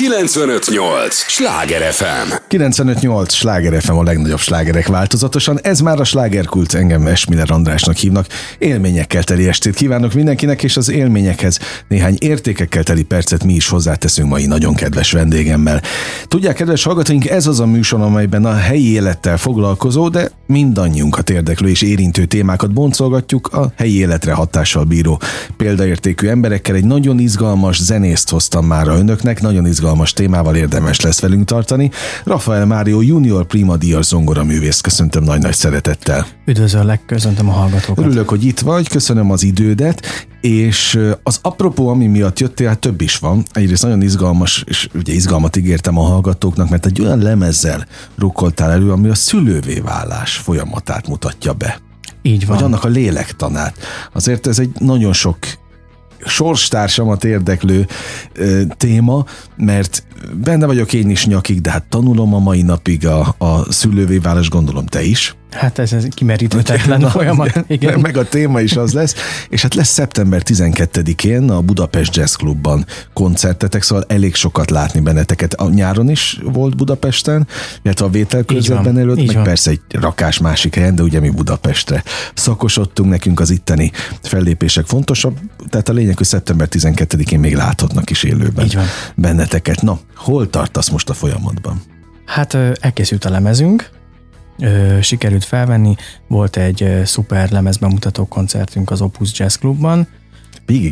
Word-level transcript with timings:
958! 0.00 1.14
Sláger 1.14 1.92
FM! 1.92 2.32
958! 2.48 3.32
Sláger 3.32 3.82
FM 3.82 3.92
a 3.92 4.02
legnagyobb 4.02 4.38
slágerek 4.38 4.86
változatosan. 4.86 5.60
Ez 5.62 5.80
már 5.80 6.00
a 6.00 6.04
slágerkult, 6.04 6.74
engem 6.74 7.06
Esmiller 7.06 7.50
Andrásnak 7.50 7.96
hívnak. 7.96 8.26
Élményekkel 8.58 9.22
teli 9.22 9.48
estét 9.48 9.74
kívánok 9.74 10.12
mindenkinek, 10.12 10.62
és 10.62 10.76
az 10.76 10.90
élményekhez 10.90 11.58
néhány 11.88 12.16
értékekkel 12.18 12.82
teli 12.82 13.02
percet 13.02 13.44
mi 13.44 13.52
is 13.52 13.68
hozzáteszünk 13.68 14.28
mai 14.28 14.46
nagyon 14.46 14.74
kedves 14.74 15.12
vendégemmel. 15.12 15.82
Tudják, 16.28 16.54
kedves 16.54 16.82
hallgatóink, 16.82 17.28
ez 17.28 17.46
az 17.46 17.60
a 17.60 17.66
műsor, 17.66 18.00
amelyben 18.00 18.44
a 18.44 18.54
helyi 18.54 18.92
élettel 18.92 19.36
foglalkozó, 19.36 20.08
de 20.08 20.30
mindannyiunkat 20.46 21.30
érdeklő 21.30 21.68
és 21.68 21.82
érintő 21.82 22.24
témákat 22.24 22.72
boncolgatjuk 22.72 23.46
a 23.46 23.72
helyi 23.76 23.98
életre 23.98 24.32
hatással 24.32 24.84
bíró 24.84 25.20
példaértékű 25.56 26.28
emberekkel. 26.28 26.74
Egy 26.74 26.84
nagyon 26.84 27.18
izgalmas 27.18 27.82
zenészt 27.82 28.30
hoztam 28.30 28.66
már 28.66 28.88
önöknek, 28.88 29.40
nagyon 29.40 29.66
izgalmas 29.66 29.88
témával 30.14 30.56
érdemes 30.56 31.00
lesz 31.00 31.20
velünk 31.20 31.44
tartani. 31.44 31.90
Rafael 32.24 32.66
Mário 32.66 33.00
Junior 33.00 33.46
Prima 33.46 33.76
Dias 33.76 34.06
zongoraművész, 34.06 34.80
köszöntöm 34.80 35.24
nagy-nagy 35.24 35.54
szeretettel. 35.54 36.26
Üdvözöllek, 36.46 37.04
köszöntöm 37.06 37.48
a 37.48 37.52
hallgatókat. 37.52 38.04
Örülök, 38.04 38.28
hogy 38.28 38.44
itt 38.44 38.60
vagy, 38.60 38.88
köszönöm 38.88 39.30
az 39.30 39.42
idődet, 39.42 40.06
és 40.40 40.98
az 41.22 41.38
apropó, 41.42 41.88
ami 41.88 42.06
miatt 42.06 42.38
jöttél, 42.38 42.68
hát 42.68 42.78
több 42.78 43.00
is 43.00 43.16
van. 43.16 43.42
Egyrészt 43.52 43.82
nagyon 43.82 44.02
izgalmas, 44.02 44.64
és 44.66 44.88
ugye 44.94 45.12
izgalmat 45.12 45.56
ígértem 45.56 45.98
a 45.98 46.02
hallgatóknak, 46.02 46.68
mert 46.70 46.86
egy 46.86 47.00
olyan 47.00 47.18
lemezzel 47.18 47.86
rukkoltál 48.18 48.70
elő, 48.70 48.90
ami 48.90 49.08
a 49.08 49.14
szülővé 49.14 49.80
válás 49.80 50.36
folyamatát 50.36 51.08
mutatja 51.08 51.52
be. 51.52 51.80
Így 52.22 52.46
van. 52.46 52.56
Vagy 52.56 52.64
annak 52.64 52.84
a 52.84 52.88
lélektanát. 52.88 53.76
Azért 54.12 54.46
ez 54.46 54.58
egy 54.58 54.70
nagyon 54.78 55.12
sok 55.12 55.38
sorstársamat 56.26 57.24
érdeklő 57.24 57.86
ö, 58.32 58.62
téma, 58.76 59.24
mert 59.56 60.04
benne 60.34 60.66
vagyok 60.66 60.92
én 60.92 61.10
is 61.10 61.26
nyakig, 61.26 61.60
de 61.60 61.70
hát 61.70 61.84
tanulom 61.84 62.34
a 62.34 62.38
mai 62.38 62.62
napig 62.62 63.06
a, 63.06 63.34
a 63.38 63.72
szülővé 63.72 64.18
válás, 64.18 64.48
gondolom 64.48 64.86
te 64.86 65.02
is. 65.02 65.34
Hát 65.50 65.78
ez, 65.78 65.92
ez 65.92 66.06
kimeríthetetlen 66.14 67.00
folyamat. 67.00 67.64
Igen. 67.66 68.00
Meg 68.00 68.16
a 68.16 68.28
téma 68.28 68.60
is 68.60 68.76
az 68.76 68.92
lesz. 68.92 69.14
És 69.48 69.62
hát 69.62 69.74
lesz 69.74 69.88
szeptember 69.88 70.42
12-én 70.44 71.50
a 71.50 71.60
Budapest 71.60 72.16
Jazz 72.16 72.34
Clubban 72.34 72.86
koncertetek, 73.12 73.82
szóval 73.82 74.04
elég 74.08 74.34
sokat 74.34 74.70
látni 74.70 75.00
benneteket. 75.00 75.54
A 75.54 75.68
nyáron 75.68 76.10
is 76.10 76.40
volt 76.44 76.76
Budapesten, 76.76 77.46
illetve 77.82 78.04
a 78.04 78.08
vételkörzetben 78.08 78.98
előtt, 78.98 79.16
meg 79.26 79.34
van. 79.34 79.44
persze 79.44 79.70
egy 79.70 79.80
rakás 79.90 80.38
másik 80.38 80.74
helyen, 80.74 80.94
de 80.94 81.02
ugye 81.02 81.20
mi 81.20 81.30
Budapestre 81.30 82.02
szakosodtunk, 82.34 83.10
nekünk 83.10 83.40
az 83.40 83.50
itteni 83.50 83.92
fellépések 84.22 84.86
fontosabb, 84.86 85.38
tehát 85.70 85.88
a 85.88 85.92
lényeg, 85.92 86.16
hogy 86.16 86.26
szeptember 86.26 86.68
12-én 86.70 87.40
még 87.40 87.54
láthatnak 87.54 88.10
is 88.10 88.22
élőben 88.22 88.64
Így 88.64 88.74
van. 88.74 88.84
benneteket. 89.14 89.82
Na, 89.82 89.98
hol 90.16 90.50
tartasz 90.50 90.88
most 90.88 91.08
a 91.10 91.14
folyamatban? 91.14 91.82
Hát 92.26 92.56
elkészült 92.80 93.24
a 93.24 93.30
lemezünk, 93.30 93.90
sikerült 95.00 95.44
felvenni. 95.44 95.94
Volt 96.26 96.56
egy 96.56 97.00
szuper 97.04 97.50
lemezbemutató 97.50 98.26
koncertünk 98.26 98.90
az 98.90 99.00
Opus 99.00 99.38
Jazz 99.38 99.54
Clubban. 99.54 100.08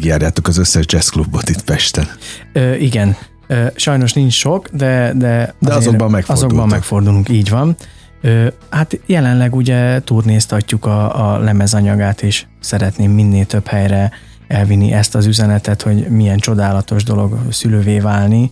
járjátok 0.00 0.48
az 0.48 0.58
összes 0.58 0.84
jazz 0.88 1.08
klubot 1.08 1.48
itt 1.48 1.62
Pesten. 1.64 2.06
Ö, 2.52 2.74
igen, 2.74 3.16
ö, 3.46 3.66
sajnos 3.74 4.12
nincs 4.12 4.32
sok, 4.32 4.68
de, 4.68 5.12
de, 5.16 5.54
de 5.58 5.74
azokban. 5.74 6.24
Azokban 6.26 6.68
megfordulunk, 6.68 7.28
így 7.28 7.50
van. 7.50 7.76
Ö, 8.20 8.46
hát 8.70 9.00
jelenleg 9.06 9.54
ugye 9.54 10.00
turnéztatjuk 10.00 10.86
a, 10.86 11.32
a 11.32 11.38
lemezanyagát, 11.38 12.22
és 12.22 12.46
szeretném 12.60 13.10
minél 13.10 13.46
több 13.46 13.66
helyre 13.66 14.10
elvinni 14.48 14.92
ezt 14.92 15.14
az 15.14 15.26
üzenetet, 15.26 15.82
hogy 15.82 16.08
milyen 16.08 16.38
csodálatos 16.38 17.04
dolog 17.04 17.38
szülővé 17.50 17.98
válni, 17.98 18.50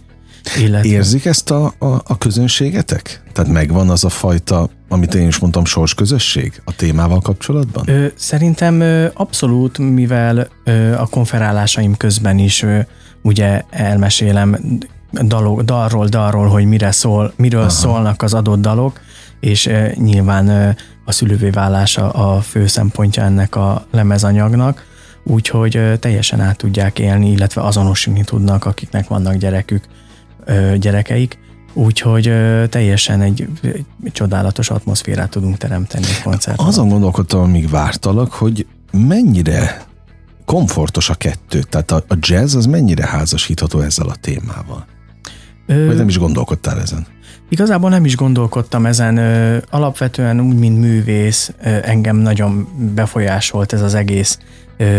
illetve... 0.59 0.89
Érzik 0.89 1.25
ezt 1.25 1.51
a, 1.51 1.65
a, 1.79 1.87
a 1.87 2.19
közönségetek? 2.19 3.23
Tehát 3.33 3.53
megvan 3.53 3.91
az 3.91 4.05
a 4.05 4.09
fajta, 4.09 4.69
amit 4.89 5.15
én 5.15 5.27
is 5.27 5.39
mondtam, 5.39 5.63
közösség 5.97 6.63
a 6.65 6.77
témával 6.77 7.21
kapcsolatban? 7.21 7.85
Ö, 7.89 8.07
szerintem 8.15 8.81
ö, 8.81 9.07
abszolút, 9.15 9.79
mivel 9.79 10.49
ö, 10.65 10.93
a 10.93 11.07
konferálásaim 11.07 11.97
közben 11.97 12.39
is 12.39 12.63
ö, 12.63 12.79
ugye 13.23 13.63
elmesélem 13.71 14.57
dalok, 15.13 15.63
dalról, 15.63 16.07
dalról, 16.07 16.47
hogy 16.47 16.65
mire 16.65 16.91
szól, 16.91 17.33
miről 17.37 17.61
Aha. 17.61 17.71
szólnak 17.71 18.23
az 18.23 18.35
adott 18.35 18.61
dalok, 18.61 19.01
és 19.41 19.67
ö, 19.67 19.87
nyilván 19.95 20.49
ö, 20.49 20.71
a 21.05 21.13
szülővé 21.13 21.51
válása 21.51 22.11
a 22.11 22.41
fő 22.41 22.67
szempontja 22.67 23.23
ennek 23.23 23.57
a 23.57 23.87
lemezanyagnak, 23.91 24.85
úgyhogy 25.25 25.99
teljesen 26.01 26.41
át 26.41 26.57
tudják 26.57 26.99
élni, 26.99 27.31
illetve 27.31 27.63
azonosítani 27.63 28.25
tudnak, 28.25 28.65
akiknek 28.65 29.09
vannak 29.09 29.35
gyerekük 29.35 29.85
gyerekeik, 30.79 31.39
úgyhogy 31.73 32.33
teljesen 32.69 33.21
egy, 33.21 33.49
egy 33.63 34.13
csodálatos 34.13 34.71
atmoszférát 34.71 35.31
tudunk 35.31 35.57
teremteni 35.57 36.05
a 36.05 36.23
koncerten. 36.23 36.67
Azon 36.67 36.89
gondolkodtam, 36.89 37.41
amíg 37.41 37.71
vártalak, 37.71 38.33
hogy 38.33 38.67
mennyire 38.93 39.85
komfortos 40.45 41.11
a 41.11 41.15
kettő, 41.15 41.61
tehát 41.61 41.91
a, 41.91 42.05
a 42.09 42.17
jazz 42.21 42.55
az 42.55 42.67
mennyire 42.67 43.07
házasítható 43.07 43.81
ezzel 43.81 44.09
a 44.09 44.15
témával? 44.21 44.87
Ö, 45.67 45.87
Vagy 45.87 45.97
nem 45.97 46.09
is 46.09 46.19
gondolkodtál 46.19 46.81
ezen? 46.81 47.07
Igazából 47.49 47.91
nem 47.91 48.05
is 48.05 48.17
gondolkodtam 48.17 48.87
ezen. 48.87 49.19
Alapvetően 49.71 50.41
úgy, 50.41 50.57
mint 50.57 50.79
művész, 50.79 51.53
engem 51.83 52.17
nagyon 52.17 52.69
befolyásolt 52.95 53.73
ez 53.73 53.81
az 53.81 53.95
egész 53.95 54.39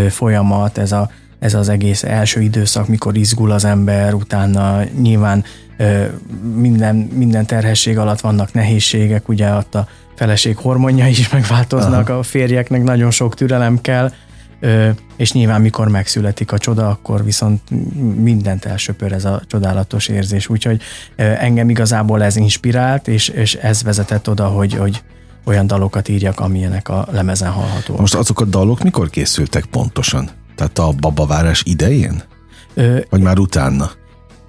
folyamat, 0.08 0.78
ez 0.78 0.92
a 0.92 1.10
ez 1.38 1.54
az 1.54 1.68
egész 1.68 2.02
első 2.02 2.40
időszak, 2.40 2.88
mikor 2.88 3.16
izgul 3.16 3.50
az 3.50 3.64
ember, 3.64 4.14
utána 4.14 4.82
nyilván 5.00 5.44
minden, 6.54 6.96
minden 6.96 7.46
terhesség 7.46 7.98
alatt 7.98 8.20
vannak 8.20 8.52
nehézségek, 8.52 9.28
ugye 9.28 9.52
ott 9.52 9.74
a 9.74 9.88
feleség 10.16 10.56
hormonjai 10.56 11.10
is 11.10 11.28
megváltoznak, 11.28 12.08
Aha. 12.08 12.18
a 12.18 12.22
férjeknek 12.22 12.82
nagyon 12.82 13.10
sok 13.10 13.34
türelem 13.34 13.80
kell, 13.80 14.12
és 15.16 15.32
nyilván 15.32 15.60
mikor 15.60 15.88
megszületik 15.88 16.52
a 16.52 16.58
csoda, 16.58 16.88
akkor 16.88 17.24
viszont 17.24 17.60
mindent 18.16 18.64
elsöpör 18.64 19.12
ez 19.12 19.24
a 19.24 19.42
csodálatos 19.46 20.08
érzés. 20.08 20.48
Úgyhogy 20.48 20.80
engem 21.16 21.70
igazából 21.70 22.22
ez 22.22 22.36
inspirált, 22.36 23.08
és, 23.08 23.28
és 23.28 23.54
ez 23.54 23.82
vezetett 23.82 24.28
oda, 24.28 24.46
hogy, 24.46 24.74
hogy 24.74 25.02
olyan 25.44 25.66
dalokat 25.66 26.08
írjak, 26.08 26.40
amilyenek 26.40 26.88
a 26.88 27.06
lemezen 27.10 27.50
hallhatóak. 27.50 28.00
Most 28.00 28.14
azok 28.14 28.40
a 28.40 28.44
dalok 28.44 28.82
mikor 28.82 29.10
készültek 29.10 29.64
pontosan? 29.64 30.30
Tehát 30.58 30.78
a 30.78 30.92
babavárás 31.00 31.62
idején? 31.66 32.22
Ö, 32.74 32.98
Vagy 33.10 33.20
már 33.20 33.38
utána? 33.38 33.90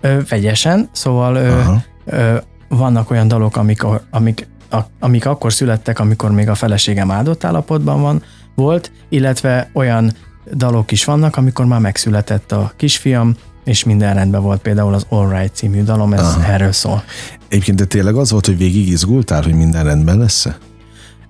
Ö, 0.02 0.18
vegyesen, 0.30 0.90
szóval 0.92 1.36
ö, 1.36 1.62
ö, 2.06 2.38
vannak 2.70 3.12
olyan 3.12 3.28
dalok, 3.28 3.58
amik, 3.58 3.84
amik, 4.12 4.48
a, 4.70 4.78
amik 5.00 5.26
akkor 5.26 5.54
születtek, 5.54 6.00
amikor 6.00 6.32
még 6.32 6.50
a 6.50 6.56
feleségem 6.56 7.12
áldott 7.12 7.44
állapotban 7.44 8.02
van, 8.02 8.24
volt, 8.56 8.92
illetve 9.10 9.70
olyan 9.74 10.12
dalok 10.54 10.92
is 10.92 11.06
vannak, 11.06 11.36
amikor 11.36 11.66
már 11.66 11.80
megszületett 11.80 12.52
a 12.52 12.72
kisfiam, 12.76 13.36
és 13.64 13.84
minden 13.84 14.14
rendben 14.14 14.42
volt, 14.42 14.62
például 14.62 14.94
az 14.94 15.06
All 15.10 15.30
Right 15.30 15.56
című 15.56 15.84
dalom, 15.84 16.14
ez 16.14 16.20
Aha. 16.20 16.52
erről 16.52 16.72
szól. 16.72 17.04
Egyébként 17.48 17.78
de 17.78 17.86
tényleg 17.86 18.16
az 18.16 18.32
volt, 18.32 18.46
hogy 18.46 18.58
végig 18.58 18.88
izgultál, 18.88 19.42
hogy 19.42 19.54
minden 19.54 19.84
rendben 19.84 20.18
lesz 20.18 20.46
-e? 20.46 20.58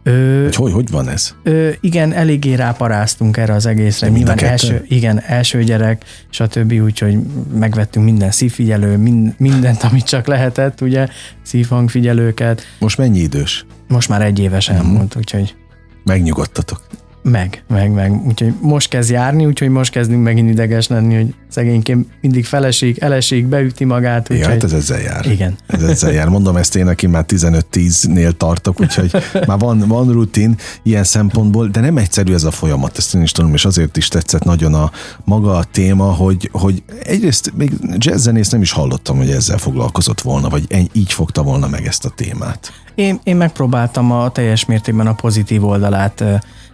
Ö, 0.04 0.44
hogy, 0.44 0.56
hogy, 0.56 0.72
hogy 0.72 0.90
van 0.90 1.10
ez? 1.10 1.36
Ö, 1.44 1.70
igen, 1.80 2.14
eléggé 2.14 2.54
ráparáztunk 2.54 3.38
erre 3.38 3.54
az 3.54 3.66
egészre. 3.66 4.08
De 4.08 4.14
Nyilván 4.14 4.40
első, 4.40 4.86
igen, 4.88 5.22
első 5.22 5.64
gyerek, 5.64 6.04
stb. 6.30 6.72
Úgyhogy 6.72 7.18
megvettünk 7.54 8.06
minden 8.06 8.32
szívfigyelő, 8.32 8.98
mind, 8.98 9.34
mindent, 9.38 9.84
amit 9.84 10.06
csak 10.06 10.28
lehetett, 10.28 10.82
ugye, 10.82 11.08
szívhangfigyelőket. 11.42 12.62
Most 12.80 12.98
mennyi 12.98 13.20
idős? 13.20 13.66
Most 13.88 14.10
már 14.10 14.22
egy 14.22 14.40
éves 14.40 14.70
elmúlt, 14.70 15.16
mm. 15.16 15.20
úgyhogy... 15.20 15.56
Megnyugodtatok. 16.04 16.82
Meg, 17.22 17.64
meg, 17.68 17.92
meg. 17.92 18.26
Úgyhogy 18.28 18.54
most 18.62 18.90
kezd 18.90 19.10
járni, 19.10 19.46
úgyhogy 19.46 19.70
most 19.70 19.92
kezdünk 19.92 20.24
megint 20.24 20.50
ideges 20.50 20.88
lenni, 20.88 21.16
hogy 21.16 21.34
szegényként 21.50 22.08
mindig 22.22 22.46
feleség, 22.46 22.98
elesik, 22.98 23.48
beüti 23.48 23.84
magát. 23.84 24.22
Úgyhogy... 24.22 24.38
Ja, 24.40 24.48
hát 24.48 24.64
ez 24.64 24.74
ezzel 24.74 25.00
jár. 25.00 25.26
Igen. 25.26 25.56
Ez 25.68 25.84
ezzel 25.84 26.12
jár. 26.12 26.28
Mondom 26.28 26.56
ezt 26.56 26.76
én, 26.76 26.88
aki 26.88 27.08
már 27.08 27.26
15-10-nél 27.28 28.32
tartok, 28.32 28.82
úgyhogy 28.82 29.12
már 29.48 29.60
van, 29.60 29.80
van 29.88 30.12
rutin 30.12 30.56
ilyen 30.84 31.04
szempontból, 31.04 31.68
de 31.68 31.80
nem 31.80 31.98
egyszerű 31.98 32.34
ez 32.34 32.44
a 32.44 32.52
folyamat, 32.52 32.98
ezt 32.98 33.16
én 33.16 33.22
is 33.22 33.32
tudom, 33.32 33.54
és 33.54 33.66
azért 33.66 33.98
is 33.98 34.08
tetszett 34.08 34.44
nagyon 34.44 34.74
a 34.74 34.92
maga 35.24 35.58
a 35.58 35.64
téma, 35.64 36.14
hogy, 36.14 36.50
hogy 36.52 36.84
egyrészt 37.04 37.52
még 37.56 37.72
jazzzenész 37.98 38.50
nem 38.50 38.62
is 38.62 38.72
hallottam, 38.72 39.18
hogy 39.18 39.30
ezzel 39.30 39.58
foglalkozott 39.58 40.22
volna, 40.22 40.50
vagy 40.50 40.90
így 40.94 41.14
fogta 41.14 41.44
volna 41.44 41.68
meg 41.68 41.86
ezt 41.86 42.06
a 42.06 42.10
témát. 42.10 42.72
Én, 42.96 43.20
én 43.24 43.36
megpróbáltam 43.36 44.12
a 44.12 44.32
teljes 44.32 44.66
mértékben 44.66 45.08
a 45.08 45.14
pozitív 45.14 45.66
oldalát 45.66 46.24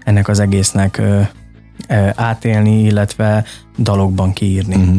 ennek 0.05 0.27
az 0.27 0.39
egésznek 0.39 0.97
ö, 0.97 1.21
ö, 1.87 2.07
átélni, 2.15 2.83
illetve 2.83 3.43
dalokban 3.77 4.33
kiírni. 4.33 4.75
Uh-huh. 4.75 4.97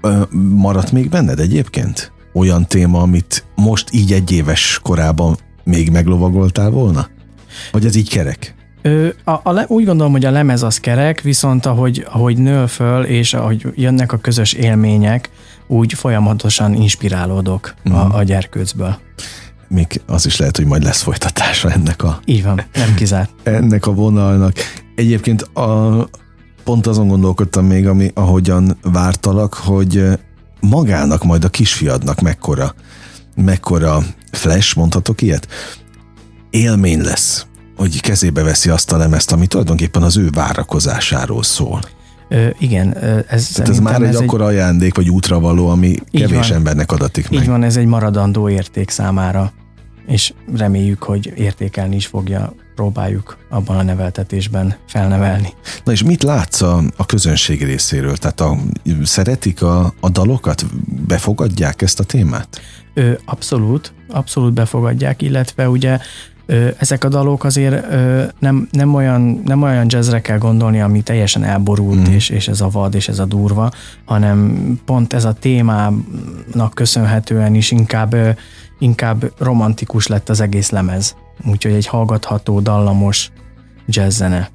Ö, 0.00 0.22
maradt 0.54 0.92
még 0.92 1.08
benned 1.08 1.38
egyébként 1.40 2.12
olyan 2.34 2.66
téma, 2.66 3.00
amit 3.00 3.44
most 3.54 3.88
így 3.92 4.12
egy 4.12 4.32
éves 4.32 4.80
korában 4.82 5.36
még 5.64 5.90
meglovagoltál 5.90 6.70
volna? 6.70 7.06
Vagy 7.72 7.84
ez 7.84 7.94
így 7.96 8.08
kerek? 8.10 8.54
Ö, 8.82 9.08
a, 9.24 9.30
a, 9.42 9.52
le- 9.52 9.64
úgy 9.68 9.84
gondolom, 9.84 10.12
hogy 10.12 10.24
a 10.24 10.30
lemez 10.30 10.62
az 10.62 10.78
kerek, 10.80 11.20
viszont 11.20 11.66
ahogy, 11.66 12.06
ahogy 12.10 12.36
nő 12.36 12.66
föl, 12.66 13.04
és 13.04 13.34
ahogy 13.34 13.66
jönnek 13.74 14.12
a 14.12 14.16
közös 14.18 14.52
élmények, 14.52 15.30
úgy 15.66 15.92
folyamatosan 15.92 16.74
inspirálódok 16.74 17.74
Mhm. 17.84 17.94
a, 17.94 18.16
a 18.16 18.22
gyerkőcből. 18.22 18.98
Még 19.68 20.00
az 20.06 20.26
is 20.26 20.36
lehet, 20.36 20.56
hogy 20.56 20.66
majd 20.66 20.82
lesz 20.82 21.02
folytatása 21.02 21.70
ennek 21.70 22.02
a, 22.02 22.20
Így 22.24 22.42
van, 22.42 22.62
nem 22.74 22.94
kizárt. 22.94 23.30
ennek 23.42 23.86
a 23.86 23.92
vonalnak. 23.92 24.52
Egyébként 24.94 25.42
a, 25.42 26.08
pont 26.64 26.86
azon 26.86 27.08
gondolkodtam 27.08 27.64
még, 27.66 27.86
ami, 27.86 28.10
ahogyan 28.14 28.78
vártalak, 28.82 29.54
hogy 29.54 30.04
magának, 30.60 31.24
majd 31.24 31.44
a 31.44 31.48
kisfiadnak 31.48 32.20
mekkora, 32.20 32.74
mekkora 33.36 34.02
flash, 34.32 34.76
mondhatok 34.76 35.22
ilyet, 35.22 35.48
élmény 36.50 37.00
lesz, 37.00 37.46
hogy 37.76 38.00
kezébe 38.00 38.42
veszi 38.42 38.68
azt 38.70 38.92
a 38.92 38.96
lemezt, 38.96 39.32
ami 39.32 39.46
tulajdonképpen 39.46 40.02
az 40.02 40.16
ő 40.16 40.30
várakozásáról 40.30 41.42
szól. 41.42 41.80
Ö, 42.28 42.48
igen, 42.58 42.96
ez, 43.28 43.48
Tehát 43.48 43.70
ez 43.70 43.78
már 43.78 44.02
egy 44.02 44.08
ez 44.08 44.20
akkora 44.20 44.44
ajándék, 44.44 44.94
vagy 44.94 45.08
útravaló, 45.10 45.68
ami 45.68 45.94
kevés 46.12 46.48
van. 46.48 46.56
embernek 46.56 46.92
adatik 46.92 47.30
meg. 47.30 47.40
Így 47.42 47.48
van, 47.48 47.62
ez 47.62 47.76
egy 47.76 47.86
maradandó 47.86 48.48
érték 48.48 48.90
számára, 48.90 49.52
és 50.08 50.32
reméljük, 50.56 51.02
hogy 51.02 51.32
értékelni 51.36 51.96
is 51.96 52.06
fogja, 52.06 52.54
próbáljuk 52.74 53.36
abban 53.48 53.76
a 53.76 53.82
neveltetésben 53.82 54.76
felnevelni. 54.86 55.48
Na 55.84 55.92
és 55.92 56.02
mit 56.02 56.22
látsz 56.22 56.60
a, 56.60 56.82
a 56.96 57.06
közönség 57.06 57.64
részéről? 57.64 58.16
Tehát 58.16 58.40
a, 58.40 58.56
szeretik 59.02 59.62
a, 59.62 59.92
a 60.00 60.08
dalokat? 60.08 60.64
Befogadják 61.06 61.82
ezt 61.82 62.00
a 62.00 62.04
témát? 62.04 62.60
Ö, 62.94 63.12
abszolút, 63.24 63.92
abszolút 64.08 64.52
befogadják, 64.52 65.22
illetve 65.22 65.68
ugye 65.68 65.98
ezek 66.78 67.04
a 67.04 67.08
dalok 67.08 67.44
azért 67.44 67.86
nem, 68.38 68.68
nem, 68.70 68.94
olyan, 68.94 69.42
nem 69.44 69.62
olyan 69.62 69.86
jazzre 69.88 70.20
kell 70.20 70.38
gondolni, 70.38 70.80
ami 70.80 71.02
teljesen 71.02 71.44
elborult, 71.44 72.08
mm. 72.08 72.12
és, 72.12 72.28
és 72.28 72.48
ez 72.48 72.60
a 72.60 72.68
vad, 72.68 72.94
és 72.94 73.08
ez 73.08 73.18
a 73.18 73.24
durva, 73.24 73.70
hanem 74.04 74.62
pont 74.84 75.12
ez 75.12 75.24
a 75.24 75.32
témának 75.32 76.72
köszönhetően 76.74 77.54
is 77.54 77.70
inkább, 77.70 78.38
inkább 78.78 79.32
romantikus 79.38 80.06
lett 80.06 80.28
az 80.28 80.40
egész 80.40 80.70
lemez. 80.70 81.16
Úgyhogy 81.46 81.72
egy 81.72 81.86
hallgatható, 81.86 82.60
dallamos 82.60 83.30
jazzzene. 83.86 84.50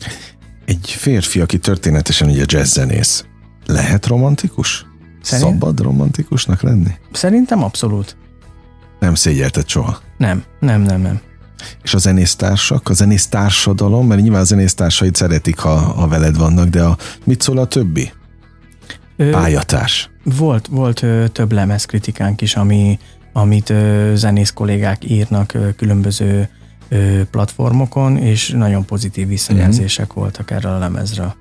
Egy 0.65 0.89
férfi, 0.97 1.39
aki 1.39 1.57
történetesen 1.57 2.29
ugye 2.29 2.43
jazzzenész, 2.47 3.25
lehet 3.65 4.05
romantikus? 4.05 4.85
Szerint- 5.21 5.49
Szabad 5.49 5.79
romantikusnak 5.79 6.61
lenni? 6.61 6.91
Szerintem 7.11 7.63
abszolút. 7.63 8.17
Nem 8.99 9.15
szégyelted 9.15 9.67
soha. 9.67 9.99
Nem, 10.17 10.43
nem, 10.59 10.81
nem, 10.81 11.01
nem. 11.01 11.21
És 11.83 11.93
a 11.93 11.97
zenésztársak, 11.97 12.89
a 12.89 12.93
zenésztársadalom, 12.93 14.07
mert 14.07 14.21
nyilván 14.21 14.41
a 14.41 14.43
zenésztársaid 14.43 15.15
szeretik, 15.15 15.57
ha, 15.59 15.75
ha 15.77 16.07
veled 16.07 16.37
vannak, 16.37 16.67
de 16.67 16.83
a, 16.83 16.97
mit 17.23 17.41
szól 17.41 17.57
a 17.57 17.65
többi? 17.65 18.11
Ö, 19.15 19.29
Pályatárs. 19.29 20.09
Volt, 20.23 20.67
volt 20.67 21.01
ö, 21.03 21.27
több 21.27 21.51
lemezkritikánk 21.51 22.41
is, 22.41 22.55
ami, 22.55 22.99
amit 23.33 23.69
ö, 23.69 24.11
zenész 24.15 24.51
kollégák 24.51 25.09
írnak 25.09 25.53
ö, 25.53 25.73
különböző 25.75 26.49
ö, 26.89 27.21
platformokon, 27.31 28.17
és 28.17 28.49
nagyon 28.49 28.85
pozitív 28.85 29.27
visszajelzések 29.27 30.07
Mhm. 30.07 30.19
voltak 30.19 30.51
erről 30.51 30.71
a 30.71 30.77
lemezről. 30.77 31.35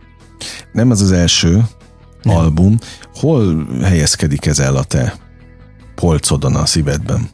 Nem 0.73 0.91
ez 0.91 1.01
az 1.01 1.13
első 1.13 1.63
Nem. 2.23 2.37
album. 2.37 2.79
Hol 3.15 3.67
helyezkedik 3.83 4.47
ez 4.47 4.59
el 4.59 4.77
a 4.77 4.85
te 4.85 5.15
polcodon 5.95 6.55
a 6.55 6.67
szívedben? 6.67 7.29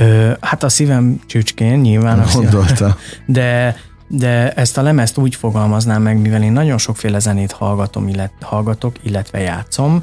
Ö, 0.00 0.32
hát 0.40 0.62
a 0.62 0.68
szívem 0.68 1.20
csücskén 1.26 1.78
nyilván, 1.78 2.24
Gondolta. 2.34 2.96
de, 3.26 3.76
de 4.08 4.52
ezt 4.52 4.78
a 4.78 4.82
lemezt 4.82 5.18
úgy 5.18 5.34
fogalmaznám 5.34 6.02
meg, 6.02 6.20
mivel 6.20 6.42
én 6.42 6.52
nagyon 6.52 6.78
sokféle 6.78 7.18
zenét 7.18 7.52
hallgatom, 7.52 8.08
illet, 8.08 8.32
hallgatok, 8.40 8.96
illetve 9.02 9.40
játszom, 9.40 10.02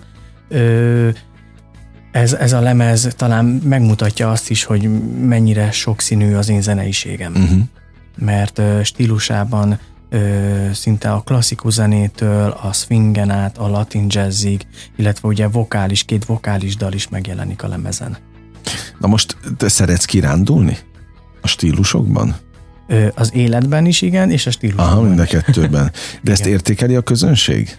ö, 0.50 1.10
ez, 2.12 2.34
ez 2.34 2.54
a 2.54 2.60
lemez 2.60 3.14
talán 3.16 3.46
megmutatja 3.46 4.32
azt 4.32 4.50
is, 4.50 4.64
hogy 4.64 4.90
mennyire 5.22 5.72
sokszínű 5.72 6.34
az 6.34 6.50
én 6.50 6.62
zeneiségem. 6.62 7.34
Uh-huh. 7.36 7.60
mert 8.18 8.60
ö, 8.60 8.80
stílusában 8.84 9.80
ö, 10.10 10.20
szinte 10.74 11.12
a 11.12 11.22
klasszikus 11.22 11.74
zenétől 11.74 12.50
a 12.50 12.74
swingen 12.74 13.30
át 13.30 13.58
a 13.58 13.68
latin 13.70 14.06
jazzig, 14.08 14.68
illetve 14.96 15.28
ugye 15.28 15.48
vokális, 15.48 16.04
két 16.04 16.26
vokális 16.26 16.76
dal 16.76 16.94
is 16.94 17.10
megjelenik 17.10 17.64
a 17.64 17.68
lemezen. 17.68 18.18
Na 19.00 19.08
most 19.08 19.38
te 19.58 19.68
szeretsz 19.68 20.06
kirándulni? 20.06 20.78
A 21.42 21.48
stílusokban? 21.48 22.36
Ö, 22.88 23.08
az 23.16 23.34
életben 23.34 23.86
is 23.86 24.02
igen, 24.02 24.32
és 24.32 24.46
a 24.46 24.52
stílusban 24.52 24.86
Aha, 24.86 25.02
mind 25.02 25.20
a 25.20 25.26
kettőben. 25.26 25.92
De 26.24 26.32
ezt 26.32 26.46
értékeli 26.46 26.96
a 26.96 27.02
közönség? 27.02 27.78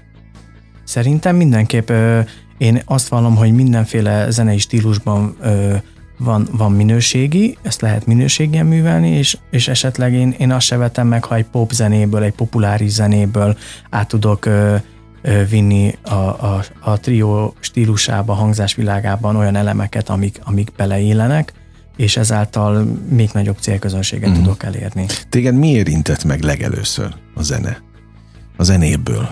Szerintem 0.84 1.36
mindenképp 1.36 1.90
ö, 1.90 2.20
én 2.58 2.82
azt 2.84 3.08
vallom, 3.08 3.36
hogy 3.36 3.52
mindenféle 3.52 4.30
zenei 4.30 4.58
stílusban 4.58 5.36
ö, 5.40 5.74
van, 6.18 6.48
van 6.52 6.72
minőségi, 6.72 7.58
ezt 7.62 7.80
lehet 7.80 8.06
minőségien 8.06 8.66
művelni, 8.66 9.08
és, 9.08 9.38
és 9.50 9.68
esetleg 9.68 10.12
én, 10.12 10.34
én 10.38 10.52
azt 10.52 10.66
se 10.66 10.76
vetem 10.76 11.06
meg, 11.06 11.24
ha 11.24 11.34
egy 11.34 11.46
pop 11.46 11.72
zenéből, 11.72 12.22
egy 12.22 12.34
populáris 12.34 12.90
zenéből 12.90 13.56
át 13.90 14.08
tudok 14.08 14.44
ö, 14.44 14.76
vinni 15.48 15.98
a, 16.02 16.14
a, 16.14 16.64
a 16.80 17.00
trió 17.00 17.54
stílusába, 17.60 18.32
hangzásvilágában 18.32 19.36
olyan 19.36 19.56
elemeket, 19.56 20.08
amik, 20.08 20.40
amik 20.44 20.72
beleillenek, 20.76 21.52
és 21.96 22.16
ezáltal 22.16 22.84
még 23.08 23.30
nagyobb 23.32 23.56
célközönséget 23.60 24.28
Mhm. 24.30 24.38
tudok 24.38 24.62
elérni. 24.62 25.06
Téged 25.28 25.54
mi 25.54 25.68
érintett 25.68 26.24
meg 26.24 26.40
legelőször 26.42 27.14
a 27.34 27.42
zene? 27.42 27.78
A 28.56 28.62
zenéből? 28.62 29.28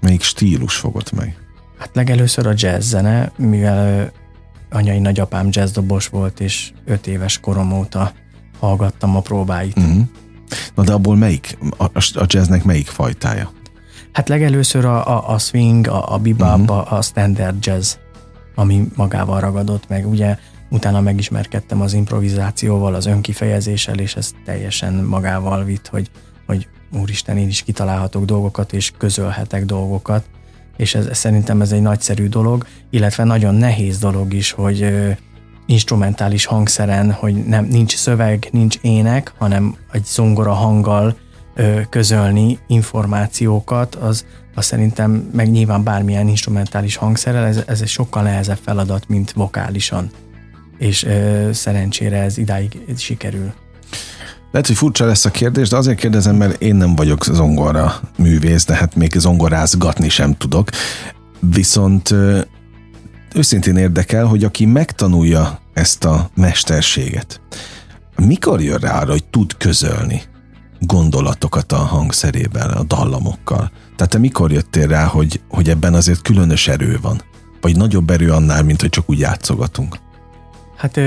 Melyik 0.00 0.22
stílus 0.22 0.74
fogott 0.76 1.12
meg? 1.12 1.36
Hát 1.78 1.90
legelőször 1.92 2.46
a 2.46 2.52
jazz 2.56 2.88
zene, 2.88 3.32
mivel 3.36 4.12
anyai 4.70 4.98
nagyapám 4.98 5.48
jazzdobos 5.50 6.08
volt, 6.08 6.40
és 6.40 6.72
öt 6.84 7.06
éves 7.06 7.38
korom 7.40 7.72
óta 7.72 8.12
hallgattam 8.58 9.16
a 9.16 9.20
próbáit. 9.20 9.78
Uh-huh. 9.78 10.02
Na 10.74 10.82
de 10.84 10.92
abból 10.92 11.16
melyik, 11.16 11.58
a, 11.76 11.84
a 12.14 12.24
jazznek 12.26 12.64
melyik 12.64 12.86
fajtája? 12.86 13.50
Hát 14.12 14.28
legelőször 14.28 14.84
a, 14.84 15.06
a, 15.06 15.30
a 15.34 15.38
swing, 15.38 15.86
a, 15.86 16.14
a 16.14 16.18
bebop, 16.18 16.58
Mhm. 16.58 16.70
a, 16.70 16.96
a 16.96 17.02
standard 17.02 17.64
jazz, 17.66 17.94
ami 18.54 18.88
magával 18.96 19.40
ragadott 19.40 19.88
meg. 19.88 20.08
Ugye 20.08 20.36
utána 20.70 21.00
megismerkedtem 21.00 21.80
az 21.80 21.92
improvizációval, 21.92 22.94
az 22.94 23.06
önkifejezéssel, 23.06 23.98
és 23.98 24.16
ez 24.16 24.30
teljesen 24.44 24.94
magával 24.94 25.64
vitt, 25.64 25.86
hogy, 25.86 26.10
hogy 26.46 26.68
úristen, 27.00 27.36
én 27.38 27.48
is 27.48 27.62
kitalálhatok 27.62 28.24
dolgokat, 28.24 28.72
és 28.72 28.92
közölhetek 28.98 29.64
dolgokat, 29.64 30.24
és 30.76 30.94
ez, 30.94 31.08
szerintem 31.16 31.60
ez 31.60 31.72
egy 31.72 31.82
nagyszerű 31.82 32.28
dolog, 32.28 32.66
illetve 32.90 33.24
nagyon 33.24 33.54
nehéz 33.54 33.98
dolog 33.98 34.34
is, 34.34 34.50
hogy 34.50 34.82
ö, 34.82 35.10
instrumentális 35.66 36.44
hangszeren, 36.44 37.12
hogy 37.12 37.34
nem, 37.46 37.64
nincs 37.64 37.96
szöveg, 37.96 38.48
nincs 38.52 38.76
ének, 38.80 39.32
hanem 39.38 39.76
egy 39.92 40.04
zongora 40.04 40.52
hanggal 40.52 41.16
közölni 41.90 42.58
információkat, 42.66 43.94
az, 43.94 44.24
az 44.54 44.64
szerintem 44.64 45.30
meg 45.32 45.50
nyilván 45.50 45.82
bármilyen 45.82 46.28
instrumentális 46.28 46.96
hangszerrel, 46.96 47.44
ez, 47.44 47.62
ez 47.66 47.80
egy 47.80 47.88
sokkal 47.88 48.22
nehezebb 48.22 48.58
feladat, 48.64 49.08
mint 49.08 49.32
vokálisan. 49.32 50.10
És 50.78 51.04
ö, 51.04 51.48
szerencsére 51.52 52.22
ez 52.22 52.38
idáig 52.38 52.78
sikerül. 52.96 53.52
Lehet, 54.50 54.66
hogy 54.66 54.76
furcsa 54.76 55.06
lesz 55.06 55.24
a 55.24 55.30
kérdés, 55.30 55.68
de 55.68 55.76
azért 55.76 55.98
kérdezem, 55.98 56.36
mert 56.36 56.62
én 56.62 56.74
nem 56.74 56.96
vagyok 56.96 57.24
zongora 57.24 58.00
művész, 58.18 58.64
de 58.64 58.74
hát 58.74 58.94
még 58.94 59.12
zongorázgatni 59.12 60.08
sem 60.08 60.36
tudok. 60.36 60.68
Viszont 61.40 62.10
ö, 62.10 62.40
őszintén 63.34 63.76
érdekel, 63.76 64.24
hogy 64.24 64.44
aki 64.44 64.64
megtanulja 64.64 65.60
ezt 65.72 66.04
a 66.04 66.30
mesterséget, 66.34 67.40
mikor 68.16 68.62
jön 68.62 68.78
rá 68.78 69.00
arra, 69.00 69.10
hogy 69.10 69.24
tud 69.24 69.56
közölni 69.56 70.22
gondolatokat 70.80 71.72
a 71.72 71.76
hangszerével, 71.76 72.70
a 72.70 72.82
dallamokkal? 72.82 73.70
Tehát 73.96 74.12
te 74.12 74.18
mikor 74.18 74.52
jöttél 74.52 74.86
rá, 74.86 75.04
hogy, 75.04 75.40
hogy 75.48 75.68
ebben 75.68 75.94
azért 75.94 76.22
különös 76.22 76.68
erő 76.68 76.98
van? 77.02 77.22
Vagy 77.60 77.76
nagyobb 77.76 78.10
erő 78.10 78.30
annál, 78.30 78.62
mint 78.62 78.80
hogy 78.80 78.90
csak 78.90 79.10
úgy 79.10 79.18
játszogatunk? 79.18 79.96
Hát 80.76 81.00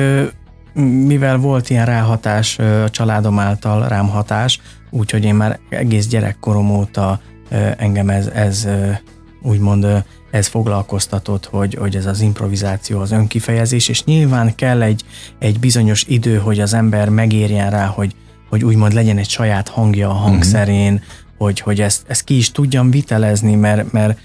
mivel 1.05 1.37
volt 1.37 1.69
ilyen 1.69 1.85
ráhatás 1.85 2.59
a 2.59 2.89
családom 2.89 3.39
által 3.39 3.87
rám 3.87 4.07
hatás, 4.07 4.59
úgyhogy 4.89 5.23
én 5.23 5.35
már 5.35 5.59
egész 5.69 6.07
gyerekkorom 6.07 6.69
óta 6.69 7.21
engem 7.77 8.09
ez, 8.09 8.27
ez 8.27 8.67
úgymond 9.41 10.03
ez 10.31 10.47
foglalkoztatott, 10.47 11.45
hogy, 11.45 11.73
hogy 11.73 11.95
ez 11.95 12.05
az 12.05 12.21
improvizáció, 12.21 12.99
az 12.99 13.11
önkifejezés, 13.11 13.87
és 13.87 14.03
nyilván 14.03 14.55
kell 14.55 14.81
egy, 14.81 15.03
egy 15.39 15.59
bizonyos 15.59 16.03
idő, 16.07 16.37
hogy 16.37 16.59
az 16.59 16.73
ember 16.73 17.09
megérjen 17.09 17.69
rá, 17.69 17.85
hogy, 17.85 18.15
hogy 18.51 18.63
úgymond 18.63 18.93
legyen 18.93 19.17
egy 19.17 19.29
saját 19.29 19.69
hangja 19.69 20.09
a 20.09 20.13
hangszerén, 20.13 21.01
hogy, 21.37 21.59
hogy 21.59 21.81
ezt, 21.81 22.03
ezt 22.07 22.23
ki 22.23 22.37
is 22.37 22.51
tudjam 22.51 22.91
vitelezni, 22.91 23.55
mert, 23.55 23.91
mert 23.91 24.19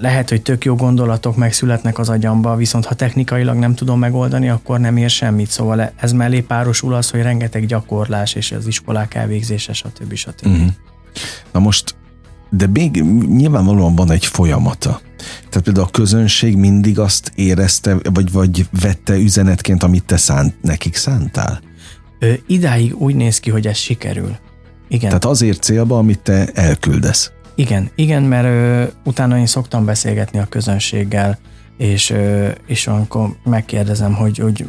lehet, 0.00 0.28
hogy 0.28 0.42
tök 0.42 0.64
jó 0.64 0.74
gondolatok 0.74 1.36
megszületnek 1.36 1.98
az 1.98 2.08
agyamba, 2.08 2.56
viszont 2.56 2.84
ha 2.84 2.94
technikailag 2.94 3.56
nem 3.56 3.74
tudom 3.74 3.98
megoldani, 3.98 4.48
akkor 4.48 4.80
nem 4.80 4.96
ér 4.96 5.10
semmit. 5.10 5.50
Szóval 5.50 5.92
ez 5.96 6.12
mellé 6.12 6.40
párosul 6.40 6.94
az, 6.94 7.10
hogy 7.10 7.22
rengeteg 7.22 7.66
gyakorlás 7.66 8.34
és 8.34 8.52
az 8.52 8.66
iskolák 8.66 9.14
elvégzése, 9.14 9.72
stb. 9.72 10.14
stb. 10.14 10.46
Uh-huh. 10.46 10.68
Na 11.52 11.60
most, 11.60 11.94
de 12.50 12.66
még 12.66 13.02
nyilvánvalóan 13.28 13.94
van 13.94 14.10
egy 14.10 14.26
folyamata. 14.26 15.00
Tehát 15.48 15.64
például 15.64 15.86
a 15.86 15.90
közönség 15.90 16.56
mindig 16.56 16.98
azt 16.98 17.32
érezte, 17.34 17.96
vagy, 18.12 18.32
vagy 18.32 18.68
vette 18.80 19.16
üzenetként, 19.16 19.82
amit 19.82 20.04
te 20.04 20.16
szánt, 20.16 20.54
nekik 20.62 20.96
szántál? 20.96 21.60
Ö, 22.22 22.32
idáig 22.46 22.96
úgy 22.96 23.14
néz 23.14 23.40
ki, 23.40 23.50
hogy 23.50 23.66
ez 23.66 23.76
sikerül. 23.76 24.36
Igen. 24.88 25.08
Tehát 25.08 25.24
azért 25.24 25.62
célba, 25.62 25.98
amit 25.98 26.18
te 26.18 26.46
elküldesz. 26.54 27.32
Igen, 27.54 27.90
igen, 27.94 28.22
mert 28.22 28.44
ö, 28.44 28.84
utána 29.04 29.38
én 29.38 29.46
szoktam 29.46 29.84
beszélgetni 29.84 30.38
a 30.38 30.44
közönséggel, 30.44 31.38
és, 31.76 32.10
ö, 32.10 32.48
és 32.66 32.86
akkor 32.86 33.36
megkérdezem, 33.44 34.14
hogy, 34.14 34.38
hogy 34.38 34.66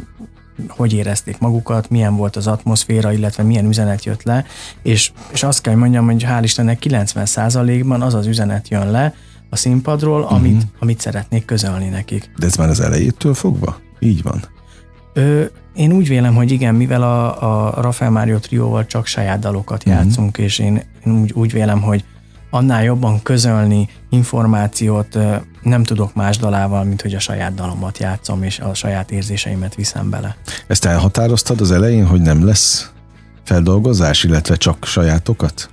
hogy 0.67 0.93
érezték 0.93 1.39
magukat, 1.39 1.89
milyen 1.89 2.15
volt 2.15 2.35
az 2.35 2.47
atmoszféra, 2.47 3.11
illetve 3.11 3.43
milyen 3.43 3.65
üzenet 3.65 4.05
jött 4.05 4.23
le, 4.23 4.45
és, 4.81 5.11
és 5.31 5.43
azt 5.43 5.61
kell 5.61 5.75
mondjam, 5.75 6.05
hogy 6.05 6.25
hál' 6.27 6.39
Istennek 6.43 6.83
90%-ban 6.83 8.01
az 8.01 8.13
az 8.13 8.27
üzenet 8.27 8.69
jön 8.69 8.91
le 8.91 9.13
a 9.49 9.55
színpadról, 9.55 10.21
uh-huh. 10.21 10.37
amit, 10.37 10.63
amit 10.79 10.99
szeretnék 10.99 11.45
közölni 11.45 11.89
nekik. 11.89 12.31
De 12.37 12.45
ez 12.45 12.55
már 12.55 12.69
az 12.69 12.79
elejétől 12.79 13.33
fogva? 13.33 13.79
Így 13.99 14.21
van. 14.21 14.43
Ö, 15.13 15.43
én 15.73 15.91
úgy 15.91 16.07
vélem, 16.07 16.35
hogy 16.35 16.51
igen, 16.51 16.75
mivel 16.75 17.01
a, 17.01 17.69
a 17.69 17.81
Rafael 17.81 18.11
Mario 18.11 18.37
trióval 18.39 18.85
csak 18.85 19.05
saját 19.05 19.39
dalokat 19.39 19.83
játszunk, 19.83 20.37
és 20.37 20.59
én, 20.59 20.81
én 21.05 21.21
úgy, 21.21 21.31
úgy 21.33 21.51
vélem, 21.51 21.81
hogy 21.81 22.03
annál 22.49 22.83
jobban 22.83 23.21
közölni 23.23 23.89
információt 24.09 25.17
nem 25.61 25.83
tudok 25.83 26.13
más 26.13 26.37
dalával, 26.37 26.83
mint 26.83 27.01
hogy 27.01 27.13
a 27.13 27.19
saját 27.19 27.53
dalomat 27.53 27.97
játszom, 27.97 28.43
és 28.43 28.59
a 28.59 28.73
saját 28.73 29.11
érzéseimet 29.11 29.75
viszem 29.75 30.09
bele. 30.09 30.35
Ezt 30.67 30.85
elhatároztad 30.85 31.61
az 31.61 31.71
elején, 31.71 32.05
hogy 32.05 32.21
nem 32.21 32.45
lesz 32.45 32.91
feldolgozás, 33.43 34.23
illetve 34.23 34.55
csak 34.55 34.85
sajátokat? 34.85 35.69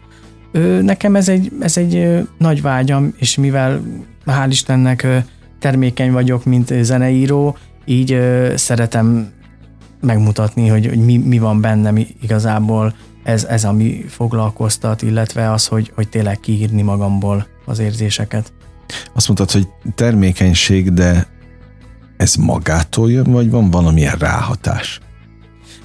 Ö, 0.53 0.81
nekem 0.83 1.17
ez 1.17 1.29
egy, 1.29 1.53
ez 1.61 1.77
egy 1.77 2.27
nagy 2.39 2.63
vágyam, 2.63 3.15
és 3.17 3.37
mivel 3.37 3.81
hál' 4.27 4.47
Istennek 4.51 5.07
termékeny 5.59 6.13
vagyok, 6.13 6.45
mint 6.45 6.75
zeneíró, 6.81 7.57
így 7.85 8.21
szeretem 8.55 9.33
megmutatni, 10.01 10.69
hogy, 10.69 10.87
hogy 10.87 11.05
mi, 11.05 11.17
mi 11.17 11.39
van 11.39 11.61
bennem 11.61 12.07
igazából, 12.23 12.95
ez, 13.25 13.45
ez 13.45 13.65
ami 13.65 14.05
foglalkoztat, 14.09 15.03
illetve 15.03 15.53
az, 15.53 15.67
hogy, 15.67 15.93
hogy 15.95 16.09
tényleg 16.09 16.41
kiírni 16.41 16.83
magamból 16.83 17.47
az 17.65 17.79
érzéseket. 17.79 18.53
Azt 19.13 19.27
mondtad, 19.27 19.51
hogy 19.51 19.69
termékenység, 19.95 20.93
de 20.93 21.27
ez 22.17 22.35
magától 22.35 23.11
jön, 23.11 23.31
vagy 23.33 23.51
van 23.51 23.71
valamilyen 23.71 24.17
ráhatás? 24.19 25.01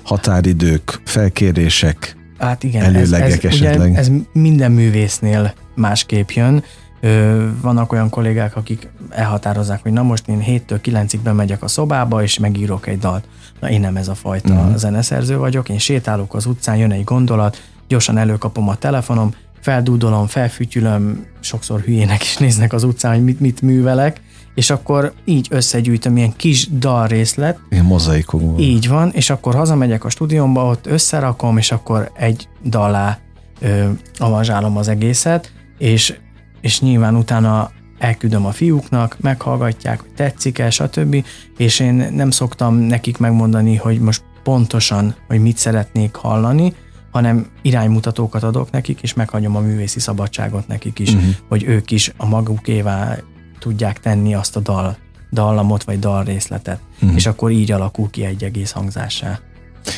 Határidők, 0.04 1.02
felkérések, 1.06 2.16
hát 2.38 2.64
igen, 2.64 2.84
előlegek 2.84 3.44
ez, 3.44 3.44
ez, 3.44 3.44
esetleg? 3.44 3.90
Ugye 3.90 4.00
ez 4.00 4.12
minden 4.34 4.72
művésznél 4.72 5.54
másképp 5.76 6.30
jön. 6.30 6.64
Ö, 7.02 7.48
vannak 7.62 7.92
olyan 7.92 8.10
kollégák, 8.10 8.56
akik 8.56 8.90
elhatározzák, 9.10 9.82
hogy 9.82 9.92
na 9.92 10.04
most 10.04 10.28
én 10.28 10.44
7-től 10.48 10.80
9-ig 10.84 11.20
bemegyek 11.24 11.64
a 11.64 11.68
szobába, 11.68 12.24
és 12.24 12.40
megírok 12.40 12.88
egy 12.88 13.00
dalt. 13.00 13.28
Na 13.64 13.70
én 13.70 13.80
nem 13.80 13.96
ez 13.96 14.08
a 14.08 14.16
fajta 14.16 14.54
uh-huh. 14.54 14.76
zeneszerző 14.76 15.38
vagyok, 15.38 15.70
én 15.70 15.78
sétálok 15.78 16.34
az 16.34 16.46
utcán, 16.46 16.78
jön 16.78 16.92
egy 16.92 17.04
gondolat, 17.04 17.62
gyorsan 17.88 18.18
előkapom 18.18 18.70
a 18.70 18.76
telefonom, 18.76 19.34
feldúdolom, 19.62 20.28
felfütyülöm, 20.28 21.26
sokszor 21.40 21.80
hülyének 21.80 22.22
is 22.22 22.38
néznek 22.38 22.74
az 22.74 22.84
utcán, 22.84 23.14
hogy 23.14 23.24
mit, 23.24 23.40
mit 23.40 23.62
művelek, 23.62 24.22
és 24.56 24.70
akkor 24.70 25.14
így 25.26 25.48
összegyűjtöm 25.50 26.18
ilyen 26.18 26.34
kis 26.36 26.70
dalrészlet. 26.70 27.60
Ilyen 27.70 27.86
mozaikokból. 27.86 28.60
Így 28.60 28.88
van, 28.88 29.12
és 29.14 29.30
akkor 29.30 29.56
hazamegyek 29.56 30.06
a 30.06 30.10
stúdiómba, 30.10 30.66
ott 30.66 30.88
összerakom, 30.88 31.58
és 31.58 31.72
akkor 31.72 32.12
egy 32.16 32.48
dalá 32.66 33.20
ö, 33.60 33.90
avanzsálom 34.18 34.78
az 34.78 34.88
egészet, 34.88 35.52
és, 35.78 36.18
és 36.62 36.82
nyilván 36.82 37.16
utána 37.16 37.72
elküldöm 38.04 38.46
a 38.46 38.52
fiúknak, 38.52 39.18
meghallgatják, 39.22 40.00
hogy 40.00 40.10
tetszik-e, 40.16 40.70
stb. 40.70 41.26
És 41.58 41.80
én 41.80 41.94
nem 41.94 42.30
szoktam 42.32 42.76
nekik 42.76 43.18
megmondani, 43.18 43.76
hogy 43.76 44.00
most 44.00 44.24
pontosan, 44.44 45.16
hogy 45.28 45.40
mit 45.40 45.58
szeretnék 45.58 46.16
hallani, 46.16 46.74
hanem 47.12 47.48
iránymutatókat 47.62 48.44
adok 48.44 48.72
nekik, 48.72 49.02
és 49.02 49.14
meghagyom 49.14 49.56
a 49.56 49.60
művészi 49.60 50.00
szabadságot 50.00 50.68
nekik 50.68 51.00
is, 51.00 51.14
uh-huh. 51.14 51.30
hogy 51.48 51.64
ők 51.64 51.92
is 51.92 52.14
a 52.18 52.26
magukévá 52.26 53.18
tudják 53.60 54.00
tenni 54.00 54.34
azt 54.34 54.56
a 54.56 54.60
dal, 54.60 54.98
dallamot 55.32 55.84
vagy 55.84 56.00
dalrészletet, 56.00 56.80
uh-huh. 56.96 57.16
és 57.16 57.26
akkor 57.26 57.52
így 57.52 57.72
alakul 57.72 58.10
ki 58.10 58.26
egy 58.26 58.44
egész 58.44 58.72
hangzásá. 58.72 59.40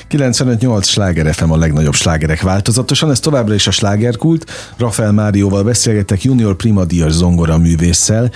95-8 0.10 0.84
sláger 0.84 1.34
FM 1.34 1.52
a 1.52 1.58
legnagyobb 1.58 1.94
slágerek 1.94 2.42
változatosan, 2.42 3.12
ez 3.12 3.20
továbbra 3.20 3.54
is 3.54 3.68
a 3.68 3.72
slágerkult. 3.72 4.52
Rafael 4.78 5.12
Márióval 5.12 5.64
beszélgetek, 5.64 6.24
junior 6.24 6.56
primadíjas 6.56 7.12
zongora 7.12 7.58
művésszel. 7.58 8.32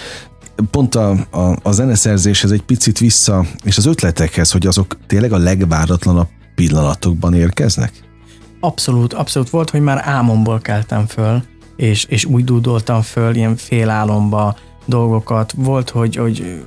Pont 0.72 0.96
a, 0.96 1.10
a, 1.32 1.56
a 1.64 1.72
zeneszerzéshez 1.72 2.52
egy 2.52 2.62
picit 2.62 3.00
vissza, 3.00 3.46
és 3.64 3.78
az 3.78 3.86
ötletekhez, 3.86 4.52
hogy 4.52 4.68
azok 4.68 4.98
tényleg 5.08 5.32
a 5.32 5.38
legváratlanabb 5.38 6.28
pillanatokban 6.56 7.34
érkeznek? 7.34 7.92
Abszolút, 8.60 9.14
abszolút 9.14 9.50
volt, 9.50 9.70
hogy 9.70 9.82
már 9.82 10.02
álmomból 10.06 10.60
keltem 10.60 11.08
föl, 11.08 11.44
és, 11.76 12.04
és 12.04 12.26
úgy 12.26 12.44
dúdoltam 12.44 13.02
föl 13.02 13.36
ilyen 13.36 13.56
fél 13.56 13.90
álomba 13.90 14.56
dolgokat. 14.86 15.54
Volt, 15.56 15.90
hogy, 15.90 16.16
hogy 16.16 16.64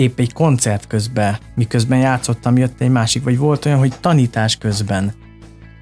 épp 0.00 0.18
egy 0.18 0.32
koncert 0.32 0.86
közben, 0.86 1.38
miközben 1.54 1.98
játszottam, 1.98 2.56
jött 2.56 2.80
egy 2.80 2.88
másik, 2.88 3.22
vagy 3.22 3.38
volt 3.38 3.64
olyan, 3.64 3.78
hogy 3.78 3.92
tanítás 4.00 4.56
közben. 4.56 5.12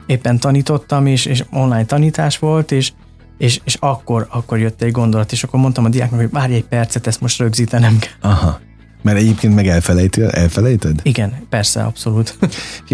Éppen 0.07 0.39
tanítottam, 0.39 1.07
és, 1.07 1.25
és 1.25 1.45
online 1.51 1.85
tanítás 1.85 2.39
volt, 2.39 2.73
és, 2.73 2.93
és, 3.39 3.61
és 3.65 3.77
akkor, 3.81 4.27
akkor 4.31 4.59
jött 4.59 4.83
egy 4.83 4.91
gondolat, 4.91 5.33
és 5.33 5.43
akkor 5.43 5.61
mondtam 5.61 5.85
a 5.85 5.89
diáknak, 5.89 6.21
hogy 6.21 6.31
várj 6.31 6.55
egy 6.55 6.65
percet, 6.65 7.07
ezt 7.07 7.21
most 7.21 7.39
rögzítenem 7.39 7.99
kell. 7.99 8.31
Aha. 8.31 8.61
Mert 9.03 9.19
egyébként 9.19 9.55
meg 9.55 9.67
elfelejted? 9.67 10.35
elfelejted? 10.35 11.01
Igen, 11.03 11.35
persze, 11.49 11.83
abszolút. 11.83 12.39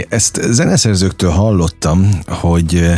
Ezt 0.08 0.40
zeneszerzőktől 0.42 1.30
hallottam, 1.30 2.08
hogy 2.26 2.90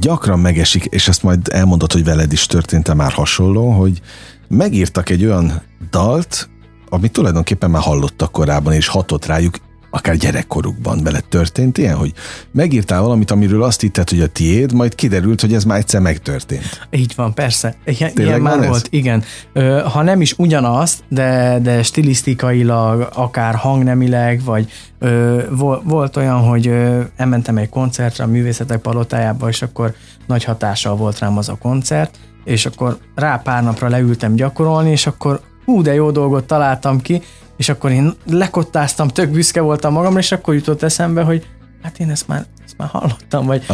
gyakran 0.00 0.38
megesik, 0.38 0.84
és 0.84 1.08
ezt 1.08 1.22
majd 1.22 1.48
elmondod, 1.52 1.92
hogy 1.92 2.04
veled 2.04 2.32
is 2.32 2.46
történt-e 2.46 2.94
már 2.94 3.12
hasonló, 3.12 3.70
hogy 3.70 4.00
megírtak 4.48 5.10
egy 5.10 5.24
olyan 5.24 5.62
dalt, 5.90 6.48
amit 6.90 7.12
tulajdonképpen 7.12 7.70
már 7.70 7.82
hallottak 7.82 8.32
korábban, 8.32 8.72
és 8.72 8.86
hatott 8.86 9.26
rájuk, 9.26 9.54
akár 9.90 10.16
gyerekkorukban 10.16 11.02
vele 11.02 11.20
történt 11.28 11.78
ilyen, 11.78 11.96
hogy 11.96 12.12
megírtál 12.52 13.02
valamit, 13.02 13.30
amiről 13.30 13.62
azt 13.62 13.80
hitted, 13.80 14.10
hogy 14.10 14.20
a 14.20 14.26
tiéd, 14.26 14.72
majd 14.72 14.94
kiderült, 14.94 15.40
hogy 15.40 15.54
ez 15.54 15.64
már 15.64 15.78
egyszer 15.78 16.00
megtörtént. 16.00 16.86
Így 16.90 17.12
van, 17.16 17.34
persze. 17.34 17.74
Ilyen, 17.84 18.10
ilyen 18.14 18.40
már 18.40 18.58
ez? 18.58 18.66
volt, 18.66 18.86
igen. 18.90 19.22
Ö, 19.52 19.80
ha 19.84 20.02
nem 20.02 20.20
is 20.20 20.34
ugyanazt, 20.38 21.02
de, 21.08 21.58
de 21.62 21.82
stilisztikailag, 21.82 23.08
akár 23.14 23.54
hangnemileg, 23.54 24.44
vagy 24.44 24.70
ö, 24.98 25.42
volt 25.84 26.16
olyan, 26.16 26.38
hogy 26.38 26.66
ö, 26.66 27.00
elmentem 27.16 27.56
egy 27.56 27.68
koncertre 27.68 28.24
a 28.24 28.26
Művészetek 28.26 28.78
Palotájába, 28.78 29.48
és 29.48 29.62
akkor 29.62 29.94
nagy 30.26 30.44
hatással 30.44 30.96
volt 30.96 31.18
rám 31.18 31.38
az 31.38 31.48
a 31.48 31.58
koncert, 31.60 32.18
és 32.44 32.66
akkor 32.66 32.98
rá 33.14 33.36
pár 33.36 33.62
napra 33.62 33.88
leültem 33.88 34.34
gyakorolni, 34.34 34.90
és 34.90 35.06
akkor 35.06 35.40
hú, 35.64 35.82
de 35.82 35.94
jó 35.94 36.10
dolgot 36.10 36.44
találtam 36.44 37.00
ki, 37.00 37.22
és 37.56 37.68
akkor 37.68 37.90
én 37.90 38.14
lekottáztam, 38.30 39.08
tök 39.08 39.30
büszke 39.30 39.60
voltam 39.60 39.92
magamra, 39.92 40.18
és 40.18 40.32
akkor 40.32 40.54
jutott 40.54 40.82
eszembe, 40.82 41.22
hogy 41.22 41.46
hát 41.82 41.98
én 41.98 42.10
ezt 42.10 42.28
már, 42.28 42.46
ezt 42.64 42.76
már 42.76 42.88
hallottam, 42.88 43.46
vagy 43.46 43.66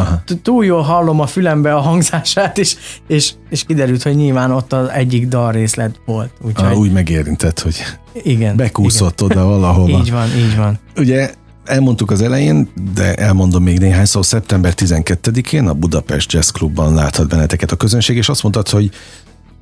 túl 0.42 0.64
jól 0.64 0.82
hallom 0.82 1.20
a 1.20 1.26
fülembe 1.26 1.74
a 1.74 1.80
hangzását, 1.80 2.58
és, 2.58 2.76
és, 3.06 3.32
és 3.50 3.64
kiderült, 3.64 4.02
hogy 4.02 4.16
nyilván 4.16 4.50
ott 4.50 4.72
az 4.72 4.88
egyik 4.88 5.28
dalrészlet 5.28 6.00
volt. 6.04 6.30
Úgyhogy... 6.40 6.72
Ah, 6.72 6.78
úgy 6.78 6.92
megérintett, 6.92 7.60
hogy 7.60 7.76
igen, 8.22 8.56
bekúszott 8.56 9.20
igen. 9.20 9.38
oda 9.38 9.46
valahova. 9.48 9.98
így 9.98 10.10
van, 10.10 10.28
így 10.36 10.56
van. 10.56 10.78
Ugye 10.96 11.34
elmondtuk 11.64 12.10
az 12.10 12.22
elején, 12.22 12.68
de 12.94 13.14
elmondom 13.14 13.62
még 13.62 13.78
néhány 13.78 14.04
szó, 14.04 14.22
szeptember 14.22 14.72
12-én 14.76 15.68
a 15.68 15.74
Budapest 15.74 16.32
Jazz 16.32 16.50
Clubban 16.50 16.94
láthat 16.94 17.28
benneteket 17.28 17.72
a 17.72 17.76
közönség, 17.76 18.16
és 18.16 18.28
azt 18.28 18.42
mondtad, 18.42 18.68
hogy 18.68 18.90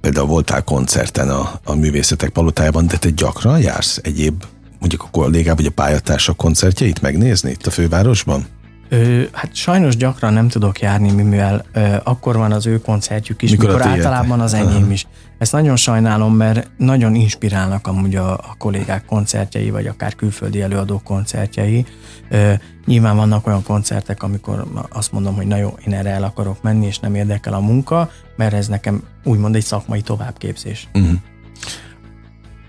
például 0.04 0.26
voltál 0.26 0.62
koncerten 0.64 1.28
a, 1.28 1.60
a 1.64 1.74
művészetek 1.74 2.30
palotájában, 2.30 2.86
de 2.86 2.96
te 2.96 3.10
gyakran 3.10 3.60
jársz 3.60 3.98
egyéb, 4.02 4.44
mondjuk 4.78 5.02
a 5.02 5.08
kollégák 5.10 5.56
vagy 5.56 5.66
a 5.66 5.70
pályatársak 5.70 6.36
koncertjeit 6.36 7.00
megnézni 7.00 7.50
itt 7.50 7.66
a 7.66 7.70
fővárosban? 7.70 8.46
Ö, 8.94 9.22
hát 9.32 9.54
sajnos 9.54 9.96
gyakran 9.96 10.32
nem 10.32 10.48
tudok 10.48 10.80
járni, 10.80 11.12
mivel 11.12 11.64
ö, 11.72 11.96
akkor 12.02 12.36
van 12.36 12.52
az 12.52 12.66
ő 12.66 12.80
koncertjük 12.80 13.42
is, 13.42 13.50
mikor, 13.50 13.66
mikor 13.68 13.86
általában 13.86 14.40
az 14.40 14.54
enyém 14.54 14.90
is. 14.90 15.06
Ezt 15.38 15.52
nagyon 15.52 15.76
sajnálom, 15.76 16.34
mert 16.36 16.70
nagyon 16.76 17.14
inspirálnak 17.14 17.86
amúgy 17.86 18.16
a, 18.16 18.32
a 18.32 18.54
kollégák 18.58 19.04
koncertjei, 19.04 19.70
vagy 19.70 19.86
akár 19.86 20.14
külföldi 20.14 20.62
előadók 20.62 21.02
koncertjei. 21.02 21.86
Ö, 22.30 22.52
nyilván 22.86 23.16
vannak 23.16 23.46
olyan 23.46 23.62
koncertek, 23.62 24.22
amikor 24.22 24.64
azt 24.88 25.12
mondom, 25.12 25.34
hogy 25.34 25.46
na 25.46 25.56
jó, 25.56 25.74
én 25.86 25.94
erre 25.94 26.10
el 26.10 26.22
akarok 26.22 26.62
menni, 26.62 26.86
és 26.86 26.98
nem 26.98 27.14
érdekel 27.14 27.54
a 27.54 27.60
munka, 27.60 28.10
mert 28.36 28.54
ez 28.54 28.68
nekem 28.68 29.02
úgymond 29.24 29.54
egy 29.54 29.64
szakmai 29.64 30.00
továbbképzés. 30.00 30.88
Uh-huh. 30.94 31.12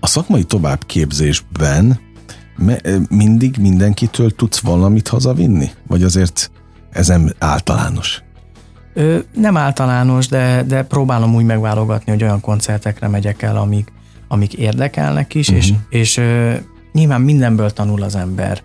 A 0.00 0.06
szakmai 0.06 0.44
továbbképzésben 0.44 2.05
mindig 3.08 3.56
mindenkitől 3.60 4.30
tudsz 4.30 4.58
valamit 4.58 5.08
hazavinni? 5.08 5.70
Vagy 5.86 6.02
azért 6.02 6.50
ez 6.90 7.08
nem 7.08 7.30
általános? 7.38 8.22
Ö, 8.94 9.18
nem 9.34 9.56
általános, 9.56 10.28
de, 10.28 10.62
de 10.62 10.82
próbálom 10.82 11.34
úgy 11.34 11.44
megválogatni, 11.44 12.12
hogy 12.12 12.22
olyan 12.22 12.40
koncertekre 12.40 13.08
megyek 13.08 13.42
el, 13.42 13.56
amik, 13.56 13.92
amik 14.28 14.52
érdekelnek 14.52 15.34
is, 15.34 15.48
uh-huh. 15.48 15.64
és, 15.64 15.72
és 15.88 16.16
ö, 16.16 16.54
nyilván 16.92 17.20
mindenből 17.20 17.70
tanul 17.70 18.02
az 18.02 18.14
ember. 18.14 18.62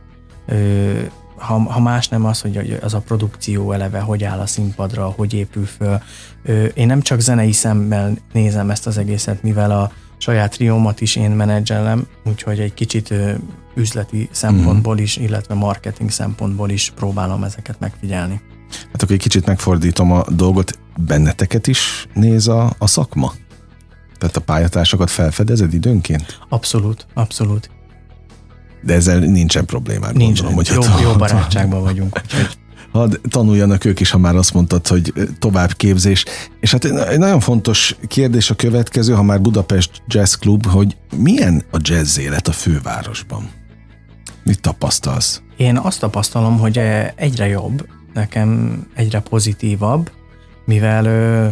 Ö, 0.48 0.92
ha, 1.38 1.60
ha 1.60 1.80
más 1.80 2.08
nem 2.08 2.26
az, 2.26 2.42
hogy 2.42 2.78
az 2.82 2.94
a 2.94 3.00
produkció 3.00 3.72
eleve, 3.72 4.00
hogy 4.00 4.24
áll 4.24 4.40
a 4.40 4.46
színpadra, 4.46 5.06
hogy 5.06 5.34
épül 5.34 5.66
föl. 5.66 6.02
Ö, 6.44 6.66
én 6.66 6.88
nem 6.88 7.02
csak 7.02 7.20
zenei 7.20 7.52
szemmel 7.52 8.18
nézem 8.34 8.70
ezt 8.70 8.88
az 8.88 8.98
egészet, 8.98 9.44
mivel 9.44 9.72
a 9.72 9.92
saját 10.22 10.52
triómat 10.52 11.02
is 11.02 11.16
én 11.16 11.32
menedzselem, 11.32 12.08
úgyhogy 12.26 12.60
egy 12.60 12.74
kicsit 12.74 13.14
üzleti 13.76 14.30
szempontból 14.32 14.98
is, 14.98 15.18
illetve 15.18 15.54
marketing 15.54 16.12
szempontból 16.12 16.70
is 16.70 16.92
próbálom 16.96 17.44
ezeket 17.44 17.80
megfigyelni. 17.80 18.42
Hát 18.92 19.02
akkor 19.02 19.16
egy 19.16 19.22
kicsit 19.22 19.46
megfordítom 19.46 20.12
a 20.12 20.24
dolgot, 20.30 20.80
benneteket 20.98 21.68
is 21.68 22.08
néz 22.14 22.48
a, 22.48 22.74
a 22.78 22.88
szakma? 22.88 23.34
Tehát 24.18 24.36
a 24.36 24.42
pályatársakat 24.42 25.10
felfedezed 25.10 25.74
időnként? 25.74 26.40
Abszolút, 26.50 27.08
abszolút. 27.14 27.70
De 28.82 28.94
ezzel 28.94 29.20
nincsen 29.20 29.66
problémád, 29.66 30.16
Nincsen. 30.16 30.54
gondolom. 30.54 30.86
Hogy 30.86 31.02
jó, 31.02 31.10
jó 31.10 31.16
barátságban 31.16 31.82
vagyunk. 31.82 32.22
Úgyhogy 32.24 32.58
hadd 32.92 33.16
tanuljanak 33.30 33.86
ők 33.86 34.00
is, 34.00 34.12
ha 34.12 34.18
már 34.18 34.36
azt 34.36 34.54
mondtad, 34.54 34.88
hogy 34.88 35.14
továbbképzés. 35.40 36.26
És 36.60 36.72
hát 36.72 36.86
egy 36.86 37.20
nagyon 37.20 37.40
fontos 37.40 37.96
kérdés 38.08 38.50
a 38.50 38.56
következő, 38.56 39.14
ha 39.14 39.24
már 39.24 39.42
Budapest 39.42 40.04
Jazz 40.08 40.34
Club, 40.34 40.66
hogy 40.66 40.98
milyen 41.16 41.64
a 41.72 41.78
jazz 41.82 42.18
élet 42.18 42.48
a 42.48 42.52
fővárosban? 42.52 43.50
Mit 44.44 44.62
tapasztalsz? 44.62 45.42
Én 45.58 45.78
azt 45.78 46.00
tapasztalom, 46.00 46.60
hogy 46.60 46.80
egyre 47.16 47.48
jobb, 47.48 47.88
nekem 48.14 48.82
egyre 48.96 49.20
pozitívabb, 49.20 50.12
mivel 50.66 51.06
ö, 51.06 51.48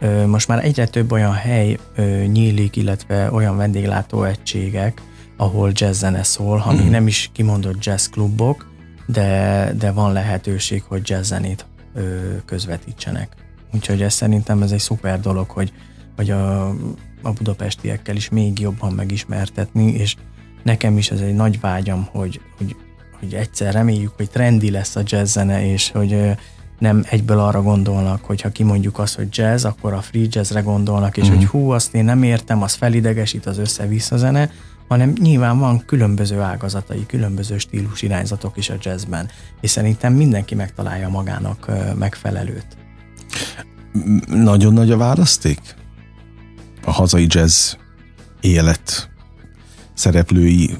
ö, 0.00 0.26
most 0.26 0.48
már 0.48 0.64
egyre 0.64 0.86
több 0.86 1.12
olyan 1.12 1.32
hely 1.32 1.78
ö, 1.96 2.02
nyílik, 2.24 2.76
illetve 2.76 3.30
olyan 3.32 3.56
vendéglátó 3.56 4.24
egységek, 4.24 5.02
ahol 5.36 5.70
jazz 5.74 5.98
zene 5.98 6.22
szól, 6.22 6.56
ha 6.58 6.72
még 6.72 6.86
mm. 6.86 6.90
nem 6.90 7.06
is 7.06 7.30
kimondott 7.32 7.84
jazz 7.84 8.06
klubok, 8.06 8.69
de, 9.12 9.72
de 9.78 9.90
van 9.90 10.12
lehetőség, 10.12 10.82
hogy 10.82 11.08
jazz 11.08 11.26
zenét 11.26 11.66
ö, 11.94 12.00
közvetítsenek. 12.44 13.28
Úgyhogy 13.74 14.02
ez 14.02 14.14
szerintem 14.14 14.62
ez 14.62 14.72
egy 14.72 14.78
szuper 14.78 15.20
dolog, 15.20 15.50
hogy, 15.50 15.72
hogy 16.16 16.30
a, 16.30 16.68
a 17.22 17.32
budapestiekkel 17.36 18.16
is 18.16 18.28
még 18.28 18.58
jobban 18.58 18.92
megismertetni, 18.92 19.92
és 19.92 20.16
nekem 20.62 20.98
is 20.98 21.10
ez 21.10 21.20
egy 21.20 21.34
nagy 21.34 21.60
vágyam, 21.60 22.08
hogy, 22.12 22.40
hogy, 22.58 22.76
hogy 23.18 23.34
egyszer 23.34 23.72
reméljük, 23.72 24.12
hogy 24.16 24.30
trendi 24.30 24.70
lesz 24.70 24.96
a 24.96 25.02
jazz 25.04 25.32
zene, 25.32 25.66
és 25.66 25.90
hogy 25.90 26.36
nem 26.78 27.04
egyből 27.08 27.38
arra 27.38 27.62
gondolnak, 27.62 28.24
hogy 28.24 28.40
ha 28.40 28.48
kimondjuk 28.48 28.98
azt, 28.98 29.16
hogy 29.16 29.28
jazz, 29.30 29.64
akkor 29.64 29.92
a 29.92 30.00
free 30.00 30.26
jazzre 30.28 30.60
gondolnak, 30.60 31.16
és 31.16 31.28
mm. 31.28 31.34
hogy 31.34 31.46
hú, 31.46 31.70
azt 31.70 31.94
én 31.94 32.04
nem 32.04 32.22
értem, 32.22 32.62
az 32.62 32.74
felidegesít 32.74 33.46
az 33.46 33.58
össze-vissza 33.58 34.16
zene, 34.16 34.50
hanem 34.90 35.12
nyilván 35.20 35.58
van 35.58 35.84
különböző 35.86 36.40
ágazatai, 36.40 37.06
különböző 37.06 37.58
stílus 37.58 38.02
irányzatok 38.02 38.56
is 38.56 38.70
a 38.70 38.74
jazzben, 38.80 39.30
és 39.60 39.70
szerintem 39.70 40.12
mindenki 40.12 40.54
megtalálja 40.54 41.08
magának 41.08 41.70
megfelelőt. 41.98 42.66
Nagyon 44.26 44.72
nagy 44.72 44.90
a 44.90 44.96
választék? 44.96 45.60
A 46.84 46.90
hazai 46.90 47.26
jazz 47.28 47.72
élet 48.40 49.10
szereplői 49.94 50.76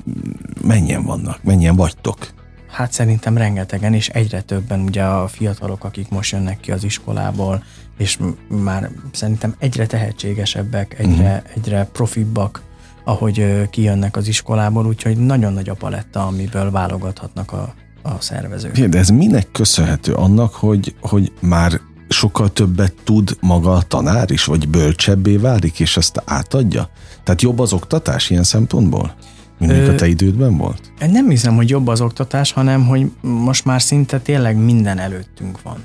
mennyien 0.62 1.02
vannak? 1.02 1.42
Mennyien 1.42 1.76
vagytok? 1.76 2.28
Hát 2.68 2.92
szerintem 2.92 3.36
rengetegen, 3.36 3.94
és 3.94 4.08
egyre 4.08 4.40
többen 4.40 4.80
ugye 4.80 5.04
a 5.04 5.28
fiatalok, 5.28 5.84
akik 5.84 6.08
most 6.08 6.32
jönnek 6.32 6.60
ki 6.60 6.72
az 6.72 6.84
iskolából, 6.84 7.64
és 7.98 8.18
már 8.48 8.90
szerintem 9.12 9.54
egyre 9.58 9.86
tehetségesebbek, 9.86 10.98
egyre, 10.98 11.36
uh-huh. 11.36 11.52
egyre 11.56 11.84
profibbak, 11.92 12.68
ahogy 13.10 13.68
kijönnek 13.70 14.16
az 14.16 14.28
iskolából, 14.28 14.86
úgyhogy 14.86 15.16
nagyon 15.16 15.52
nagy 15.52 15.68
a 15.68 15.74
paletta, 15.74 16.26
amiből 16.26 16.70
válogathatnak 16.70 17.52
a, 17.52 17.74
a 18.02 18.20
szervezők. 18.20 18.78
De 18.78 18.98
ez 18.98 19.08
minek 19.08 19.50
köszönhető? 19.52 20.12
Annak, 20.12 20.54
hogy, 20.54 20.94
hogy 21.00 21.32
már 21.40 21.80
sokkal 22.08 22.52
többet 22.52 22.94
tud 23.04 23.36
maga 23.40 23.72
a 23.72 23.82
tanár 23.82 24.30
is, 24.30 24.44
vagy 24.44 24.68
bölcsebbé 24.68 25.36
válik, 25.36 25.80
és 25.80 25.96
ezt 25.96 26.22
átadja? 26.24 26.88
Tehát 27.24 27.42
jobb 27.42 27.58
az 27.58 27.72
oktatás 27.72 28.30
ilyen 28.30 28.44
szempontból? 28.44 29.14
Mindig 29.58 29.88
a 29.88 29.94
te 29.94 30.06
idődben 30.06 30.56
volt? 30.56 30.92
Nem 31.10 31.28
hiszem, 31.28 31.54
hogy 31.54 31.68
jobb 31.68 31.88
az 31.88 32.00
oktatás, 32.00 32.52
hanem 32.52 32.86
hogy 32.86 33.10
most 33.20 33.64
már 33.64 33.82
szinte 33.82 34.18
tényleg 34.18 34.56
minden 34.56 34.98
előttünk 34.98 35.62
van. 35.62 35.76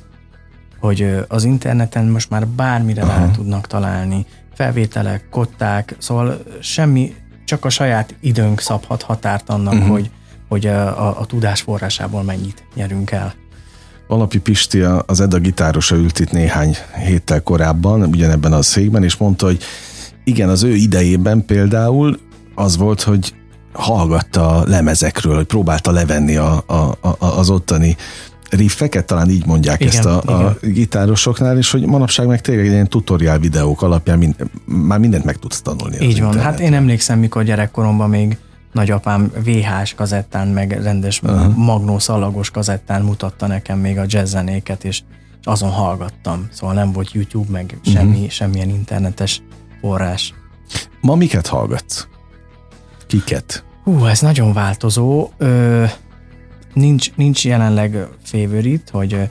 Hogy 0.79 1.25
az 1.27 1.43
interneten 1.43 2.05
most 2.05 2.29
már 2.29 2.47
bármire 2.47 3.01
Aha. 3.01 3.11
rá 3.11 3.31
tudnak 3.31 3.67
találni, 3.67 4.25
felvételek, 4.55 5.29
kották, 5.29 5.95
szóval 5.97 6.43
semmi, 6.61 7.13
csak 7.45 7.65
a 7.65 7.69
saját 7.69 8.15
időnk 8.19 8.59
szabhat 8.59 9.01
határt 9.01 9.49
annak, 9.49 9.73
uh-huh. 9.73 9.89
hogy, 9.89 10.09
hogy 10.47 10.67
a, 10.67 11.19
a, 11.19 11.25
tudás 11.25 11.61
forrásából 11.61 12.23
mennyit 12.23 12.63
nyerünk 12.75 13.11
el. 13.11 13.33
Alapi 14.07 14.39
Pisti, 14.39 14.81
az 15.05 15.19
Eda 15.19 15.39
gitárosa 15.39 15.95
ült 15.95 16.19
itt 16.19 16.31
néhány 16.31 16.77
héttel 17.05 17.41
korábban, 17.41 18.03
ugyanebben 18.03 18.53
a 18.53 18.61
székben, 18.61 19.03
és 19.03 19.15
mondta, 19.15 19.45
hogy 19.45 19.63
igen, 20.23 20.49
az 20.49 20.63
ő 20.63 20.73
idejében 20.73 21.45
például 21.45 22.19
az 22.55 22.77
volt, 22.77 23.01
hogy 23.01 23.33
hallgatta 23.73 24.47
a 24.47 24.63
lemezekről, 24.67 25.35
hogy 25.35 25.45
próbálta 25.45 25.91
levenni 25.91 26.35
a, 26.35 26.63
a, 26.65 26.97
a, 27.01 27.15
az 27.19 27.49
ottani 27.49 27.95
riffeket, 28.55 29.05
talán 29.05 29.29
így 29.29 29.45
mondják 29.45 29.79
igen, 29.81 29.93
ezt 29.93 30.05
a, 30.05 30.21
a 30.21 30.57
gitárosoknál, 30.61 31.57
és 31.57 31.71
hogy 31.71 31.85
manapság 31.85 32.27
meg 32.27 32.41
tényleg 32.41 32.65
ilyen 32.65 32.87
tutoriál 32.87 33.39
videók 33.39 33.81
alapján 33.81 34.17
mind, 34.17 34.35
már 34.65 34.99
mindent 34.99 35.23
meg 35.23 35.37
tudsz 35.37 35.61
tanulni. 35.61 36.05
Így 36.05 36.21
van, 36.21 36.39
hát 36.39 36.59
én 36.59 36.73
emlékszem, 36.73 37.19
mikor 37.19 37.43
gyerekkoromban 37.43 38.09
még 38.09 38.37
nagyapám 38.71 39.31
VHS 39.43 39.93
kazettán, 39.93 40.47
meg 40.47 40.79
rendes 40.83 41.21
uh-huh. 41.21 41.55
magnó 41.55 41.99
szalagos 41.99 42.49
kazettán 42.49 43.01
mutatta 43.01 43.47
nekem 43.47 43.79
még 43.79 43.97
a 43.97 44.03
jazzzenéket, 44.07 44.83
és 44.83 45.01
azon 45.43 45.69
hallgattam. 45.69 46.47
Szóval 46.51 46.75
nem 46.75 46.91
volt 46.91 47.11
YouTube, 47.11 47.51
meg 47.51 47.77
uh-huh. 47.77 47.93
semmi, 47.93 48.29
semmilyen 48.29 48.69
internetes 48.69 49.41
forrás. 49.81 50.33
Ma 51.01 51.15
miket 51.15 51.47
hallgatsz? 51.47 52.07
Kiket? 53.07 53.63
Hú, 53.83 54.05
ez 54.05 54.21
nagyon 54.21 54.53
változó. 54.53 55.29
Ö, 55.37 55.83
nincs, 56.75 57.15
nincs 57.15 57.45
jelenleg 57.45 58.07
favorite, 58.23 58.91
hogy 58.91 59.29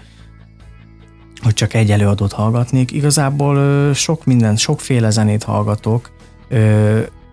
hogy 1.42 1.54
csak 1.54 1.74
egy 1.74 1.90
előadót 1.90 2.32
hallgatnék. 2.32 2.92
Igazából 2.92 3.92
sok 3.94 4.24
minden, 4.24 4.56
sokféle 4.56 5.10
zenét 5.10 5.42
hallgatok, 5.42 6.10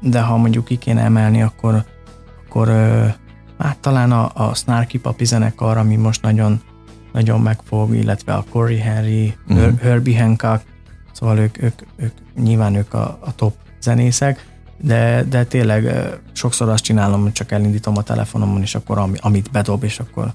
de 0.01 0.21
ha 0.21 0.37
mondjuk 0.37 0.65
ki 0.65 0.77
kéne 0.77 1.01
emelni, 1.01 1.41
akkor, 1.41 1.85
akkor 2.47 2.67
hát 3.57 3.77
talán 3.79 4.11
a, 4.11 4.31
a 4.33 4.53
Snarky 4.55 4.99
Papi 4.99 5.25
zenekar, 5.25 5.77
ami 5.77 5.95
most 5.95 6.21
nagyon, 6.21 6.61
nagyon 7.13 7.41
megfog, 7.41 7.95
illetve 7.95 8.33
a 8.33 8.45
Corey 8.49 8.77
Henry, 8.77 9.33
uh-huh. 9.47 9.79
Herbie 9.79 10.21
Hancock, 10.21 10.63
szóval 11.11 11.37
ők, 11.37 11.63
ők, 11.63 11.81
ők 11.95 12.13
nyilván 12.35 12.75
ők 12.75 12.93
a, 12.93 13.17
a 13.21 13.35
top 13.35 13.53
zenészek, 13.81 14.45
de, 14.81 15.25
de 15.29 15.43
tényleg 15.43 16.09
sokszor 16.33 16.69
azt 16.69 16.83
csinálom, 16.83 17.21
hogy 17.21 17.31
csak 17.31 17.51
elindítom 17.51 17.97
a 17.97 18.03
telefonomon, 18.03 18.61
és 18.61 18.75
akkor 18.75 19.09
amit 19.19 19.51
bedob, 19.51 19.83
és 19.83 19.99
akkor 19.99 20.33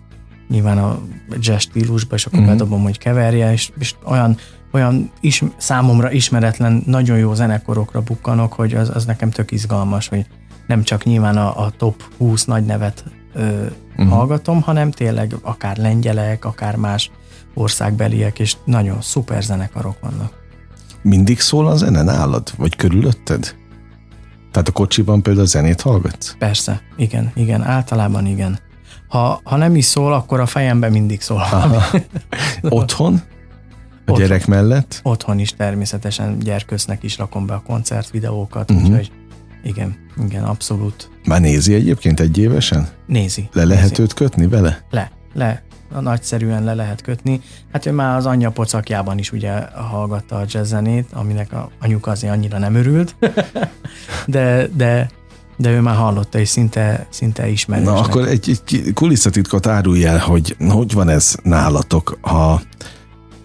nyilván 0.48 0.78
a 0.78 0.98
jazz 1.40 1.61
stílusba, 1.61 2.14
és 2.14 2.26
akkor 2.26 2.38
uh-huh. 2.38 2.54
bedobom, 2.54 2.82
hogy 2.82 2.98
keverje, 2.98 3.52
és, 3.52 3.70
és 3.78 3.94
olyan, 4.04 4.37
olyan 4.72 5.11
is, 5.20 5.42
számomra 5.56 6.11
ismeretlen, 6.11 6.82
nagyon 6.87 7.18
jó 7.18 7.35
zenekorokra 7.35 8.00
bukkanok, 8.00 8.52
hogy 8.52 8.74
az, 8.74 8.90
az 8.94 9.04
nekem 9.04 9.30
tök 9.30 9.50
izgalmas, 9.50 10.09
hogy 10.09 10.26
nem 10.66 10.82
csak 10.82 11.04
nyilván 11.04 11.37
a, 11.37 11.64
a 11.64 11.70
top 11.70 12.02
20 12.18 12.44
nagy 12.44 12.64
nevet 12.64 13.04
ö, 13.35 13.66
uh-huh. 13.96 14.09
hallgatom, 14.09 14.62
hanem 14.62 14.90
tényleg 14.90 15.35
akár 15.42 15.76
lengyelek, 15.76 16.44
akár 16.44 16.76
más 16.76 17.11
országbeliek, 17.54 18.38
és 18.38 18.56
nagyon 18.64 19.00
szuper 19.00 19.42
zenekarok 19.42 19.96
vannak. 20.00 20.32
Mindig 21.02 21.40
szól 21.40 21.66
a 21.66 21.76
zene 21.76 22.02
nálad, 22.02 22.52
vagy 22.56 22.76
körülötted? 22.76 23.54
Tehát 24.57 24.71
a 24.71 24.73
kocsiban 24.73 25.23
például 25.23 25.47
zenét 25.47 25.81
hallgatsz? 25.81 26.35
Persze, 26.38 26.81
igen, 26.97 27.33
igen, 27.35 27.62
általában 27.62 28.27
igen. 28.27 28.59
Ha, 29.09 29.40
ha 29.45 29.57
nem 29.57 29.77
is 29.77 29.85
szól, 29.85 30.12
akkor 30.12 30.40
a 30.40 30.47
fejemben 30.47 30.92
mindig 30.92 31.21
szól. 31.21 31.42
Otthon? 32.62 33.14
A 33.14 34.11
Otthon. 34.11 34.27
gyerek 34.27 34.47
mellett? 34.47 35.01
Otthon 35.03 35.38
is 35.38 35.51
természetesen 35.51 36.38
gyerkösznek 36.38 37.03
is 37.03 37.19
rakom 37.19 37.47
be 37.47 37.55
a 37.55 37.62
koncertvideókat, 37.66 38.71
uh-huh. 38.71 38.88
úgyhogy 38.88 39.11
igen, 39.64 39.97
igen, 40.25 40.45
abszolút. 40.45 41.11
Már 41.25 41.40
nézi 41.40 41.75
egyébként 41.75 42.21
egy 42.21 42.38
évesen? 42.38 42.88
Nézi. 43.07 43.49
Le 43.53 43.64
lehet 43.64 43.88
nézi. 43.88 44.03
őt 44.03 44.14
kötni 44.14 44.47
vele? 44.47 44.85
Le, 44.90 45.11
le. 45.33 45.62
Nagyszerűen 46.01 46.64
le 46.64 46.75
lehet 46.75 47.03
kötni. 47.03 47.40
Hát 47.72 47.87
ő 47.87 47.92
már 47.92 48.16
az 48.16 48.27
anyja 48.27 48.51
pocakjában 48.51 49.18
is 49.18 49.33
ugye 49.33 49.53
hallgatta 49.90 50.37
a 50.37 50.44
jazzzenét, 50.49 51.09
aminek 51.12 51.53
a 51.53 51.70
anyuka 51.81 52.11
azért 52.11 52.33
annyira 52.33 52.59
nem 52.59 52.75
örült, 52.75 53.16
de, 54.27 54.68
de 54.77 55.11
De 55.59 55.70
ő 55.70 55.81
már 55.81 55.96
hallotta, 55.96 56.38
és 56.38 56.49
szinte, 56.49 57.07
szinte 57.11 57.49
ismerős. 57.49 57.85
Na 57.85 57.94
akkor 58.01 58.29
egy, 58.29 58.61
egy 58.66 58.92
kulisszatitkot 58.94 59.66
árulj 59.66 60.05
el, 60.05 60.18
hogy 60.18 60.57
hogy 60.68 60.92
van 60.92 61.09
ez 61.09 61.37
nálatok, 61.42 62.18
ha, 62.20 62.61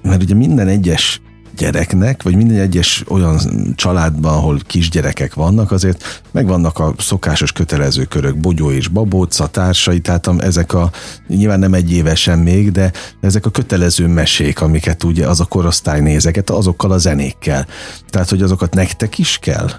mert 0.02 0.22
ugye 0.24 0.36
minden 0.36 0.68
egyes 0.68 1.22
gyereknek, 1.58 2.24
vagy 2.24 2.36
minden 2.36 2.60
egyes 2.60 3.04
olyan 3.08 3.40
családban, 3.76 4.34
ahol 4.34 4.60
kisgyerekek 4.68 5.34
vannak, 5.34 5.72
azért 5.72 6.24
megvannak 6.32 6.80
a 6.80 6.94
szokásos 6.98 7.52
kötelező 7.52 8.04
körök, 8.04 8.38
bogyó 8.38 8.72
és 8.72 8.88
babóca, 8.88 9.48
társai, 9.48 10.00
tehát 10.00 10.28
ezek 10.38 10.74
a, 10.74 10.92
nyilván 11.28 11.60
nem 11.60 11.74
egy 11.74 11.92
évesen 11.92 12.40
még, 12.40 12.72
de 12.72 12.92
ezek 13.22 13.46
a 13.46 13.50
kötelező 13.50 14.08
mesék, 14.08 14.62
amiket 14.62 15.04
ugye 15.04 15.28
az 15.28 15.40
a 15.40 15.46
korosztály 15.46 16.00
nézeket, 16.00 16.50
azokkal 16.50 16.92
a 16.92 16.98
zenékkel. 16.98 17.68
Tehát, 18.10 18.30
hogy 18.30 18.42
azokat 18.42 18.74
nektek 18.74 19.18
is 19.18 19.38
kell 19.42 19.70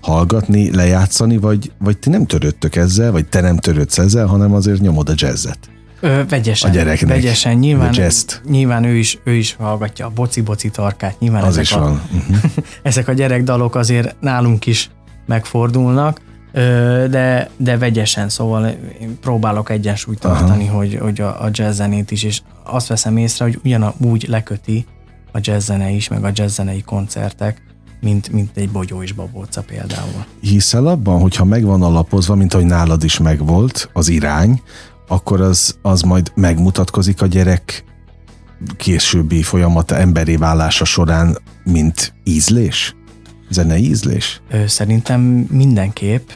hallgatni, 0.00 0.74
lejátszani, 0.74 1.36
vagy, 1.36 1.72
vagy 1.78 1.98
ti 1.98 2.10
nem 2.10 2.26
törődtök 2.26 2.76
ezzel, 2.76 3.12
vagy 3.12 3.26
te 3.26 3.40
nem 3.40 3.56
törődsz 3.56 3.98
ezzel, 3.98 4.26
hanem 4.26 4.52
azért 4.52 4.80
nyomod 4.80 5.08
a 5.08 5.14
jazzet. 5.16 5.73
Ö, 6.04 6.22
vegyesen. 6.28 6.70
A 6.70 6.72
gyereknek. 6.72 7.10
Vegyesen. 7.10 7.56
Nyilván, 7.56 7.94
nyilván 8.48 8.84
ő, 8.84 8.96
is, 8.96 9.18
ő 9.24 9.32
is 9.32 9.54
hallgatja 9.54 10.06
a 10.06 10.10
boci-boci 10.14 10.70
tarkát. 10.70 11.18
Nyilván 11.18 11.42
Az 11.42 11.48
ezek 11.48 11.62
is 11.62 11.72
a, 11.72 11.80
van. 11.80 12.02
Uh-huh. 12.12 12.36
ezek 12.82 13.08
a 13.08 13.12
gyerekdalok 13.12 13.74
azért 13.74 14.16
nálunk 14.20 14.66
is 14.66 14.90
megfordulnak, 15.26 16.20
de, 17.10 17.50
de 17.56 17.78
vegyesen, 17.78 18.28
szóval 18.28 18.66
én 19.00 19.18
próbálok 19.20 19.70
egyensúlyt 19.70 20.24
Aha. 20.24 20.38
tartani, 20.38 20.66
hogy, 20.66 20.98
hogy 21.00 21.20
a, 21.20 21.42
a 21.42 21.48
jazz 21.52 21.76
zenét 21.76 22.10
is, 22.10 22.22
és 22.22 22.40
azt 22.64 22.86
veszem 22.86 23.16
észre, 23.16 23.44
hogy 23.44 23.60
ugyanúgy 23.64 24.26
leköti 24.28 24.86
a 25.32 25.38
jazz 25.40 25.64
zene 25.64 25.90
is, 25.90 26.08
meg 26.08 26.24
a 26.24 26.30
jazz 26.34 26.54
zenei 26.54 26.82
koncertek, 26.82 27.62
mint, 28.00 28.32
mint 28.32 28.50
egy 28.54 28.70
bogyó 28.70 29.02
és 29.02 29.12
babóca 29.12 29.62
például. 29.62 30.24
Hiszel 30.40 30.86
abban, 30.86 31.20
hogyha 31.20 31.44
megvan 31.44 31.82
alapozva, 31.82 32.34
mint 32.34 32.54
ahogy 32.54 32.66
nálad 32.66 33.04
is 33.04 33.18
megvolt 33.18 33.90
az 33.92 34.08
irány, 34.08 34.62
akkor 35.08 35.40
az, 35.40 35.78
az 35.82 36.02
majd 36.02 36.32
megmutatkozik 36.34 37.22
a 37.22 37.26
gyerek 37.26 37.84
későbbi 38.76 39.42
folyamata 39.42 39.96
emberi 39.96 40.36
válása 40.36 40.84
során, 40.84 41.38
mint 41.64 42.14
ízlés? 42.24 42.96
Zenei 43.50 43.88
ízlés? 43.88 44.40
Szerintem 44.66 45.20
mindenképp, 45.50 46.28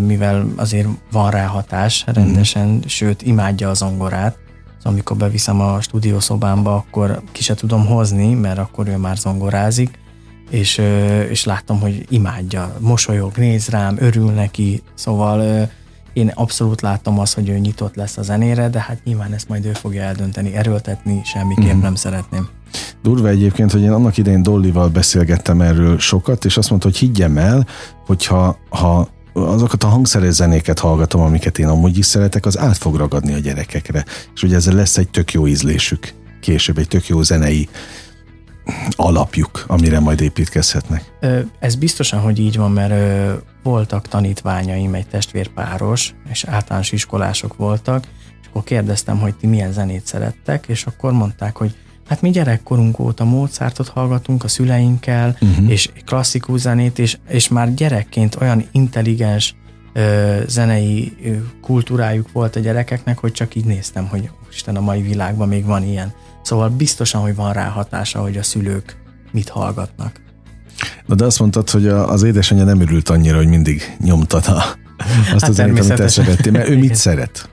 mivel 0.00 0.46
azért 0.56 0.88
van 1.12 1.30
rá 1.30 1.46
hatás 1.46 2.04
rendesen, 2.06 2.68
mm. 2.68 2.78
sőt 2.86 3.22
imádja 3.22 3.70
a 3.70 3.74
zongorát. 3.74 4.38
Amikor 4.82 5.16
beviszem 5.16 5.60
a 5.60 5.80
stúdiószobámba, 5.80 6.74
akkor 6.74 7.22
ki 7.32 7.42
se 7.42 7.54
tudom 7.54 7.86
hozni, 7.86 8.34
mert 8.34 8.58
akkor 8.58 8.88
ő 8.88 8.96
már 8.96 9.16
zongorázik, 9.16 9.98
és, 10.50 10.80
és 11.28 11.44
látom, 11.44 11.80
hogy 11.80 12.06
imádja, 12.08 12.76
mosolyog, 12.78 13.36
néz 13.36 13.68
rám, 13.68 13.96
örül 13.98 14.30
neki, 14.30 14.82
szóval 14.94 15.68
én 16.14 16.28
abszolút 16.34 16.80
látom 16.80 17.18
azt, 17.18 17.34
hogy 17.34 17.48
ő 17.48 17.58
nyitott 17.58 17.94
lesz 17.94 18.16
a 18.16 18.22
zenére, 18.22 18.68
de 18.68 18.80
hát 18.80 18.98
nyilván 19.04 19.32
ezt 19.32 19.48
majd 19.48 19.64
ő 19.64 19.72
fogja 19.72 20.02
eldönteni, 20.02 20.54
erőltetni 20.54 21.20
semmiképp 21.24 21.72
Mhm. 21.72 21.82
nem 21.82 21.94
szeretném. 21.94 22.48
Durva 23.02 23.28
egyébként, 23.28 23.72
hogy 23.72 23.82
én 23.82 23.92
annak 23.92 24.16
idején 24.16 24.42
Dollival 24.42 24.88
beszélgettem 24.88 25.60
erről 25.60 25.98
sokat, 25.98 26.44
és 26.44 26.56
azt 26.56 26.70
mondta, 26.70 26.88
hogy 26.88 26.96
higgyem 26.96 27.36
el, 27.38 27.66
hogyha 28.06 28.58
ha 28.68 29.08
azokat 29.32 29.84
a 29.84 29.86
hangszeres 29.86 30.34
zenéket 30.34 30.78
hallgatom, 30.78 31.20
amiket 31.20 31.58
én 31.58 31.66
amúgy 31.66 31.98
is 31.98 32.06
szeretek, 32.06 32.46
az 32.46 32.58
át 32.58 32.76
fog 32.76 32.96
ragadni 32.96 33.32
a 33.32 33.38
gyerekekre. 33.38 34.04
És 34.34 34.40
hogy 34.40 34.54
ezzel 34.54 34.74
lesz 34.74 34.96
egy 34.96 35.08
tök 35.08 35.32
jó 35.32 35.46
ízlésük 35.46 36.12
később, 36.40 36.78
egy 36.78 36.88
tök 36.88 37.06
jó 37.06 37.22
zenei 37.22 37.68
alapjuk, 38.90 39.64
amire 39.66 40.00
majd 40.00 40.20
építkezhetnek. 40.20 41.12
Ez 41.58 41.74
biztosan, 41.74 42.20
hogy 42.20 42.38
így 42.38 42.56
van, 42.56 42.72
mert 42.72 42.94
voltak 43.62 44.08
tanítványaim, 44.08 44.94
egy 44.94 45.06
testvérpáros, 45.06 46.14
és 46.30 46.44
általános 46.44 46.92
iskolások 46.92 47.56
voltak, 47.56 48.04
és 48.40 48.46
akkor 48.48 48.64
kérdeztem, 48.64 49.18
hogy 49.18 49.34
ti 49.34 49.46
milyen 49.46 49.72
zenét 49.72 50.06
szerettek, 50.06 50.64
és 50.68 50.86
akkor 50.86 51.12
mondták, 51.12 51.56
hogy 51.56 51.76
hát 52.08 52.22
mi 52.22 52.30
gyerekkorunk 52.30 52.98
óta 52.98 53.24
Mozartot 53.24 53.88
hallgatunk 53.88 54.44
a 54.44 54.48
szüleinkkel, 54.48 55.36
uh-huh. 55.40 55.70
és 55.70 55.90
klasszikus 56.04 56.60
zenét, 56.60 56.98
és, 56.98 57.18
és 57.28 57.48
már 57.48 57.74
gyerekként 57.74 58.36
olyan 58.40 58.68
intelligens 58.72 59.54
ö, 59.92 60.38
zenei 60.46 61.16
ö, 61.24 61.36
kultúrájuk 61.60 62.32
volt 62.32 62.56
a 62.56 62.60
gyerekeknek, 62.60 63.18
hogy 63.18 63.32
csak 63.32 63.54
így 63.54 63.64
néztem, 63.64 64.08
hogy 64.08 64.30
Isten, 64.50 64.76
a 64.76 64.80
mai 64.80 65.02
világban 65.02 65.48
még 65.48 65.64
van 65.64 65.82
ilyen. 65.82 66.12
Szóval 66.44 66.68
biztosan, 66.68 67.20
hogy 67.20 67.34
van 67.34 67.52
rá 67.52 67.68
hatása, 67.68 68.20
hogy 68.20 68.36
a 68.36 68.42
szülők 68.42 68.96
mit 69.32 69.48
hallgatnak. 69.48 70.20
Na 71.06 71.14
de 71.14 71.24
azt 71.24 71.38
mondtad, 71.38 71.70
hogy 71.70 71.86
az 71.88 72.22
édesanyja 72.22 72.64
nem 72.64 72.80
örült 72.80 73.08
annyira, 73.08 73.36
hogy 73.36 73.46
mindig 73.48 73.96
nyomtad 74.00 74.44
a, 74.46 74.52
azt 75.34 75.40
Hát 75.40 75.48
a 75.48 75.52
zenét, 75.52 75.78
amit 75.78 75.94
te 75.94 76.08
szerettél, 76.08 76.52
mert 76.52 76.68
ő 76.68 76.78
mit 76.78 76.94
szeret? 76.94 77.48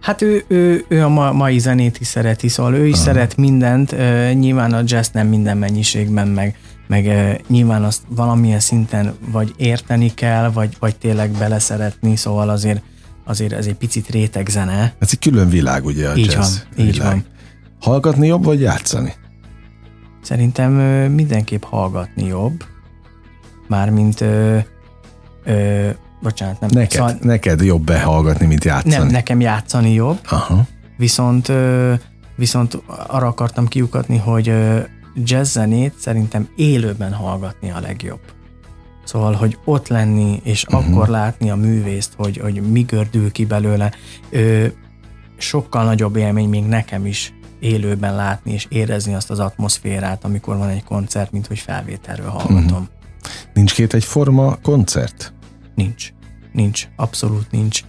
Hát 0.00 0.22
ő, 0.22 0.44
ő, 0.48 0.84
ő 0.88 1.02
a 1.04 1.08
ma, 1.08 1.32
mai 1.32 1.58
zenét 1.58 2.00
is 2.00 2.06
szereti, 2.06 2.48
szóval 2.48 2.74
ő 2.74 2.86
is 2.86 2.94
Aha. 2.94 3.02
szeret 3.02 3.36
mindent, 3.36 3.94
nyilván 4.38 4.72
a 4.72 4.82
jazz 4.84 5.08
nem 5.12 5.26
minden 5.26 5.56
mennyiségben, 5.56 6.28
meg, 6.28 6.58
meg 6.86 7.06
nyilván 7.48 7.84
azt 7.84 8.02
valamilyen 8.08 8.60
szinten 8.60 9.14
vagy 9.32 9.52
érteni 9.56 10.14
kell, 10.14 10.50
vagy, 10.50 10.76
vagy 10.78 10.96
tényleg 10.96 11.30
beleszeretni, 11.30 12.16
szóval 12.16 12.48
azért, 12.48 12.82
azért 13.24 13.52
ez 13.52 13.66
egy 13.66 13.74
picit 13.74 14.08
réteg 14.08 14.48
zene. 14.48 14.94
Ez 14.98 15.08
egy 15.10 15.18
külön 15.18 15.48
világ, 15.48 15.84
ugye 15.84 16.08
a 16.08 16.16
Így 16.16 16.32
jazz 16.32 16.56
van, 16.76 16.86
így 16.86 16.92
világ. 16.92 17.10
van. 17.10 17.24
Hallgatni 17.82 18.26
jobb, 18.26 18.44
vagy 18.44 18.60
játszani? 18.60 19.12
Szerintem 20.22 20.78
ö, 20.78 21.08
mindenképp 21.08 21.62
hallgatni 21.62 22.26
jobb, 22.26 22.64
mármint 23.68 24.20
ö, 24.20 24.58
ö, 25.44 25.88
bocsánat, 26.22 26.60
nem. 26.60 26.70
Neked, 26.72 26.90
Szóval 26.90 27.16
neked 27.20 27.60
jobb 27.60 27.84
behallgatni, 27.84 28.46
mint 28.46 28.64
játszani. 28.64 28.94
nem, 28.94 29.06
nekem 29.06 29.40
játszani 29.40 29.92
jobb, 29.92 30.18
Aha. 30.30 30.66
viszont, 30.96 31.48
ö, 31.48 31.94
viszont 32.36 32.82
arra 33.06 33.26
akartam 33.26 33.66
kiukatni, 33.68 34.16
hogy 34.16 34.48
ö, 34.48 34.78
jazz 35.24 35.52
zenét 35.52 35.94
szerintem 35.98 36.48
élőben 36.56 37.12
hallgatni 37.12 37.70
a 37.70 37.80
legjobb. 37.80 38.20
Szóval, 39.04 39.32
hogy 39.32 39.58
ott 39.64 39.88
lenni, 39.88 40.40
és 40.44 40.64
uh-huh. 40.64 40.88
akkor 40.88 41.08
látni 41.08 41.50
a 41.50 41.56
művészt, 41.56 42.12
hogy, 42.16 42.36
hogy 42.38 42.70
mi 42.70 42.80
gördül 42.80 43.32
ki 43.32 43.44
belőle, 43.44 43.92
ö, 44.30 44.66
sokkal 45.36 45.84
nagyobb 45.84 46.16
élmény 46.16 46.48
még 46.48 46.64
nekem 46.64 47.06
is 47.06 47.32
élőben 47.62 48.14
látni 48.14 48.52
és 48.52 48.66
érezni 48.68 49.14
azt 49.14 49.30
az 49.30 49.38
atmoszférát, 49.38 50.24
amikor 50.24 50.56
van 50.56 50.68
egy 50.68 50.84
koncert, 50.84 51.32
mint 51.32 51.46
hogy 51.46 51.58
felvételről 51.58 52.28
hallgatom. 52.28 52.62
Uh-huh. 52.62 52.86
Nincs 53.54 53.74
két 53.74 53.94
egyforma 53.94 54.56
koncert? 54.62 55.32
Nincs. 55.74 56.12
Nincs. 56.52 56.88
Abszolút 56.96 57.50
nincs. 57.50 57.80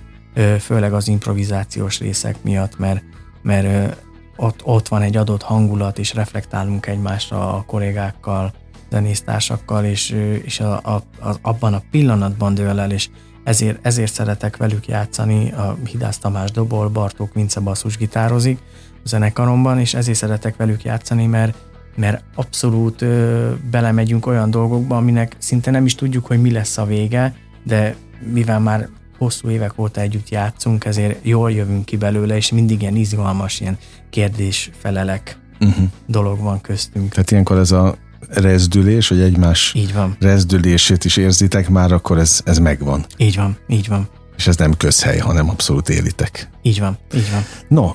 Főleg 0.60 0.94
az 0.94 1.08
improvizációs 1.08 2.00
részek 2.00 2.44
miatt, 2.44 2.78
mert, 2.78 3.04
mert 3.42 3.98
ott, 4.36 4.62
ott 4.64 4.88
van 4.88 5.02
egy 5.02 5.18
adott 5.18 5.42
hangulat, 5.42 6.00
és 6.00 6.14
reflektálunk 6.14 6.88
egymásra 6.88 7.54
a 7.56 7.64
kollégákkal, 7.68 8.54
zenésztársakkal, 8.92 9.86
és, 9.86 10.10
és 10.44 10.60
a, 10.60 10.80
a, 10.84 10.94
a, 11.20 11.36
abban 11.42 11.74
a 11.74 11.84
pillanatban 11.92 12.54
dől 12.54 12.80
el, 12.80 12.92
és 12.92 13.10
ezért, 13.44 13.86
ezért 13.86 14.14
szeretek 14.14 14.58
velük 14.58 14.88
játszani. 14.88 15.52
A 15.52 15.78
Hidász 15.86 16.18
Tamás 16.18 16.52
dobol, 16.52 16.90
Bartók 16.90 17.34
Vince 17.34 17.60
basszusgitározik 17.60 18.60
a 18.60 18.93
zenekaromban, 19.06 19.80
és 19.80 19.94
ezért 19.94 20.18
szeretek 20.18 20.56
velük 20.56 20.84
játszani, 20.84 21.26
mert 21.26 21.56
mert 21.96 22.24
abszolút 22.36 23.02
ö, 23.02 23.50
belemegyünk 23.72 24.26
olyan 24.26 24.50
dolgokba, 24.50 24.98
aminek 24.98 25.36
szinte 25.38 25.72
nem 25.72 25.86
is 25.86 25.96
tudjuk, 25.96 26.26
hogy 26.26 26.42
mi 26.42 26.52
lesz 26.52 26.78
a 26.78 26.86
vége, 26.86 27.36
de 27.64 27.96
mivel 28.32 28.60
már 28.60 28.88
hosszú 29.18 29.50
évek 29.50 29.80
óta 29.80 30.02
együtt 30.02 30.30
játszunk, 30.30 30.86
ezért 30.86 31.18
jól 31.22 31.52
jövünk 31.52 31.86
ki 31.86 31.98
belőle, 31.98 32.36
és 32.36 32.52
mindig 32.52 32.82
ilyen 32.82 32.96
izgalmas, 32.96 33.60
ilyen 33.60 33.78
kérdés-felelek 34.10 35.38
Uh-huh. 35.60 35.86
dolog 36.08 36.40
van 36.40 36.62
köztünk. 36.62 37.12
Tehát 37.14 37.32
ilyenkor 37.32 37.58
ez 37.58 37.72
a 37.72 37.96
rezdülés, 38.30 39.08
hogy 39.08 39.20
egymás 39.22 39.74
Így 39.76 39.94
van, 39.94 40.16
rezdülését 40.20 41.06
is 41.06 41.18
érzitek 41.18 41.70
már, 41.70 41.92
akkor 41.92 42.18
ez, 42.18 42.42
ez 42.46 42.58
megvan. 42.58 43.06
így 43.18 43.36
van, 43.36 43.58
így 43.68 43.88
van, 43.88 44.08
És 44.38 44.48
ez 44.48 44.56
nem 44.56 44.74
közhely, 44.78 45.18
hanem 45.18 45.50
abszolút 45.50 45.90
élitek. 45.90 46.50
így 46.62 46.80
van, 46.80 46.98
így 47.16 47.32
van. 47.32 47.44
No, 47.68 47.92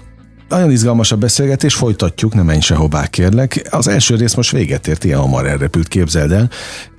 nagyon 0.48 0.70
izgalmas 0.70 1.12
a 1.12 1.16
beszélgetés, 1.16 1.74
folytatjuk, 1.74 2.34
nem 2.34 2.44
menj 2.44 2.60
sehová 2.60 3.06
kérlek. 3.06 3.66
Az 3.70 3.88
első 3.88 4.14
rész 4.14 4.34
most 4.34 4.50
véget 4.50 4.88
ért, 4.88 5.04
ilyen 5.04 5.18
hamar 5.18 5.46
elrepült, 5.46 5.88
képzeld 5.88 6.32
el, 6.32 6.50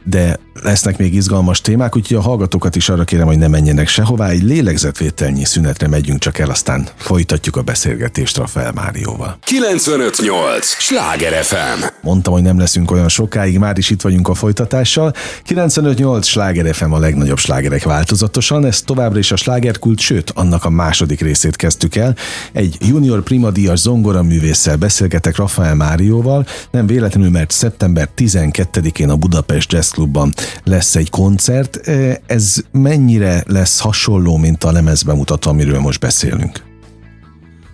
de 0.10 0.40
lesznek 0.64 0.98
még 0.98 1.14
izgalmas 1.14 1.62
témák, 1.62 1.96
úgyhogy 1.96 2.18
a 2.18 2.22
hallgatókat 2.22 2.76
is 2.76 2.90
arra 2.90 3.04
kérem, 3.04 3.28
hogy 3.28 3.38
ne 3.38 3.48
menjenek 3.48 3.88
sehová, 3.88 4.30
egy 4.30 4.44
lélegzetvételnyi 4.44 5.46
szünetre 5.46 5.88
megyünk 5.88 6.20
csak 6.20 6.38
el, 6.38 6.50
aztán 6.50 6.88
folytatjuk 6.96 7.56
a 7.56 7.62
beszélgetést 7.62 8.38
Rafael 8.38 8.72
Márióval. 8.72 9.38
958! 9.44 10.66
Sláger 10.66 11.44
FM! 11.44 11.84
Mondtam, 12.02 12.34
hogy 12.34 12.42
nem 12.42 12.60
leszünk 12.60 12.92
olyan 12.92 13.10
sokáig, 13.10 13.58
már 13.58 13.78
is 13.78 13.90
itt 13.90 14.02
vagyunk 14.02 14.28
a 14.28 14.34
folytatással. 14.34 15.14
958 15.44 16.28
sláger 16.28 16.76
FM 16.76 16.92
a 16.92 17.00
legnagyobb 17.00 17.38
slágerek 17.38 17.84
változatosan, 17.84 18.66
ez 18.66 18.82
továbbra 18.82 19.20
is 19.20 19.32
a 19.32 19.36
slágerkult, 19.36 20.00
sőt, 20.00 20.32
annak 20.36 20.66
a 20.66 20.70
második 20.70 21.22
részét 21.22 21.56
kezdtük 21.56 21.96
el. 21.96 22.16
Egy 22.52 22.78
junior 22.80 23.24
primadíjas 23.24 23.80
zongora 23.80 24.24
művésszel 24.24 24.76
beszélgetek 24.76 25.36
Rafael 25.36 25.76
Márióval, 25.76 26.46
nem 26.72 26.88
véletlenül, 26.88 27.30
mert 27.30 27.52
szeptember 27.52 28.10
12-én 28.18 29.10
a 29.10 29.16
Budapest 29.16 29.72
Jazz 29.72 29.98
Klubban 30.00 30.34
lesz 30.64 30.96
egy 30.96 31.10
koncert. 31.10 31.80
Ez 32.26 32.56
mennyire 32.72 33.44
lesz 33.48 33.80
hasonló, 33.80 34.38
mint 34.38 34.64
a 34.64 34.72
lemezbemutató, 34.72 35.50
amiről 35.50 35.80
most 35.80 36.00
beszélünk? 36.00 36.64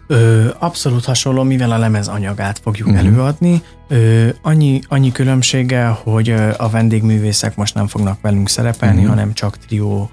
Ö, 0.07 0.47
abszolút 0.59 1.05
hasonló, 1.05 1.43
mivel 1.43 1.71
a 1.71 1.77
lemez 1.77 2.07
anyagát 2.07 2.59
fogjuk 2.63 2.87
uh-huh. 2.87 3.05
előadni. 3.05 3.63
Ö, 3.87 4.27
annyi, 4.41 4.81
annyi 4.87 5.11
különbséggel, 5.11 5.99
hogy 6.03 6.29
a 6.57 6.69
vendégművészek 6.69 7.55
most 7.55 7.75
nem 7.75 7.87
fognak 7.87 8.21
velünk 8.21 8.49
szerepelni, 8.49 8.95
uh-huh. 8.95 9.09
hanem 9.09 9.33
csak 9.33 9.57
trió 9.57 10.09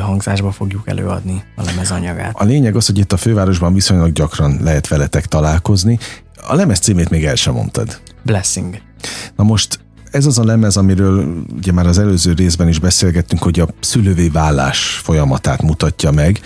hangzásba 0.00 0.52
fogjuk 0.52 0.88
előadni 0.88 1.42
a 1.56 1.62
lemez 1.62 1.90
anyagát. 1.90 2.34
A 2.36 2.44
lényeg 2.44 2.76
az, 2.76 2.86
hogy 2.86 2.98
itt 2.98 3.12
a 3.12 3.16
fővárosban 3.16 3.74
viszonylag 3.74 4.12
gyakran 4.12 4.58
lehet 4.62 4.88
veletek 4.88 5.26
találkozni. 5.26 5.98
A 6.46 6.54
lemez 6.54 6.78
címét 6.78 7.10
még 7.10 7.24
el 7.24 7.34
sem 7.34 7.54
mondtad. 7.54 8.00
Blessing. 8.22 8.80
Na 9.36 9.44
most 9.44 9.83
ez 10.14 10.26
az 10.26 10.38
a 10.38 10.44
lemez, 10.44 10.76
amiről 10.76 11.42
ugye 11.56 11.72
már 11.72 11.86
az 11.86 11.98
előző 11.98 12.32
részben 12.32 12.68
is 12.68 12.78
beszélgettünk, 12.78 13.42
hogy 13.42 13.60
a 13.60 13.68
szülővé 13.80 14.28
vállás 14.28 15.00
folyamatát 15.02 15.62
mutatja 15.62 16.10
meg. 16.10 16.40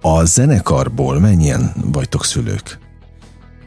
A 0.00 0.24
zenekarból 0.24 1.20
mennyien 1.20 1.72
vagytok 1.92 2.24
szülők? 2.24 2.78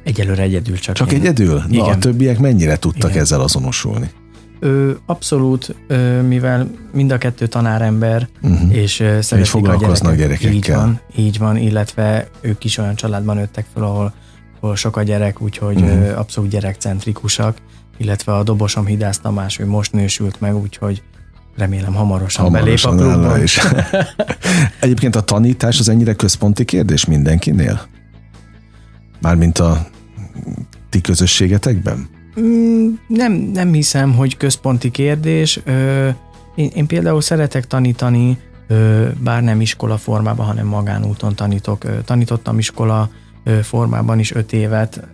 Egyelőre 0.04 0.42
egyedül 0.42 0.78
csak. 0.78 0.96
Csak 0.96 1.12
én. 1.12 1.20
egyedül? 1.20 1.54
Na, 1.54 1.68
Igen. 1.68 1.86
a 1.86 1.98
többiek 1.98 2.40
mennyire 2.40 2.78
tudtak 2.78 3.10
Igen. 3.10 3.22
ezzel 3.22 3.42
azonosulni? 3.42 4.10
Ö, 4.60 4.92
abszolút, 5.06 5.76
ö, 5.88 6.22
mivel 6.22 6.72
mind 6.94 7.12
a 7.12 7.18
kettő 7.18 7.48
tanárember, 7.48 8.28
uh-huh. 8.42 8.76
és 8.76 8.94
szeretik 8.96 9.40
és 9.40 9.50
foglalkoznak 9.50 10.12
a 10.12 10.16
gyerekekkel. 10.16 10.54
Így 10.54 10.68
van, 10.72 11.00
így 11.16 11.38
van, 11.38 11.58
illetve 11.58 12.28
ők 12.42 12.64
is 12.64 12.78
olyan 12.78 12.96
családban 12.96 13.36
nőttek 13.36 13.66
fel, 13.74 13.84
ahol, 13.84 14.14
ahol 14.60 14.76
sok 14.76 14.98
a 14.98 15.04
gyerek, 15.04 15.42
úgyhogy 15.42 15.82
uh-huh. 15.82 16.08
ö, 16.08 16.16
abszolút 16.16 16.50
gyerekcentrikusak, 16.50 17.58
illetve 18.02 18.36
a 18.36 18.44
dobosom 18.44 18.86
Hidász 18.86 19.20
Tamás, 19.20 19.60
ő 19.60 19.66
most 19.66 19.92
nősült 19.92 20.40
meg, 20.42 20.56
úgyhogy 20.56 21.04
remélem 21.58 21.94
hamarosan, 21.94 22.44
hamarosan 22.44 22.98
belép 22.98 23.10
a 23.10 23.14
klubba. 23.14 23.44
Is. 23.44 23.60
Egyébként 24.80 25.16
a 25.16 25.22
tanítás 25.22 25.80
az 25.80 25.90
ennyire 25.90 26.14
központi 26.14 26.66
kérdés 26.66 27.06
mindenkinél? 27.06 27.82
Mármint 29.22 29.60
a 29.60 29.88
ti 30.90 31.02
közösségetekben? 31.02 32.10
Mm, 32.40 32.94
nem, 33.08 33.34
nem 33.34 33.74
hiszem, 33.74 34.14
hogy 34.14 34.38
központi 34.38 34.92
kérdés. 34.92 35.60
Én, 36.56 36.70
én 36.76 36.88
például 36.88 37.22
szeretek 37.22 37.68
tanítani, 37.68 38.38
bár 39.18 39.44
nem 39.44 39.62
iskola 39.62 39.98
formában, 39.98 40.46
hanem 40.46 40.68
magánúton 40.68 41.36
tanítok. 41.36 42.04
Tanítottam 42.06 42.58
iskola 42.58 43.10
formában 43.62 44.20
is 44.20 44.34
öt 44.34 44.54
évet, 44.54 45.08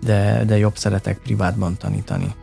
de, 0.00 0.44
de 0.46 0.58
jobb 0.58 0.76
szeretek 0.76 1.18
privátban 1.18 1.76
tanítani. 1.76 2.34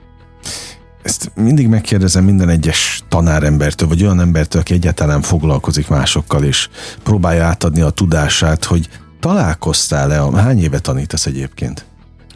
Ezt 1.04 1.32
mindig 1.36 1.68
megkérdezem 1.68 2.24
minden 2.24 2.50
egyes 2.50 3.04
tanárembertől, 3.08 3.88
vagy 3.88 4.04
olyan 4.04 4.20
embertől, 4.20 4.62
aki 4.62 4.74
egyáltalán 4.74 5.22
foglalkozik 5.22 5.88
másokkal, 5.88 6.44
és 6.44 6.70
próbálja 7.04 7.46
átadni 7.46 7.82
a 7.82 7.90
tudását, 7.90 8.66
hogy 8.66 8.90
találkoztál-e, 9.20 10.42
hány 10.42 10.62
éve 10.62 10.80
tanítasz 10.80 11.26
egyébként? 11.26 11.86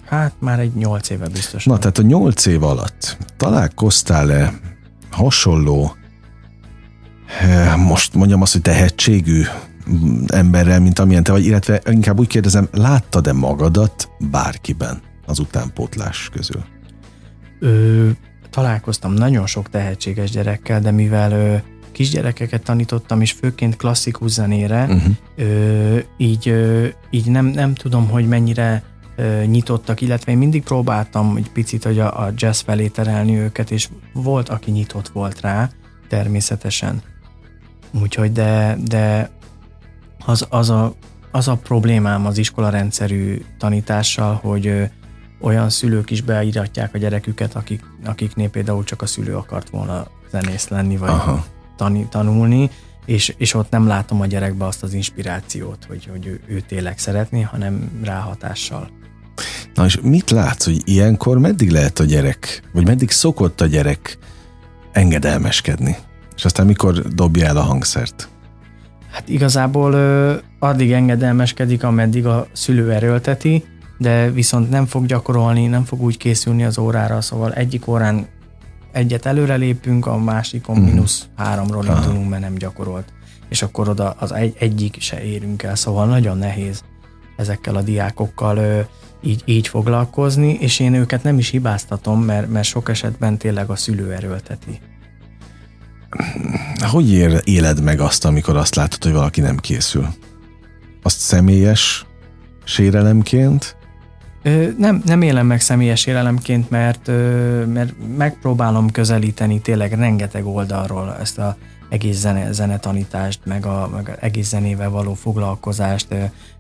Hát 0.06 0.34
már 0.40 0.60
egy 0.60 0.74
nyolc 0.74 1.10
éve 1.10 1.28
biztos. 1.28 1.66
Na, 1.66 1.78
tehát 1.78 1.98
a 1.98 2.02
nyolc 2.02 2.46
év 2.46 2.64
alatt 2.64 3.18
találkoztál-e 3.38 4.54
hasonló, 5.12 5.96
eh, 7.40 7.76
most 7.76 8.14
mondjam 8.14 8.42
azt, 8.42 8.52
hogy 8.52 8.62
tehetségű 8.62 9.44
emberrel, 10.28 10.80
mint 10.80 11.00
amilyen 11.00 11.24
te 11.24 11.32
vagy, 11.32 11.46
illetve 11.46 11.82
inkább 11.90 12.20
úgy 12.20 12.28
kérdezem, 12.28 12.68
láttad-e 12.72 13.34
magadat 13.34 14.10
bárkiben 14.20 15.02
az 15.32 15.40
utánpótlás 15.40 16.30
közül? 16.34 16.64
Ö, 17.60 18.10
találkoztam 18.50 19.14
nagyon 19.14 19.48
sok 19.48 19.70
tehetséges 19.70 20.32
gyerekkel, 20.32 20.80
de 20.80 20.92
mivel 20.92 21.32
ö, 21.32 21.56
kisgyerekeket 21.92 22.64
tanítottam, 22.64 23.22
és 23.22 23.32
főként 23.32 23.76
klasszikus 23.76 24.32
zenére, 24.32 24.84
uh-huh. 24.84 25.16
ö, 25.36 25.98
így, 26.18 26.50
ö, 26.50 26.88
így 27.10 27.26
nem, 27.26 27.46
nem 27.46 27.74
tudom, 27.74 28.10
hogy 28.10 28.28
mennyire 28.28 28.84
nyitottak, 29.46 30.02
illetve 30.02 30.32
én 30.32 30.38
mindig 30.38 30.64
próbáltam 30.64 31.36
egy 31.36 31.52
picit 31.52 31.84
hogy 31.84 32.00
a, 32.00 32.22
a 32.22 32.32
jazz 32.36 32.62
felé 32.62 32.88
terelni 32.88 33.38
őket, 33.38 33.72
és 33.72 33.90
volt, 34.14 34.50
aki 34.50 34.72
nyitott 34.72 35.08
volt 35.08 35.42
rá, 35.42 35.70
természetesen. 36.10 37.02
Úgyhogy, 38.02 38.32
de, 38.32 38.78
de 38.86 39.30
az, 40.26 40.48
az, 40.50 40.70
a, 40.70 40.96
az 41.32 41.48
a 41.48 41.56
problémám 41.56 42.26
az 42.26 42.38
iskola 42.38 42.70
rendszerű 42.70 43.42
tanítással, 43.58 44.34
hogy 44.34 44.90
olyan 45.42 45.70
szülők 45.70 46.10
is 46.10 46.22
beíratják 46.22 46.94
a 46.94 46.98
gyereküket, 46.98 47.56
akik, 47.56 47.84
akiknél 48.06 48.50
például 48.50 48.84
csak 48.84 49.02
a 49.02 49.06
szülő 49.06 49.36
akart 49.36 49.70
volna 49.70 50.08
zenész 50.32 50.68
lenni, 50.68 50.98
vagy 50.98 51.10
Aha. 51.10 51.46
Tani, 51.78 52.08
tanulni, 52.10 52.70
és, 53.06 53.34
és 53.38 53.54
ott 53.54 53.70
nem 53.70 53.88
látom 53.88 54.22
a 54.22 54.26
gyerekbe 54.26 54.66
azt 54.66 54.84
az 54.84 54.94
inspirációt, 54.94 55.86
hogy, 55.88 56.08
hogy 56.12 56.26
ő, 56.26 56.40
ő 56.48 56.60
tényleg 56.68 56.98
szeretné, 56.98 57.42
hanem 57.42 58.02
ráhatással. 58.04 58.90
Na 59.74 59.86
és 59.86 60.00
mit 60.02 60.30
látsz, 60.30 60.66
hogy 60.66 60.82
ilyenkor 60.86 61.38
meddig 61.38 61.70
lehet 61.70 62.00
a 62.00 62.04
gyerek, 62.04 62.62
vagy 62.74 62.86
meddig 62.86 63.12
szokott 63.12 63.62
a 63.62 63.66
gyerek 63.66 64.18
engedelmeskedni? 64.92 65.96
És 66.36 66.46
aztán 66.46 66.66
mikor 66.66 66.94
dobja 66.94 67.46
el 67.46 67.58
a 67.58 67.62
hangszert? 67.62 68.30
Hát 69.12 69.30
igazából 69.30 69.94
ö, 69.94 70.36
addig 70.60 70.92
engedelmeskedik, 70.92 71.84
ameddig 71.84 72.26
a 72.26 72.48
szülő 72.52 72.92
erőlteti, 72.92 73.64
de 74.02 74.32
viszont 74.32 74.70
nem 74.70 74.86
fog 74.86 75.06
gyakorolni, 75.06 75.68
nem 75.68 75.84
fog 75.84 76.02
úgy 76.02 76.18
készülni 76.18 76.64
az 76.64 76.78
órára, 76.78 77.22
szóval 77.22 77.54
egyik 77.54 77.88
órán 77.88 78.28
egyet 78.92 79.26
előre 79.26 79.56
lépünk, 79.56 80.06
a 80.06 80.18
másikon 80.18 80.80
mm. 80.80 80.84
mínusz 80.84 81.28
háromról 81.36 81.86
indulunk, 81.86 82.30
mert 82.30 82.42
nem 82.42 82.54
gyakorolt. 82.54 83.14
És 83.50 83.62
akkor 83.62 83.90
oda 83.90 84.10
az 84.10 84.32
egy, 84.32 84.56
egyik 84.60 84.96
se 85.00 85.24
érünk 85.24 85.64
el, 85.64 85.76
szóval 85.76 86.06
nagyon 86.06 86.38
nehéz 86.38 86.84
ezekkel 87.38 87.76
a 87.76 87.82
diákokkal 87.82 88.58
ö, 88.58 88.80
így, 89.22 89.42
így 89.46 89.68
foglalkozni, 89.68 90.58
és 90.60 90.80
én 90.80 90.94
őket 90.94 91.24
nem 91.24 91.38
is 91.38 91.50
hibáztatom, 91.50 92.24
mert, 92.24 92.50
mert 92.50 92.68
sok 92.68 92.90
esetben 92.90 93.38
tényleg 93.38 93.70
a 93.70 93.76
szülő 93.76 94.12
erőlteti. 94.12 94.80
Hogy 96.92 97.12
ér, 97.12 97.42
éled 97.44 97.84
meg 97.84 98.00
azt, 98.00 98.26
amikor 98.26 98.58
azt 98.58 98.76
látod, 98.76 99.04
hogy 99.04 99.14
valaki 99.14 99.42
nem 99.42 99.58
készül? 99.58 100.08
Azt 101.02 101.20
személyes 101.20 102.06
sérelemként? 102.64 103.80
Nem, 104.78 105.02
nem 105.06 105.22
élem 105.22 105.46
meg 105.46 105.62
személyes 105.62 106.00
sérelemként, 106.00 106.70
mert, 106.70 107.08
mert 107.74 107.94
megpróbálom 108.18 108.92
közelíteni 108.92 109.62
tényleg 109.62 109.94
rengeteg 109.94 110.46
oldalról 110.46 111.16
ezt 111.20 111.38
a 111.38 111.58
egész 111.90 112.18
zene, 112.18 112.52
zenetanítást, 112.52 113.40
meg 113.46 113.66
a, 113.66 113.90
meg 113.94 114.18
egész 114.20 114.48
zenével 114.48 114.90
való 114.90 115.14
foglalkozást, 115.14 116.08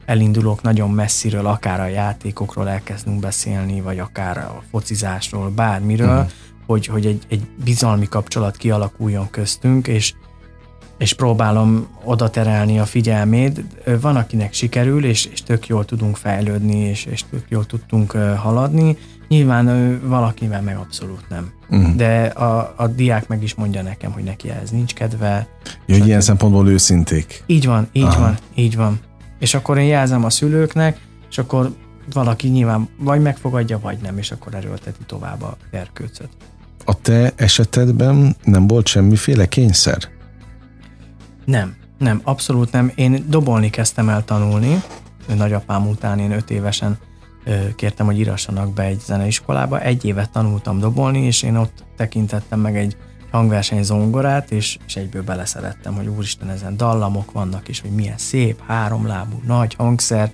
elindulok 0.05 0.61
nagyon 0.61 0.89
messziről, 0.89 1.45
akár 1.45 1.79
a 1.79 1.87
játékokról 1.87 2.69
elkezdünk 2.69 3.19
beszélni, 3.19 3.81
vagy 3.81 3.99
akár 3.99 4.37
a 4.37 4.63
focizásról, 4.71 5.49
bármiről, 5.49 6.17
uh-huh. 6.17 6.31
hogy, 6.65 6.85
hogy 6.85 7.05
egy, 7.05 7.23
egy 7.27 7.47
bizalmi 7.63 8.07
kapcsolat 8.07 8.57
kialakuljon 8.57 9.29
köztünk, 9.29 9.87
és, 9.87 10.13
és 11.01 11.13
próbálom 11.13 11.87
oda 12.03 12.29
terelni 12.29 12.79
a 12.79 12.85
figyelmét. 12.85 13.63
Van, 14.01 14.15
akinek 14.15 14.53
sikerül, 14.53 15.05
és, 15.05 15.25
és 15.25 15.43
tök 15.43 15.67
jól 15.67 15.85
tudunk 15.85 16.17
fejlődni, 16.17 16.77
és, 16.77 17.05
és 17.05 17.23
tök 17.29 17.45
jól 17.49 17.65
tudtunk 17.65 18.11
haladni. 18.37 18.97
Nyilván 19.27 19.67
ő 19.67 20.01
valakivel 20.07 20.61
meg 20.61 20.77
abszolút 20.77 21.29
nem. 21.29 21.51
Uh-huh. 21.69 21.95
De 21.95 22.25
a, 22.25 22.73
a 22.77 22.87
diák 22.87 23.27
meg 23.27 23.43
is 23.43 23.53
mondja 23.53 23.81
nekem, 23.81 24.11
hogy 24.11 24.23
neki 24.23 24.49
ez 24.49 24.69
nincs 24.69 24.93
kedve. 24.93 25.47
Jó, 25.85 25.97
hogy 25.97 26.07
ilyen 26.07 26.21
szempontból 26.21 26.69
őszinték. 26.69 27.43
Így 27.45 27.65
van, 27.65 27.87
így 27.91 28.03
Aha. 28.03 28.21
van, 28.21 28.37
így 28.55 28.75
van. 28.75 28.99
És 29.39 29.53
akkor 29.53 29.77
én 29.77 29.87
jelzem 29.87 30.23
a 30.23 30.29
szülőknek, 30.29 30.97
és 31.29 31.37
akkor 31.37 31.75
valaki 32.13 32.47
nyilván 32.47 32.89
vagy 32.99 33.21
megfogadja, 33.21 33.79
vagy 33.79 33.97
nem, 34.01 34.17
és 34.17 34.31
akkor 34.31 34.53
erőlteti 34.53 35.03
tovább 35.05 35.41
a 35.41 35.57
erkőcöt. 35.71 36.29
A 36.85 37.01
te 37.01 37.33
esetedben 37.35 38.35
nem 38.43 38.67
volt 38.67 38.87
semmiféle 38.87 39.45
kényszer? 39.45 40.19
Nem, 41.45 41.75
nem, 41.97 42.21
abszolút 42.23 42.71
nem. 42.71 42.91
Én 42.95 43.25
dobolni 43.27 43.69
kezdtem 43.69 44.09
el 44.09 44.25
tanulni, 44.25 44.83
nagyapám 45.35 45.87
után 45.87 46.19
én 46.19 46.31
öt 46.31 46.49
évesen 46.49 46.97
kértem, 47.75 48.05
hogy 48.05 48.19
írassanak 48.19 48.73
be 48.73 48.83
egy 48.83 48.99
zeneiskolába. 48.99 49.79
Egy 49.79 50.05
évet 50.05 50.31
tanultam 50.31 50.79
dobolni, 50.79 51.21
és 51.25 51.43
én 51.43 51.55
ott 51.55 51.83
tekintettem 51.97 52.59
meg 52.59 52.77
egy 52.77 52.97
hangverseny 53.31 53.83
zongorát, 53.83 54.51
és, 54.51 54.77
és 54.87 54.95
egyből 54.95 55.23
beleszerettem, 55.23 55.95
hogy 55.95 56.07
úristen, 56.07 56.49
ezen 56.49 56.77
dallamok 56.77 57.31
vannak, 57.31 57.67
és 57.67 57.79
hogy 57.81 57.91
milyen 57.91 58.17
szép, 58.17 58.61
háromlábú, 58.67 59.41
nagy 59.45 59.73
hangszer, 59.73 60.31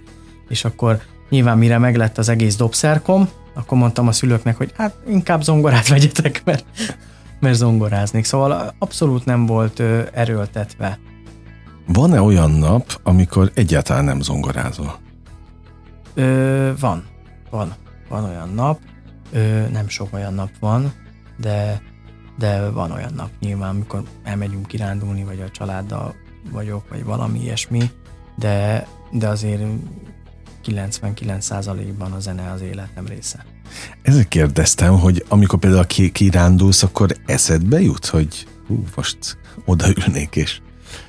és 0.47 0.65
akkor 0.65 1.01
nyilván 1.29 1.57
mire 1.57 1.77
meglett 1.77 2.17
az 2.17 2.29
egész 2.29 2.55
dobszerkom, 2.55 3.29
akkor 3.53 3.77
mondtam 3.77 4.07
a 4.07 4.11
szülőknek, 4.11 4.57
hogy 4.57 4.71
hát 4.77 4.95
inkább 5.07 5.41
zongorát 5.43 5.87
vegyetek, 5.87 6.41
mert, 6.45 6.65
mert 7.39 7.55
zongoráznék. 7.55 8.25
Szóval 8.25 8.75
abszolút 8.79 9.25
nem 9.25 9.45
volt 9.45 9.79
ö, 9.79 10.01
erőltetve. 10.13 10.99
Van-e 11.87 12.21
olyan 12.21 12.51
nap, 12.51 12.99
amikor 13.03 13.51
egyáltalán 13.53 14.03
nem 14.03 14.21
zongorázol? 14.21 14.99
Ö, 16.13 16.71
van, 16.79 17.05
van. 17.49 17.73
Van 18.09 18.23
olyan 18.23 18.49
nap, 18.49 18.79
ö, 19.31 19.67
nem 19.67 19.87
sok 19.87 20.13
olyan 20.13 20.33
nap 20.33 20.49
van, 20.59 20.93
de 21.37 21.81
de 22.37 22.69
van 22.69 22.91
olyan 22.91 23.13
nap 23.13 23.29
nyilván, 23.39 23.69
amikor 23.69 24.03
elmegyünk 24.23 24.67
kirándulni, 24.67 25.23
vagy 25.23 25.41
a 25.41 25.49
családdal 25.49 26.15
vagyok, 26.51 26.89
vagy 26.89 27.03
valami 27.03 27.39
ilyesmi, 27.39 27.91
de, 28.35 28.87
de 29.11 29.27
azért 29.27 29.61
99%-ban 30.65 32.11
a 32.11 32.19
zene 32.19 32.51
az 32.51 32.61
életem 32.61 33.05
része. 33.05 33.45
Ezért 34.01 34.27
kérdeztem, 34.27 34.99
hogy 34.99 35.25
amikor 35.27 35.59
például 35.59 35.85
ki, 35.85 36.11
kirándulsz, 36.11 36.83
akkor 36.83 37.09
eszedbe 37.25 37.81
jut, 37.81 38.05
hogy 38.05 38.47
hú, 38.67 38.83
most 38.95 39.17
odaülnék 39.65 40.35
és 40.35 40.59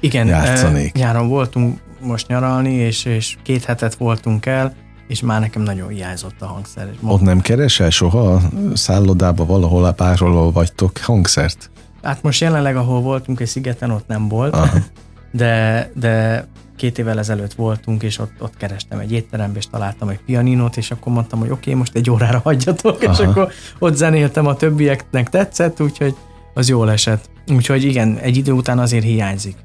Igen, 0.01 0.27
játszanék. 0.27 0.97
eh, 0.97 1.03
nyáron 1.03 1.29
voltunk 1.29 1.79
most 2.01 2.29
nyaralni, 2.29 2.73
és, 2.73 3.05
és 3.05 3.37
két 3.43 3.65
hetet 3.65 3.95
voltunk 3.95 4.47
el, 4.47 4.75
és 5.09 5.21
már 5.21 5.41
nekem 5.41 5.63
nagyon 5.63 5.89
hiányzott 5.89 6.43
a 6.43 6.47
hangszer. 6.47 6.91
Ott 7.03 7.21
nem 7.21 7.41
keresel 7.41 7.91
soha 7.91 8.41
szállodába 8.75 9.47
valahol 9.47 9.85
a 9.85 9.93
párról 9.93 10.53
vagytok 10.53 10.99
hangszert? 10.99 11.71
Hát 12.03 12.23
most 12.23 12.41
jelenleg, 12.41 12.77
ahol 12.77 13.01
voltunk 13.01 13.41
egy 13.41 13.47
szigeten, 13.47 13.91
ott 13.91 14.07
nem 14.07 14.29
volt, 14.29 14.55
Aha. 14.55 14.79
de, 15.33 15.91
de 15.95 16.47
két 16.79 16.99
évvel 16.99 17.19
ezelőtt 17.19 17.53
voltunk, 17.53 18.03
és 18.03 18.19
ott, 18.19 18.33
ott 18.39 18.57
kerestem 18.57 18.99
egy 18.99 19.13
étterembe, 19.13 19.59
és 19.59 19.67
találtam 19.71 20.09
egy 20.09 20.21
pianinót, 20.27 20.77
és 20.77 20.91
akkor 20.91 21.13
mondtam, 21.13 21.39
hogy 21.39 21.51
oké, 21.51 21.61
okay, 21.61 21.75
most 21.75 21.95
egy 21.95 22.11
órára 22.11 22.41
hagyjatok, 22.45 23.03
Aha. 23.03 23.13
és 23.13 23.19
akkor 23.19 23.53
ott 23.79 23.97
zenéltem, 23.97 24.47
a 24.47 24.55
többieknek 24.55 25.29
tetszett, 25.29 25.81
úgyhogy 25.81 26.15
az 26.55 26.69
jól 26.69 26.91
esett. 26.91 27.31
Úgyhogy 27.49 27.85
igen, 27.85 28.19
egy 28.19 28.37
idő 28.37 28.53
után 28.53 28.79
azért 28.79 29.05
hiányzik. 29.05 29.57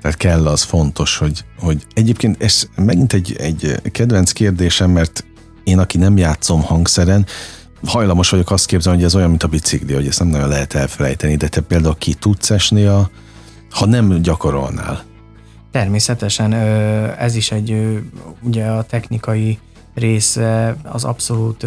Tehát 0.00 0.16
kell 0.16 0.46
az 0.46 0.62
fontos, 0.62 1.16
hogy, 1.16 1.44
hogy 1.58 1.86
egyébként 1.94 2.42
ez 2.42 2.68
megint 2.76 3.12
egy, 3.12 3.36
egy 3.38 3.80
kedvenc 3.92 4.32
kérdésem, 4.32 4.90
mert 4.90 5.24
én, 5.64 5.78
aki 5.78 5.98
nem 5.98 6.16
játszom 6.16 6.62
hangszeren, 6.62 7.26
hajlamos 7.86 8.30
vagyok 8.30 8.50
azt 8.50 8.66
képzelni, 8.66 8.98
hogy 8.98 9.06
ez 9.06 9.14
olyan, 9.14 9.28
mint 9.28 9.42
a 9.42 9.48
bicikli, 9.48 9.94
hogy 9.94 10.06
ezt 10.06 10.18
nem 10.18 10.28
nagyon 10.28 10.48
lehet 10.48 10.74
elfelejteni, 10.74 11.36
de 11.36 11.48
te 11.48 11.60
például 11.60 11.96
ki 11.98 12.14
tudsz 12.14 12.50
esni, 12.50 12.84
a, 12.84 13.10
ha 13.70 13.86
nem 13.86 14.22
gyakorolnál. 14.22 15.04
Természetesen 15.78 16.52
ez 17.18 17.34
is 17.34 17.50
egy, 17.50 18.00
ugye 18.42 18.66
a 18.66 18.82
technikai 18.82 19.58
része 19.94 20.76
az 20.82 21.04
abszolút 21.04 21.66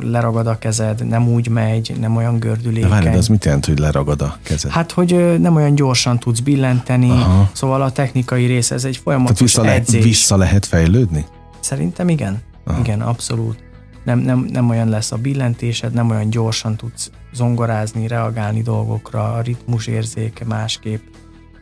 leragad 0.00 0.46
a 0.46 0.58
kezed, 0.58 1.06
nem 1.06 1.28
úgy 1.28 1.48
megy, 1.48 1.96
nem 2.00 2.16
olyan 2.16 2.38
De 2.38 2.46
gördülékeny. 2.46 3.02
de 3.02 3.16
az 3.16 3.28
mit 3.28 3.44
jelent, 3.44 3.66
hogy 3.66 3.78
leragad 3.78 4.22
a 4.22 4.36
kezed? 4.42 4.70
Hát, 4.70 4.92
hogy 4.92 5.40
nem 5.40 5.56
olyan 5.56 5.74
gyorsan 5.74 6.18
tudsz 6.18 6.40
billenteni, 6.40 7.10
Aha. 7.10 7.50
szóval 7.52 7.82
a 7.82 7.90
technikai 7.92 8.46
része, 8.46 8.74
ez 8.74 8.84
egy 8.84 8.90
Tehát 8.90 9.02
folyamatos 9.04 9.40
vissza, 9.40 9.62
le, 9.62 9.72
edzés. 9.72 10.04
vissza 10.04 10.36
lehet 10.36 10.66
fejlődni? 10.66 11.24
Szerintem 11.60 12.08
igen. 12.08 12.42
Aha. 12.64 12.78
Igen, 12.80 13.00
abszolút. 13.00 13.58
Nem, 14.04 14.18
nem, 14.18 14.48
nem 14.52 14.68
olyan 14.70 14.88
lesz 14.88 15.12
a 15.12 15.16
billentésed, 15.16 15.92
nem 15.92 16.10
olyan 16.10 16.30
gyorsan 16.30 16.76
tudsz 16.76 17.10
zongorázni, 17.32 18.06
reagálni 18.06 18.62
dolgokra, 18.62 19.32
a 19.34 19.40
ritmus 19.40 19.86
érzéke 19.86 20.44
másképp, 20.44 21.02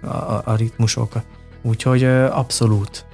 a, 0.02 0.06
a, 0.06 0.42
a 0.44 0.54
ritmusok. 0.56 1.12
Úgyhogy 1.66 2.04
abszolút. 2.30 3.06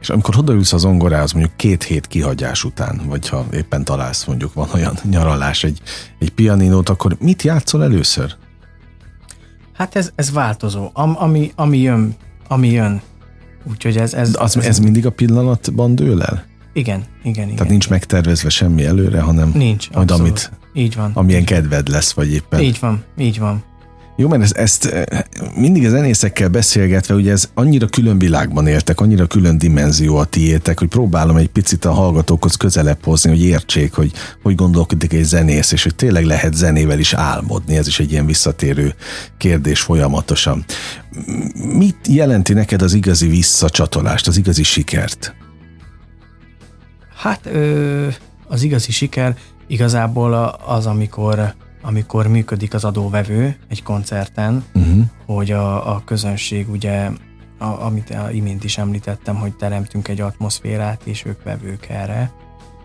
És 0.00 0.10
amikor 0.10 0.36
odaülsz 0.38 0.72
az 0.72 0.80
zongorához 0.80 1.32
mondjuk 1.32 1.56
két 1.56 1.82
hét 1.82 2.06
kihagyás 2.06 2.64
után, 2.64 3.00
vagy 3.06 3.28
ha 3.28 3.46
éppen 3.52 3.84
találsz 3.84 4.24
mondjuk 4.24 4.54
van 4.54 4.68
olyan 4.74 4.98
nyaralás 5.10 5.64
egy, 5.64 5.80
egy 6.18 6.30
pianinót, 6.30 6.88
akkor 6.88 7.16
mit 7.20 7.42
játszol 7.42 7.82
először? 7.82 8.34
Hát 9.72 9.96
ez, 9.96 10.10
ez 10.14 10.32
változó. 10.32 10.90
Am, 10.92 11.14
ami, 11.18 11.52
ami 11.56 11.78
jön, 11.78 12.14
ami 12.48 12.68
jön. 12.70 13.00
Úgyhogy 13.70 13.96
ez, 13.96 14.14
ez, 14.14 14.34
Az, 14.38 14.56
ez 14.56 14.78
mindig 14.78 15.06
a 15.06 15.10
pillanatban 15.10 15.94
dől 15.94 16.22
el? 16.22 16.44
Igen, 16.72 17.04
igen, 17.22 17.44
igen. 17.44 17.54
Tehát 17.56 17.70
nincs 17.70 17.88
megtervezve 17.90 18.48
semmi 18.48 18.84
előre, 18.84 19.20
hanem 19.20 19.50
Nincs, 19.54 19.90
majd 19.90 20.10
abszolút. 20.10 20.30
amit, 20.30 20.50
Így 20.84 20.96
van. 20.96 21.10
amilyen 21.14 21.44
kedved 21.44 21.88
lesz, 21.88 22.12
vagy 22.12 22.32
éppen. 22.32 22.60
Így 22.60 22.78
van, 22.80 23.04
így 23.18 23.38
van. 23.38 23.64
Jó, 24.16 24.28
mert 24.28 24.42
ezt, 24.42 24.56
ezt 24.56 24.84
eh, 24.84 25.20
mindig 25.54 25.86
a 25.86 25.88
zenészekkel 25.88 26.48
beszélgetve, 26.48 27.14
ugye 27.14 27.32
ez 27.32 27.50
annyira 27.54 27.86
külön 27.86 28.18
világban 28.18 28.66
éltek, 28.66 29.00
annyira 29.00 29.26
külön 29.26 29.58
dimenzió 29.58 30.16
a 30.16 30.24
tiétek, 30.24 30.78
hogy 30.78 30.88
próbálom 30.88 31.36
egy 31.36 31.48
picit 31.48 31.84
a 31.84 31.92
hallgatókhoz 31.92 32.54
közelebb 32.54 33.04
hozni, 33.04 33.30
hogy 33.30 33.42
értsék, 33.42 33.92
hogy 33.92 34.12
hogy 34.42 34.54
gondolkodik 34.54 35.12
egy 35.12 35.24
zenész, 35.24 35.72
és 35.72 35.82
hogy 35.82 35.94
tényleg 35.94 36.24
lehet 36.24 36.54
zenével 36.54 36.98
is 36.98 37.12
álmodni. 37.12 37.76
Ez 37.76 37.86
is 37.86 38.00
egy 38.00 38.12
ilyen 38.12 38.26
visszatérő 38.26 38.94
kérdés 39.38 39.80
folyamatosan. 39.80 40.64
Mit 41.54 42.08
jelenti 42.08 42.52
neked 42.52 42.82
az 42.82 42.94
igazi 42.94 43.26
visszacsatolást, 43.26 44.26
az 44.26 44.36
igazi 44.36 44.62
sikert? 44.62 45.34
Hát 47.16 47.46
ö, 47.46 48.06
az 48.46 48.62
igazi 48.62 48.92
siker 48.92 49.36
igazából 49.66 50.58
az, 50.66 50.86
amikor, 50.86 51.54
amikor 51.84 52.26
működik 52.26 52.74
az 52.74 52.84
adóvevő 52.84 53.56
egy 53.68 53.82
koncerten, 53.82 54.64
Uh-huh. 54.74 55.04
hogy 55.26 55.50
a, 55.50 55.94
a 55.94 56.02
közönség 56.04 56.70
ugye, 56.70 57.10
a, 57.58 57.64
amit 57.64 58.10
a 58.10 58.30
imént 58.30 58.64
is 58.64 58.78
említettem, 58.78 59.36
hogy 59.36 59.52
teremtünk 59.56 60.08
egy 60.08 60.20
atmoszférát, 60.20 61.00
és 61.04 61.24
ők 61.24 61.42
vevők 61.42 61.86
erre, 61.88 62.32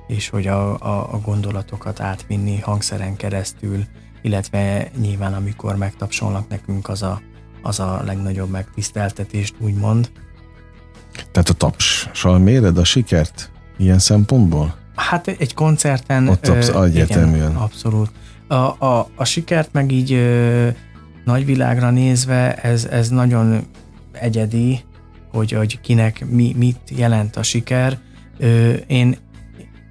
és 0.08 0.30
hogy 0.30 0.48
a, 0.48 0.74
a, 0.80 1.14
a 1.14 1.20
gondolatokat 1.20 2.00
átvinni 2.00 2.60
hangszeren 2.60 3.16
keresztül, 3.16 3.84
illetve 4.22 4.90
nyilván 5.00 5.34
amikor 5.34 5.76
megtapsolnak 5.76 6.48
nekünk, 6.50 6.90
az 6.90 7.02
a, 7.02 7.22
az 7.62 7.80
a 7.80 8.02
legnagyobb 8.06 8.50
megtiszteltetést, 8.50 9.56
úgymond. 9.60 10.12
Tehát 11.32 11.50
a 11.50 11.54
tapssal 11.54 12.38
méred 12.38 12.78
a 12.78 12.84
sikert 12.84 13.52
ilyen 13.78 14.00
szempontból? 14.00 14.76
Hát 14.96 15.28
egy 15.28 15.54
koncerten... 15.54 16.28
Ott 16.28 16.48
absz- 16.48 16.70
ö. 16.70 16.86
Igen, 16.88 17.56
abszolút. 17.56 18.12
A, 18.50 18.86
a, 18.86 19.10
a 19.16 19.24
sikert 19.26 19.70
meg 19.72 19.92
így 19.92 20.12
ö, 20.14 20.68
nagyvilágra 21.26 21.90
nézve, 21.90 22.56
ez, 22.56 22.86
ez 22.86 23.10
nagyon 23.10 23.68
egyedi, 24.12 24.80
hogy, 25.32 25.52
hogy 25.52 25.82
kinek 25.82 26.26
mi, 26.30 26.54
mit 26.58 26.80
jelent 26.96 27.36
a 27.36 27.44
siker. 27.44 27.98
Ö, 28.38 28.74
én, 28.74 29.16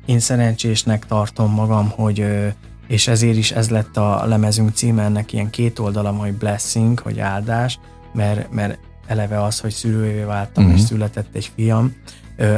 én 0.06 0.18
szerencsésnek 0.18 1.06
tartom 1.06 1.52
magam, 1.52 1.88
hogy 1.88 2.20
ö, 2.20 2.46
és 2.88 3.08
ezért 3.08 3.36
is 3.36 3.50
ez 3.52 3.70
lett 3.70 3.96
a 3.96 4.26
lemezünk 4.26 4.70
címe, 4.74 5.02
ennek 5.02 5.32
ilyen 5.32 5.50
két 5.50 5.78
oldala, 5.78 6.10
hogy 6.12 6.32
blessing, 6.32 6.98
hogy 6.98 7.18
áldás, 7.18 7.78
mert, 8.12 8.52
mert 8.52 8.78
eleve 9.06 9.42
az, 9.42 9.60
hogy 9.60 9.72
szülővé 9.72 10.22
váltam, 10.22 10.62
Mhm. 10.64 10.72
uh-huh. 10.72 10.82
és 10.84 10.88
született 10.88 11.34
egy 11.34 11.50
fiam. 11.54 11.94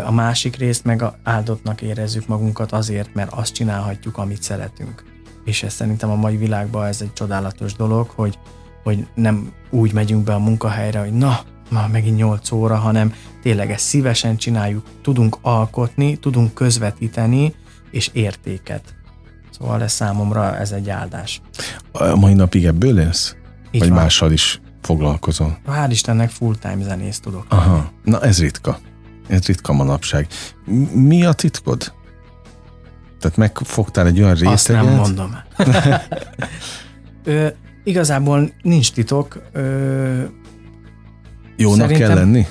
A 0.04 0.12
másik 0.12 0.56
részt 0.56 0.84
meg 0.84 1.04
áldottnak 1.22 1.82
érezzük 1.82 2.26
magunkat 2.26 2.72
azért, 2.72 3.14
mert 3.14 3.32
azt 3.32 3.52
csinálhatjuk, 3.54 4.18
amit 4.18 4.42
szeretünk. 4.42 5.04
És 5.44 5.62
ez 5.62 5.72
szerintem 5.72 6.10
a 6.10 6.14
mai 6.14 6.36
világban 6.36 6.86
ez 6.86 7.00
egy 7.00 7.12
csodálatos 7.12 7.74
dolog, 7.74 8.10
hogy, 8.14 8.38
hogy 8.82 9.06
nem 9.14 9.52
úgy 9.70 9.92
megyünk 9.92 10.24
be 10.24 10.34
a 10.34 10.38
munkahelyre, 10.38 10.98
hogy 11.00 11.12
na, 11.12 11.40
már 11.70 11.88
megint 11.88 12.16
8 12.16 12.50
óra, 12.50 12.76
hanem 12.76 13.14
tényleg 13.42 13.70
ezt 13.70 13.84
szívesen 13.84 14.36
csináljuk, 14.36 14.86
tudunk 15.02 15.36
alkotni, 15.42 16.16
tudunk 16.16 16.54
közvetíteni, 16.54 17.54
és 17.90 18.10
értéket. 18.12 18.94
Szóval 19.50 19.82
ez 19.82 19.92
számomra 19.92 20.56
ez 20.56 20.72
egy 20.72 20.90
áldás. 20.90 21.40
A 21.92 22.16
mai 22.16 22.34
napig 22.34 22.64
ebből 22.64 23.00
élsz? 23.00 23.34
Így 23.70 23.80
Vagy 23.80 23.88
van. 23.88 23.98
mással 23.98 24.32
is 24.32 24.60
foglalkozol? 24.82 25.58
Hál' 25.66 25.88
Istennek 25.90 26.30
full-time 26.30 26.82
zenész 26.82 27.20
tudok. 27.20 27.44
Aha, 27.48 27.90
na 28.04 28.20
ez 28.20 28.40
ritka. 28.40 28.78
Ez 29.28 29.46
ritka 29.46 29.72
manapság. 29.72 30.26
Mi 30.92 31.24
a 31.24 31.32
titkod? 31.32 31.92
Tehát 33.20 33.36
megfogtál 33.36 34.06
egy 34.06 34.20
olyan 34.22 34.46
Azt 34.46 34.68
nem 34.68 34.86
mondom. 34.86 35.36
Ö, 37.24 37.46
igazából 37.84 38.50
nincs 38.62 38.92
titok. 38.92 39.42
Ö, 39.52 40.22
Jónak 41.56 41.78
Szerintem- 41.80 42.08
kell 42.08 42.16
lenni? 42.16 42.46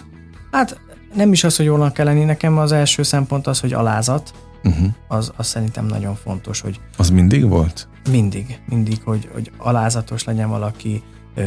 hát 0.51 0.79
nem 1.13 1.31
is 1.31 1.43
az, 1.43 1.55
hogy 1.55 1.65
jólnak 1.65 1.93
kell 1.93 2.05
lenni, 2.05 2.23
nekem 2.23 2.57
az 2.57 2.71
első 2.71 3.03
szempont 3.03 3.47
az, 3.47 3.59
hogy 3.59 3.73
alázat. 3.73 4.33
Uh-huh. 4.63 4.87
Az, 5.07 5.31
az 5.35 5.47
szerintem 5.47 5.85
nagyon 5.85 6.15
fontos, 6.15 6.61
hogy 6.61 6.79
Az 6.97 7.09
mindig 7.09 7.47
volt? 7.49 7.87
mindig, 8.11 8.59
mindig, 8.69 9.01
hogy, 9.03 9.29
hogy 9.33 9.51
alázatos 9.57 10.23
legyen 10.23 10.49
valaki, 10.49 11.03
ö, 11.35 11.43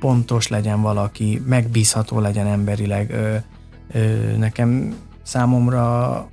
pontos 0.00 0.48
legyen 0.48 0.80
valaki, 0.82 1.42
megbízható 1.46 2.20
legyen 2.20 2.46
emberileg. 2.46 3.10
Ö, 3.10 3.34
ö, 3.98 4.36
nekem 4.36 4.94
számomra 5.22 6.28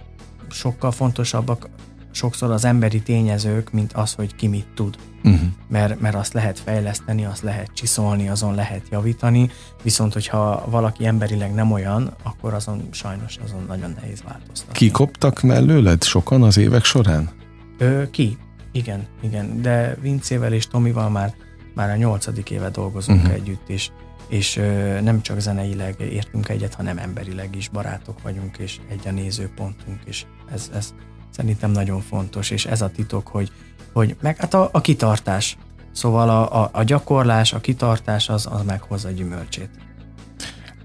sokkal 0.50 0.92
fontosabbak 0.92 1.70
sokszor 2.16 2.52
az 2.52 2.66
emberi 2.66 3.02
tényezők, 3.02 3.72
mint 3.72 3.94
az, 3.94 4.14
hogy 4.14 4.36
ki 4.36 4.48
mit 4.48 4.68
tud. 4.76 4.98
Uh-huh. 5.24 5.50
mert, 5.68 6.00
mert 6.00 6.16
azt 6.16 6.34
lehet 6.34 6.60
fejleszteni, 6.60 7.26
azt 7.26 7.42
lehet 7.42 7.72
csiszolni, 7.74 8.30
azon 8.30 8.56
lehet 8.56 8.82
javítani, 8.92 9.50
viszont 9.84 10.14
hogyha 10.14 10.66
valaki 10.70 11.06
emberileg 11.06 11.54
nem 11.54 11.72
olyan, 11.72 12.14
akkor 12.24 12.54
azon 12.54 12.88
sajnos 12.92 13.38
azon 13.44 13.64
nagyon 13.68 13.96
nehéz 14.02 14.24
változtatni. 14.24 14.74
Kikoptak 14.74 15.42
mellőled 15.42 16.04
sokan 16.04 16.44
az 16.44 16.58
évek 16.58 16.84
során? 16.84 17.30
Ö, 17.78 18.10
ki? 18.10 18.38
Igen, 18.72 19.08
igen, 19.22 19.62
de 19.62 19.98
Vincével 20.02 20.54
és 20.54 20.68
Tomival 20.68 21.10
már, 21.10 21.34
már 21.74 21.90
a 21.90 21.96
nyolcadik 21.96 22.50
éve 22.50 22.70
dolgozunk 22.70 23.22
uh-huh. 23.22 23.34
együtt, 23.34 23.70
és, 23.70 23.90
és 24.28 24.58
ö, 24.58 25.00
nem 25.02 25.22
csak 25.22 25.40
zeneileg 25.40 25.96
értünk 26.00 26.50
egyet, 26.50 26.74
hanem 26.74 26.98
emberileg 26.98 27.56
is 27.56 27.70
barátok 27.70 28.22
vagyunk, 28.22 28.58
és 28.58 28.80
egy 28.90 29.08
a 29.08 29.12
nézőpontunk, 29.12 30.00
és 30.06 30.26
ez, 30.52 30.72
ez 30.76 30.94
szerintem 31.36 31.72
nagyon 31.72 32.02
fontos, 32.02 32.50
és 32.50 32.66
ez 32.66 32.82
a 32.82 32.90
titok, 32.90 33.28
hogy, 33.28 33.52
hogy 33.94 34.16
meg 34.22 34.38
hát 34.38 34.54
a, 34.54 34.70
a 34.72 34.82
kitartás. 34.82 35.58
Szóval 35.92 36.30
a, 36.30 36.62
a, 36.62 36.70
a 36.74 36.84
gyakorlás, 36.84 37.54
a 37.54 37.60
kitartás 37.60 38.30
az, 38.30 38.48
az 38.52 38.62
meghozza 38.66 39.08
a 39.08 39.12
gyümölcsét. 39.12 39.70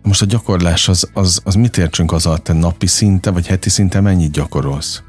Most 0.02 0.22
a 0.22 0.26
gyakorlás 0.26 0.88
az, 0.88 1.10
az, 1.12 1.40
az 1.44 1.54
mit 1.54 1.76
értsünk 1.76 2.12
az 2.12 2.26
alatt? 2.26 2.44
Te 2.44 2.52
napi 2.52 2.86
szinte 2.86 3.30
vagy 3.30 3.46
heti 3.46 3.68
szinte 3.68 4.00
mennyit 4.00 4.32
gyakorolsz? 4.32 5.02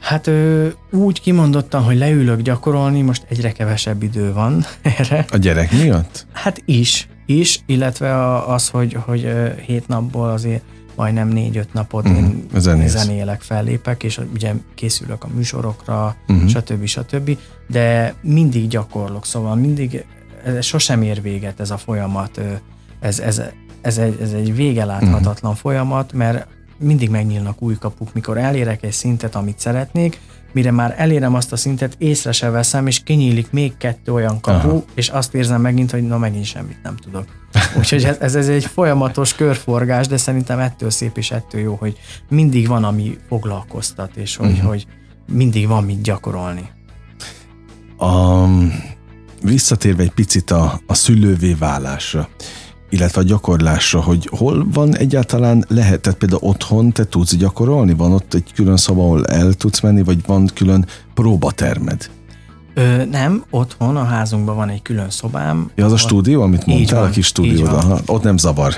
Hát 0.00 0.26
ő, 0.26 0.74
úgy 0.90 1.20
kimondottan, 1.20 1.82
hogy 1.82 1.96
leülök 1.96 2.40
gyakorolni, 2.40 3.02
most 3.02 3.26
egyre 3.28 3.52
kevesebb 3.52 4.02
idő 4.02 4.32
van 4.32 4.64
erre. 4.98 5.24
A 5.30 5.36
gyerek 5.36 5.72
miatt? 5.72 6.26
Hát 6.32 6.62
is, 6.64 7.08
is, 7.26 7.60
illetve 7.66 8.36
az, 8.42 8.68
hogy, 8.68 8.96
hogy 9.04 9.28
hét 9.66 9.88
napból 9.88 10.28
azért 10.28 10.62
majdnem 10.96 11.28
négy-öt 11.28 11.72
napot 11.72 12.08
mm, 12.08 12.14
én 12.14 12.48
zenész. 12.54 12.90
zenélek, 12.90 13.40
fellépek, 13.40 14.02
és 14.02 14.20
ugye 14.34 14.52
készülök 14.74 15.24
a 15.24 15.28
műsorokra, 15.34 16.16
mm-hmm. 16.32 16.46
stb. 16.46 16.84
stb. 16.84 17.38
De 17.68 18.14
mindig 18.20 18.68
gyakorlok, 18.68 19.26
szóval 19.26 19.54
mindig, 19.54 20.04
ez 20.44 20.64
sosem 20.64 21.02
ér 21.02 21.22
véget 21.22 21.60
ez 21.60 21.70
a 21.70 21.76
folyamat, 21.76 22.40
ez, 23.00 23.18
ez, 23.18 23.42
ez 23.80 23.98
egy, 23.98 24.18
ez 24.20 24.32
egy 24.32 24.54
végeláthatatlan 24.54 25.52
mm. 25.52 25.56
folyamat, 25.56 26.12
mert 26.12 26.46
mindig 26.78 27.10
megnyílnak 27.10 27.62
új 27.62 27.74
kapuk, 27.78 28.12
mikor 28.14 28.38
elérek 28.38 28.82
egy 28.82 28.92
szintet, 28.92 29.34
amit 29.34 29.58
szeretnék, 29.58 30.20
mire 30.56 30.70
már 30.70 30.94
elérem 30.96 31.34
azt 31.34 31.52
a 31.52 31.56
szintet, 31.56 31.94
észre 31.98 32.32
se 32.32 32.50
veszem, 32.50 32.86
és 32.86 33.02
kinyílik 33.02 33.50
még 33.50 33.76
kettő 33.76 34.12
olyan 34.12 34.40
kapu, 34.40 34.68
Aha. 34.68 34.84
és 34.94 35.08
azt 35.08 35.34
érzem 35.34 35.60
megint, 35.60 35.90
hogy 35.90 36.02
na 36.02 36.18
megint 36.18 36.44
semmit 36.44 36.82
nem 36.82 36.96
tudok. 36.96 37.24
Úgyhogy 37.78 38.04
ez, 38.04 38.16
ez, 38.20 38.34
ez 38.34 38.48
egy 38.48 38.64
folyamatos 38.64 39.34
körforgás, 39.34 40.06
de 40.06 40.16
szerintem 40.16 40.58
ettől 40.58 40.90
szép 40.90 41.16
és 41.16 41.30
ettől 41.30 41.60
jó, 41.60 41.74
hogy 41.74 41.98
mindig 42.28 42.68
van, 42.68 42.84
ami 42.84 43.18
foglalkoztat, 43.28 44.16
és 44.16 44.36
hogy, 44.36 44.50
uh-huh. 44.50 44.68
hogy 44.68 44.86
mindig 45.32 45.66
van 45.66 45.84
mit 45.84 46.02
gyakorolni. 46.02 46.70
A, 47.98 48.44
visszatérve 49.42 50.02
egy 50.02 50.12
picit 50.12 50.50
a, 50.50 50.80
a 50.86 50.94
szülővé 50.94 51.52
válásra 51.52 52.28
illetve 52.90 53.20
a 53.20 53.24
gyakorlásra, 53.24 54.00
hogy 54.02 54.28
hol 54.30 54.66
van 54.72 54.96
egyáltalán 54.96 55.64
lehet, 55.68 56.00
tehát 56.00 56.18
például 56.18 56.40
otthon 56.42 56.92
te 56.92 57.04
tudsz 57.04 57.36
gyakorolni? 57.36 57.94
Van 57.94 58.12
ott 58.12 58.34
egy 58.34 58.52
külön 58.54 58.76
szoba, 58.76 59.02
ahol 59.02 59.24
el 59.24 59.52
tudsz 59.52 59.80
menni, 59.80 60.02
vagy 60.02 60.18
van 60.26 60.50
külön 60.54 60.86
próbatermed? 61.14 62.10
Ö, 62.74 63.04
nem, 63.04 63.44
otthon 63.50 63.96
a 63.96 64.04
házunkban 64.04 64.56
van 64.56 64.68
egy 64.68 64.82
külön 64.82 65.10
szobám. 65.10 65.70
Ja, 65.74 65.84
az 65.84 65.92
a 65.92 65.96
stúdió, 65.96 66.42
amit 66.42 66.66
mondtál, 66.66 67.00
van, 67.00 67.08
a 67.08 67.12
kis 67.12 67.26
stúdió, 67.26 67.68
ott 68.06 68.22
nem 68.22 68.36
zavar 68.36 68.74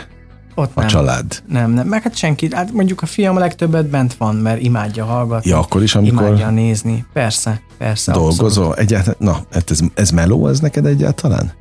ott 0.58 0.70
a 0.74 0.80
nem, 0.80 0.88
család. 0.88 1.42
Nem, 1.48 1.70
nem, 1.70 1.86
meg 1.86 2.02
hát 2.02 2.16
senki, 2.16 2.48
hát 2.50 2.72
mondjuk 2.72 3.02
a 3.02 3.06
fiam 3.06 3.36
a 3.36 3.38
legtöbbet 3.38 3.86
bent 3.86 4.14
van, 4.14 4.36
mert 4.36 4.62
imádja 4.62 5.04
hallgatni. 5.04 5.50
Ja, 5.50 5.58
akkor 5.58 5.82
is, 5.82 5.94
amikor... 5.94 6.26
Imádja 6.26 6.50
nézni, 6.50 7.06
persze, 7.12 7.60
persze. 7.78 8.12
Dolgozol, 8.12 8.74
egyáltalán, 8.74 9.16
na, 9.18 9.40
hát 9.52 9.70
ez, 9.70 9.80
ez 9.94 10.10
meló 10.10 10.48
ez 10.48 10.60
neked 10.60 10.86
egyáltalán? 10.86 11.52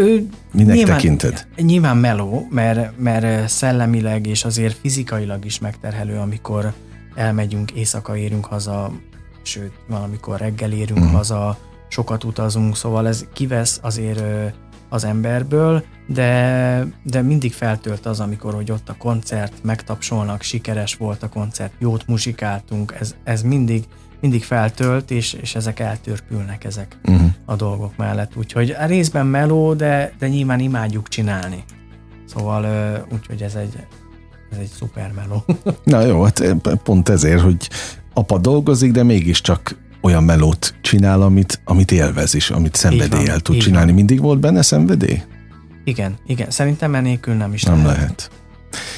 Ő 0.00 0.28
Minek 0.52 0.74
nyilván, 0.74 0.96
tekinted? 0.96 1.46
Nyilván 1.56 1.96
meló, 1.96 2.46
mert, 2.50 2.98
mert 2.98 3.48
szellemileg 3.48 4.26
és 4.26 4.44
azért 4.44 4.76
fizikailag 4.80 5.44
is 5.44 5.58
megterhelő, 5.58 6.16
amikor 6.16 6.72
elmegyünk, 7.14 7.70
éjszaka 7.70 8.16
érünk 8.16 8.44
haza, 8.44 8.92
sőt, 9.42 9.72
valamikor 9.88 10.38
reggel 10.38 10.72
érünk 10.72 10.98
uh-huh. 10.98 11.14
haza, 11.14 11.58
sokat 11.88 12.24
utazunk, 12.24 12.76
szóval 12.76 13.08
ez 13.08 13.24
kivesz 13.32 13.78
azért 13.82 14.22
az 14.88 15.04
emberből, 15.04 15.84
de, 16.06 16.86
de 17.02 17.22
mindig 17.22 17.52
feltölt 17.52 18.06
az, 18.06 18.20
amikor 18.20 18.54
hogy 18.54 18.70
ott 18.70 18.88
a 18.88 18.96
koncert, 18.98 19.52
megtapsolnak, 19.62 20.42
sikeres 20.42 20.94
volt 20.94 21.22
a 21.22 21.28
koncert, 21.28 21.72
jót 21.78 22.06
muzsikáltunk, 22.06 22.96
ez, 23.00 23.14
ez 23.24 23.42
mindig, 23.42 23.84
mindig 24.20 24.44
feltölt, 24.44 25.10
és, 25.10 25.32
és 25.32 25.54
ezek 25.54 25.80
eltörpülnek 25.80 26.64
ezek 26.64 26.98
uh-huh. 27.04 27.30
a 27.44 27.56
dolgok 27.56 27.96
mellett. 27.96 28.36
Úgyhogy 28.36 28.70
a 28.70 28.86
részben 28.86 29.26
meló, 29.26 29.74
de, 29.74 30.12
de 30.18 30.28
nyilván 30.28 30.60
imádjuk 30.60 31.08
csinálni. 31.08 31.64
Szóval 32.26 32.66
úgyhogy 33.12 33.42
ez 33.42 33.54
egy, 33.54 33.74
ez 34.50 34.58
egy 34.58 34.70
szuper 34.76 35.12
meló. 35.12 35.44
Na 35.84 36.00
jó, 36.00 36.22
hát 36.22 36.42
pont 36.82 37.08
ezért, 37.08 37.40
hogy 37.40 37.70
apa 38.14 38.38
dolgozik, 38.38 38.92
de 38.92 39.02
mégiscsak 39.02 39.76
olyan 40.00 40.24
melót 40.24 40.74
csinál, 40.80 41.22
amit, 41.22 41.60
amit 41.64 41.92
élvez 41.92 42.34
is, 42.34 42.50
amit 42.50 42.74
szenvedéllyel 42.74 43.40
tud 43.40 43.56
csinálni. 43.56 43.86
Van. 43.86 43.94
Mindig 43.94 44.20
volt 44.20 44.40
benne 44.40 44.62
szenvedély? 44.62 45.22
Igen, 45.84 46.16
igen. 46.26 46.50
Szerintem 46.50 46.94
enélkül 46.94 47.34
nem 47.34 47.52
is 47.52 47.62
nem 47.62 47.84
lehet. 47.84 47.96
lehet. 47.96 48.30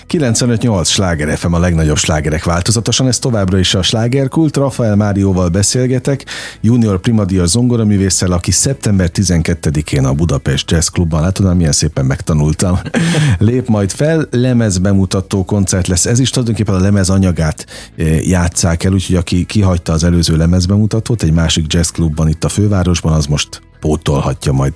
95-8 0.08 0.86
sláger 0.86 1.38
FM 1.38 1.52
a 1.52 1.58
legnagyobb 1.58 1.96
slágerek 1.96 2.44
változatosan, 2.44 3.06
ez 3.06 3.18
továbbra 3.18 3.58
is 3.58 3.74
a 3.74 3.82
slágerkult. 3.82 4.56
Rafael 4.56 4.96
Márióval 4.96 5.48
beszélgetek, 5.48 6.24
junior 6.60 7.00
primadia 7.00 7.46
zongoraművésszel, 7.46 8.32
aki 8.32 8.50
szeptember 8.50 9.10
12-én 9.14 10.04
a 10.04 10.12
Budapest 10.12 10.70
Jazz 10.70 10.88
Clubban, 10.88 11.20
látod, 11.20 11.56
milyen 11.56 11.72
szépen 11.72 12.04
megtanultam, 12.04 12.80
lép 13.38 13.68
majd 13.68 13.90
fel, 13.90 14.26
lemez 14.30 14.78
bemutató 14.78 15.44
koncert 15.44 15.86
lesz. 15.86 16.06
Ez 16.06 16.18
is 16.18 16.30
tulajdonképpen 16.30 16.74
a 16.74 16.80
lemez 16.80 17.10
anyagát 17.10 17.66
eh, 17.96 18.26
játszák 18.28 18.84
el, 18.84 18.92
úgyhogy 18.92 19.16
aki 19.16 19.44
kihagyta 19.44 19.92
az 19.92 20.04
előző 20.04 20.36
lemez 20.36 20.66
bemutatót 20.66 21.22
egy 21.22 21.32
másik 21.32 21.72
jazz 21.72 21.88
klubban 21.88 22.28
itt 22.28 22.44
a 22.44 22.48
fővárosban, 22.48 23.12
az 23.12 23.26
most 23.26 23.62
pótolhatja 23.82 24.52
majd 24.52 24.72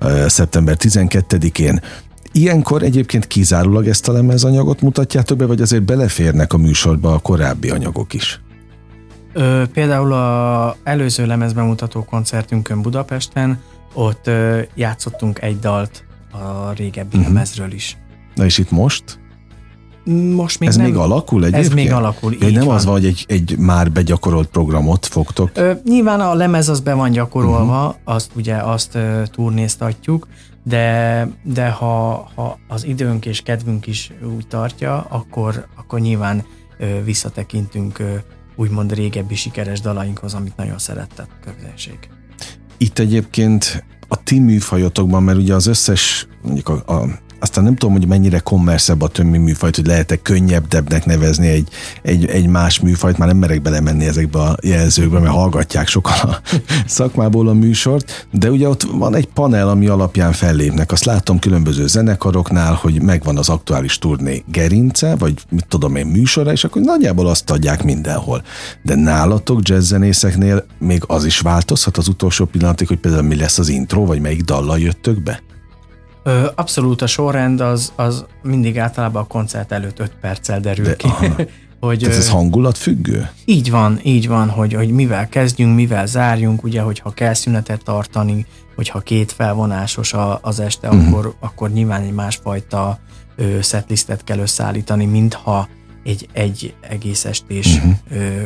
uh, 0.00 0.26
szeptember 0.26 0.76
12-én. 0.78 1.80
Ilyenkor 2.32 2.82
egyébként 2.82 3.26
kizárólag 3.26 3.86
ezt 3.86 4.08
a 4.08 4.12
lemezanyagot 4.12 4.80
mutatjátok 4.80 5.38
be, 5.38 5.46
vagy 5.46 5.60
azért 5.60 5.82
beleférnek 5.82 6.52
a 6.52 6.56
műsorba 6.56 7.12
a 7.12 7.18
korábbi 7.18 7.70
anyagok 7.70 8.14
is? 8.14 8.40
Ö, 9.32 9.62
például 9.72 10.12
a 10.12 10.76
előző 10.82 11.26
lemezbemutató 11.26 12.04
koncertünkön 12.04 12.82
Budapesten, 12.82 13.60
ott 13.94 14.26
ö, 14.26 14.60
játszottunk 14.74 15.42
egy 15.42 15.58
dalt 15.58 16.04
a 16.32 16.72
régebbi 16.76 17.16
uh-huh. 17.16 17.32
lemezről 17.32 17.72
is. 17.72 17.96
Na 18.34 18.44
és 18.44 18.58
itt 18.58 18.70
most? 18.70 19.18
Most 20.34 20.60
még 20.60 20.68
Ez 20.68 20.76
nem, 20.76 20.86
még 20.86 20.96
alakul 20.96 21.44
egyébként? 21.44 21.66
Ez 21.66 21.72
még 21.72 21.92
alakul, 21.92 22.36
ja, 22.40 22.50
Nem 22.50 22.64
van. 22.64 22.74
az 22.74 22.84
van, 22.84 22.94
hogy 22.94 23.04
egy, 23.04 23.24
egy 23.28 23.56
már 23.58 23.92
begyakorolt 23.92 24.48
programot 24.48 25.06
fogtok? 25.06 25.50
Ö, 25.54 25.72
nyilván 25.84 26.20
a 26.20 26.34
lemez 26.34 26.68
az 26.68 26.80
be 26.80 26.94
van 26.94 27.10
gyakorolva, 27.10 27.86
uh-huh. 27.86 28.14
azt 28.16 28.30
ugye 28.34 28.56
azt 28.56 28.94
ö, 28.94 29.22
turnéztatjuk, 29.32 30.26
de, 30.62 31.28
de 31.42 31.70
ha, 31.70 32.30
ha 32.34 32.58
az 32.68 32.84
időnk 32.84 33.26
és 33.26 33.40
kedvünk 33.40 33.86
is 33.86 34.12
úgy 34.36 34.46
tartja, 34.46 35.00
akkor, 35.00 35.66
akkor 35.76 36.00
nyilván 36.00 36.44
ö, 36.78 37.02
visszatekintünk 37.04 37.98
ö, 37.98 38.14
úgymond 38.56 38.94
régebbi 38.94 39.34
sikeres 39.34 39.80
dalainkhoz, 39.80 40.34
amit 40.34 40.56
nagyon 40.56 40.78
szeretett 40.78 41.28
a 41.28 41.52
közönség. 41.54 41.98
Itt 42.76 42.98
egyébként 42.98 43.84
a 44.08 44.22
ti 44.22 44.38
műfajotokban, 44.38 45.22
mert 45.22 45.38
ugye 45.38 45.54
az 45.54 45.66
összes 45.66 46.26
mondjuk 46.42 46.68
a, 46.68 46.92
a 46.94 47.06
aztán 47.40 47.64
nem 47.64 47.76
tudom, 47.76 47.94
hogy 47.94 48.06
mennyire 48.06 48.38
kommerszebb 48.38 49.02
a 49.02 49.08
többi 49.08 49.38
műfajt, 49.38 49.76
hogy 49.76 49.86
lehet-e 49.86 50.16
könnyebbebbnek 50.16 51.04
nevezni 51.04 51.48
egy, 51.48 51.68
egy, 52.02 52.26
egy 52.26 52.46
más 52.46 52.80
műfajt, 52.80 53.18
már 53.18 53.28
nem 53.28 53.36
merek 53.36 53.62
belemenni 53.62 54.06
ezekbe 54.06 54.38
a 54.38 54.56
jelzőkbe, 54.62 55.18
mert 55.18 55.32
hallgatják 55.32 55.88
sokan 55.88 56.14
a 56.22 56.40
szakmából 56.86 57.48
a 57.48 57.52
műsort, 57.52 58.26
de 58.32 58.50
ugye 58.50 58.68
ott 58.68 58.82
van 58.82 59.14
egy 59.14 59.26
panel, 59.26 59.68
ami 59.68 59.86
alapján 59.86 60.32
fellépnek. 60.32 60.92
Azt 60.92 61.04
látom 61.04 61.38
különböző 61.38 61.86
zenekaroknál, 61.86 62.74
hogy 62.74 63.02
megvan 63.02 63.36
az 63.36 63.48
aktuális 63.48 63.98
turné 63.98 64.44
gerince, 64.46 65.16
vagy 65.16 65.34
mit 65.50 65.66
tudom 65.68 65.96
én 65.96 66.06
műsora, 66.06 66.52
és 66.52 66.64
akkor 66.64 66.82
nagyjából 66.82 67.26
azt 67.26 67.50
adják 67.50 67.84
mindenhol. 67.84 68.42
De 68.82 68.94
nálatok 68.94 69.68
jazzzenészeknél 69.68 70.64
még 70.78 71.02
az 71.06 71.24
is 71.24 71.40
változhat 71.40 71.96
az 71.96 72.08
utolsó 72.08 72.44
pillanatig, 72.44 72.88
hogy 72.88 72.98
például 72.98 73.22
mi 73.22 73.36
lesz 73.36 73.58
az 73.58 73.68
intro, 73.68 74.04
vagy 74.06 74.20
melyik 74.20 74.42
dallal 74.42 74.78
jöttök 74.78 75.22
be? 75.22 75.42
Ö, 76.22 76.46
abszolút 76.54 77.02
a 77.02 77.06
sorrend 77.06 77.60
az, 77.60 77.92
az 77.96 78.24
mindig 78.42 78.78
általában 78.78 79.22
a 79.22 79.26
koncert 79.26 79.72
előtt 79.72 79.98
5 79.98 80.12
perccel 80.20 80.60
derül 80.60 80.84
De, 80.84 80.96
ki. 80.96 81.08
hogy, 81.80 81.98
Tehát 81.98 82.16
ez 82.16 82.30
hangulat 82.30 82.78
függő? 82.78 83.30
Így 83.44 83.70
van, 83.70 84.00
így 84.02 84.28
van, 84.28 84.48
hogy, 84.48 84.74
hogy 84.74 84.90
mivel 84.90 85.28
kezdjünk, 85.28 85.74
mivel 85.74 86.06
zárjunk, 86.06 86.62
ugye, 86.62 86.80
hogyha 86.80 87.10
kell 87.10 87.34
szünetet 87.34 87.84
tartani, 87.84 88.46
hogyha 88.76 89.00
két 89.00 89.32
felvonásos 89.32 90.12
a, 90.12 90.38
az 90.42 90.60
este, 90.60 90.88
uh-huh. 90.88 91.08
akkor, 91.08 91.34
akkor 91.40 91.70
nyilván 91.70 92.02
egy 92.02 92.12
másfajta 92.12 92.98
setlistet 93.62 94.24
kell 94.24 94.38
összeállítani, 94.38 95.04
mintha 95.04 95.68
egy, 96.04 96.28
egy 96.32 96.74
egész 96.80 97.24
estés, 97.24 97.76
uh-huh. 97.76 97.94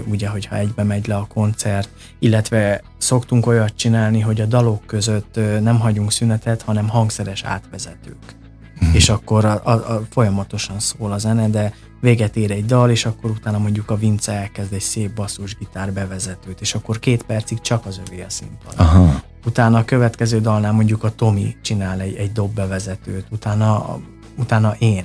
ugye, 0.07 0.29
hogyha 0.29 0.57
egybe 0.57 0.83
megy 0.83 1.07
le 1.07 1.17
a 1.17 1.27
koncert, 1.35 1.89
illetve 2.19 2.83
szoktunk 2.99 3.47
olyat 3.47 3.77
csinálni, 3.77 4.21
hogy 4.21 4.41
a 4.41 4.47
dalok 4.47 4.87
között 4.87 5.41
nem 5.61 5.79
hagyunk 5.79 6.13
szünetet, 6.13 6.63
hanem 6.63 6.89
hangszeres 6.89 7.43
átvezetők. 7.45 8.37
Uh-huh. 8.75 8.95
És 8.95 9.09
akkor 9.09 9.45
a, 9.45 9.61
a, 9.65 9.71
a, 9.71 10.03
folyamatosan 10.11 10.79
szól 10.79 11.13
a 11.13 11.19
zene, 11.19 11.49
de 11.49 11.73
véget 12.01 12.37
ér 12.37 12.51
egy 12.51 12.65
dal, 12.65 12.91
és 12.91 13.07
akkor 13.07 13.31
utána 13.31 13.59
mondjuk 13.59 13.91
a 13.91 13.97
Vince 13.97 14.33
elkezd 14.33 14.73
egy 14.73 14.81
szép 14.81 15.15
basszusgitár 15.15 15.93
bevezetőt, 15.93 16.61
és 16.61 16.75
akkor 16.75 16.99
két 16.99 17.23
percig 17.23 17.61
csak 17.61 17.87
az 17.87 18.01
övé 18.07 18.23
a 18.23 18.31
színpad. 18.31 18.75
Aha. 18.77 19.23
Utána 19.45 19.79
a 19.79 19.85
következő 19.85 20.41
dalnál 20.41 20.73
mondjuk 20.73 21.05
a 21.05 21.15
Tomi 21.15 21.57
csinál 21.63 22.01
egy, 22.01 22.15
egy 22.15 22.33
dob 22.33 22.55
bevezetőt, 22.55 23.27
utána, 23.31 23.99
utána 24.37 24.75
én 24.79 25.05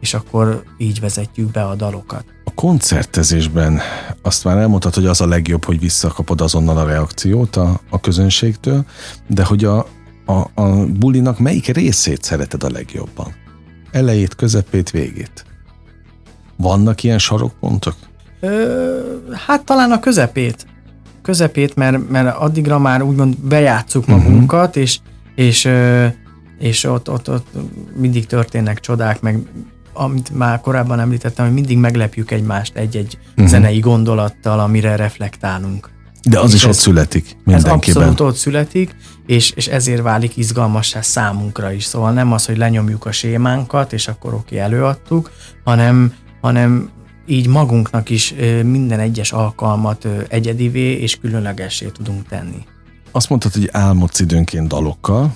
és 0.00 0.14
akkor 0.14 0.62
így 0.78 1.00
vezetjük 1.00 1.50
be 1.50 1.62
a 1.62 1.74
dalokat. 1.74 2.24
A 2.44 2.54
koncertezésben 2.54 3.80
azt 4.22 4.44
már 4.44 4.56
elmondtad, 4.56 4.94
hogy 4.94 5.06
az 5.06 5.20
a 5.20 5.26
legjobb, 5.26 5.64
hogy 5.64 5.80
visszakapod 5.80 6.40
azonnal 6.40 6.78
a 6.78 6.84
reakciót 6.84 7.56
a, 7.56 7.80
a 7.90 8.00
közönségtől, 8.00 8.84
de 9.26 9.44
hogy 9.44 9.64
a, 9.64 9.86
a, 10.26 10.50
a 10.54 10.86
bulinak 10.86 11.38
melyik 11.38 11.66
részét 11.66 12.22
szereted 12.22 12.64
a 12.64 12.70
legjobban? 12.70 13.34
Elejét, 13.90 14.34
közepét, 14.34 14.90
végét? 14.90 15.44
Vannak 16.56 17.02
ilyen 17.02 17.18
sarokpontok? 17.18 17.94
Ö, 18.40 18.98
hát 19.46 19.64
talán 19.64 19.90
a 19.90 20.00
közepét. 20.00 20.66
Közepét, 21.22 21.74
mert, 21.76 22.08
mert 22.10 22.36
addigra 22.36 22.78
már 22.78 23.02
úgymond 23.02 23.36
bejátszuk 23.38 24.06
magunkat, 24.06 24.68
uh-huh. 24.68 24.82
és, 24.82 24.98
és, 25.34 25.68
és 26.58 26.84
ott, 26.84 27.10
ott, 27.10 27.30
ott 27.30 27.46
mindig 27.96 28.26
történnek 28.26 28.80
csodák, 28.80 29.20
meg 29.20 29.38
amit 29.98 30.30
már 30.30 30.60
korábban 30.60 31.00
említettem, 31.00 31.44
hogy 31.44 31.54
mindig 31.54 31.78
meglepjük 31.78 32.30
egymást 32.30 32.76
egy-egy 32.76 33.18
uh-huh. 33.30 33.46
zenei 33.46 33.78
gondolattal, 33.78 34.60
amire 34.60 34.96
reflektálunk. 34.96 35.90
De 36.28 36.38
az 36.38 36.48
és 36.48 36.54
is 36.54 36.62
ez, 36.62 36.68
ott 36.68 36.76
születik 36.76 37.36
mindenkiben. 37.44 37.78
Ez 37.80 37.96
abszolút 37.96 38.20
ott 38.20 38.36
születik, 38.36 38.94
és, 39.26 39.50
és 39.50 39.66
ezért 39.66 40.02
válik 40.02 40.36
izgalmassá 40.36 41.00
számunkra 41.00 41.72
is. 41.72 41.84
Szóval 41.84 42.12
nem 42.12 42.32
az, 42.32 42.46
hogy 42.46 42.56
lenyomjuk 42.56 43.06
a 43.06 43.12
sémánkat, 43.12 43.92
és 43.92 44.08
akkor 44.08 44.34
oké, 44.34 44.58
előadtuk, 44.58 45.30
hanem, 45.64 46.12
hanem 46.40 46.90
így 47.26 47.46
magunknak 47.46 48.10
is 48.10 48.34
minden 48.64 49.00
egyes 49.00 49.32
alkalmat 49.32 50.08
egyedivé 50.28 50.92
és 50.92 51.16
különlegessé 51.16 51.86
tudunk 51.86 52.26
tenni. 52.28 52.64
Azt 53.10 53.28
mondtad, 53.28 53.52
hogy 53.52 53.68
álmodsz 53.72 54.20
időnként 54.20 54.68
dalokkal, 54.68 55.34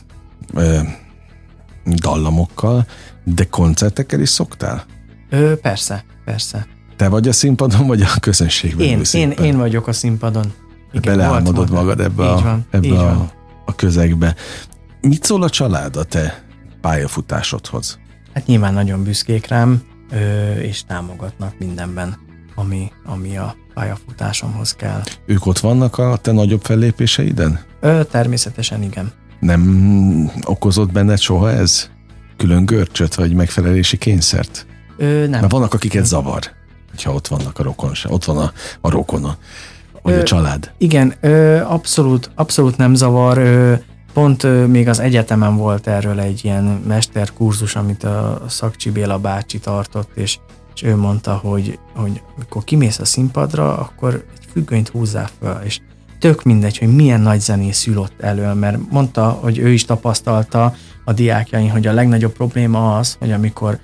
dallamokkal, 1.84 2.86
de 3.24 3.44
koncertekkel 3.44 4.20
is 4.20 4.28
szoktál? 4.28 4.84
Ö, 5.30 5.56
persze, 5.56 6.04
persze. 6.24 6.66
Te 6.96 7.08
vagy 7.08 7.28
a 7.28 7.32
színpadon, 7.32 7.86
vagy 7.86 8.02
a 8.02 8.08
közönségben? 8.20 8.86
Én, 8.86 9.02
én, 9.12 9.30
én 9.30 9.56
vagyok 9.56 9.86
a 9.86 9.92
színpadon. 9.92 10.52
Igen, 10.92 11.16
Beleálmodod 11.16 11.70
magad 11.70 12.00
ebbe, 12.00 12.30
a, 12.30 12.40
van, 12.40 12.66
ebbe 12.70 12.98
a, 12.98 13.32
a 13.64 13.74
közegbe. 13.74 14.34
Mit 15.00 15.24
szól 15.24 15.42
a 15.42 15.50
család 15.50 15.96
a 15.96 16.04
te 16.04 16.44
pályafutásodhoz? 16.80 17.98
Hát 18.34 18.46
nyilván 18.46 18.74
nagyon 18.74 19.02
büszkék 19.02 19.46
rám, 19.46 19.82
és 20.58 20.84
támogatnak 20.84 21.58
mindenben, 21.58 22.16
ami, 22.54 22.92
ami 23.04 23.36
a 23.36 23.56
pályafutásomhoz 23.74 24.72
kell. 24.74 25.02
Ők 25.26 25.46
ott 25.46 25.58
vannak 25.58 25.98
a 25.98 26.16
te 26.16 26.32
nagyobb 26.32 26.62
fellépéseiden? 26.62 27.60
Ö, 27.80 28.04
természetesen 28.10 28.82
igen. 28.82 29.12
Nem 29.42 30.30
okozott 30.44 30.92
benned 30.92 31.18
soha 31.18 31.50
ez? 31.50 31.90
Külön 32.36 32.64
görcsöt, 32.64 33.14
vagy 33.14 33.34
megfelelési 33.34 33.98
kényszert? 33.98 34.66
Ö, 34.96 35.26
nem. 35.26 35.40
Mert 35.40 35.52
vannak, 35.52 35.74
akiket 35.74 36.06
zavar, 36.06 36.42
ha 37.02 37.12
ott 37.12 37.26
vannak 37.26 37.58
a 37.58 37.62
rokon, 37.62 37.92
ott 38.08 38.24
van 38.24 38.38
a, 38.38 38.52
a 38.80 38.90
rokona, 38.90 39.36
vagy 40.02 40.14
ö, 40.14 40.18
a 40.20 40.22
család. 40.22 40.72
Igen, 40.78 41.14
ö, 41.20 41.60
abszolút, 41.60 42.30
abszolút 42.34 42.76
nem 42.76 42.94
zavar. 42.94 43.38
Ö, 43.38 43.74
Pont 44.12 44.42
ö, 44.42 44.66
még 44.66 44.88
az 44.88 44.98
egyetemen 44.98 45.56
volt 45.56 45.86
erről 45.86 46.20
egy 46.20 46.40
ilyen 46.44 46.64
mesterkurzus, 46.64 47.76
amit 47.76 48.04
a 48.04 48.42
Szakcsi 48.48 48.90
Béla 48.90 49.18
bácsi 49.18 49.58
tartott, 49.58 50.10
és, 50.14 50.38
és 50.74 50.82
ő 50.82 50.96
mondta, 50.96 51.34
hogy, 51.34 51.78
hogy 51.94 52.22
mikor 52.38 52.64
kimész 52.64 52.98
a 52.98 53.04
színpadra, 53.04 53.78
akkor 53.78 54.24
egy 54.38 54.46
függönyt 54.52 54.88
húzzál 54.88 55.28
fel, 55.40 55.62
és 55.64 55.80
tök 56.22 56.42
mindegy, 56.42 56.78
hogy 56.78 56.94
milyen 56.94 57.20
nagy 57.20 57.40
zenész 57.40 57.86
ül 57.86 57.98
ott 57.98 58.20
elő, 58.20 58.52
mert 58.52 58.78
mondta, 58.90 59.28
hogy 59.28 59.58
ő 59.58 59.68
is 59.68 59.84
tapasztalta 59.84 60.74
a 61.04 61.12
diákjain, 61.12 61.70
hogy 61.70 61.86
a 61.86 61.92
legnagyobb 61.92 62.32
probléma 62.32 62.96
az, 62.96 63.16
hogy 63.18 63.32
amikor 63.32 63.78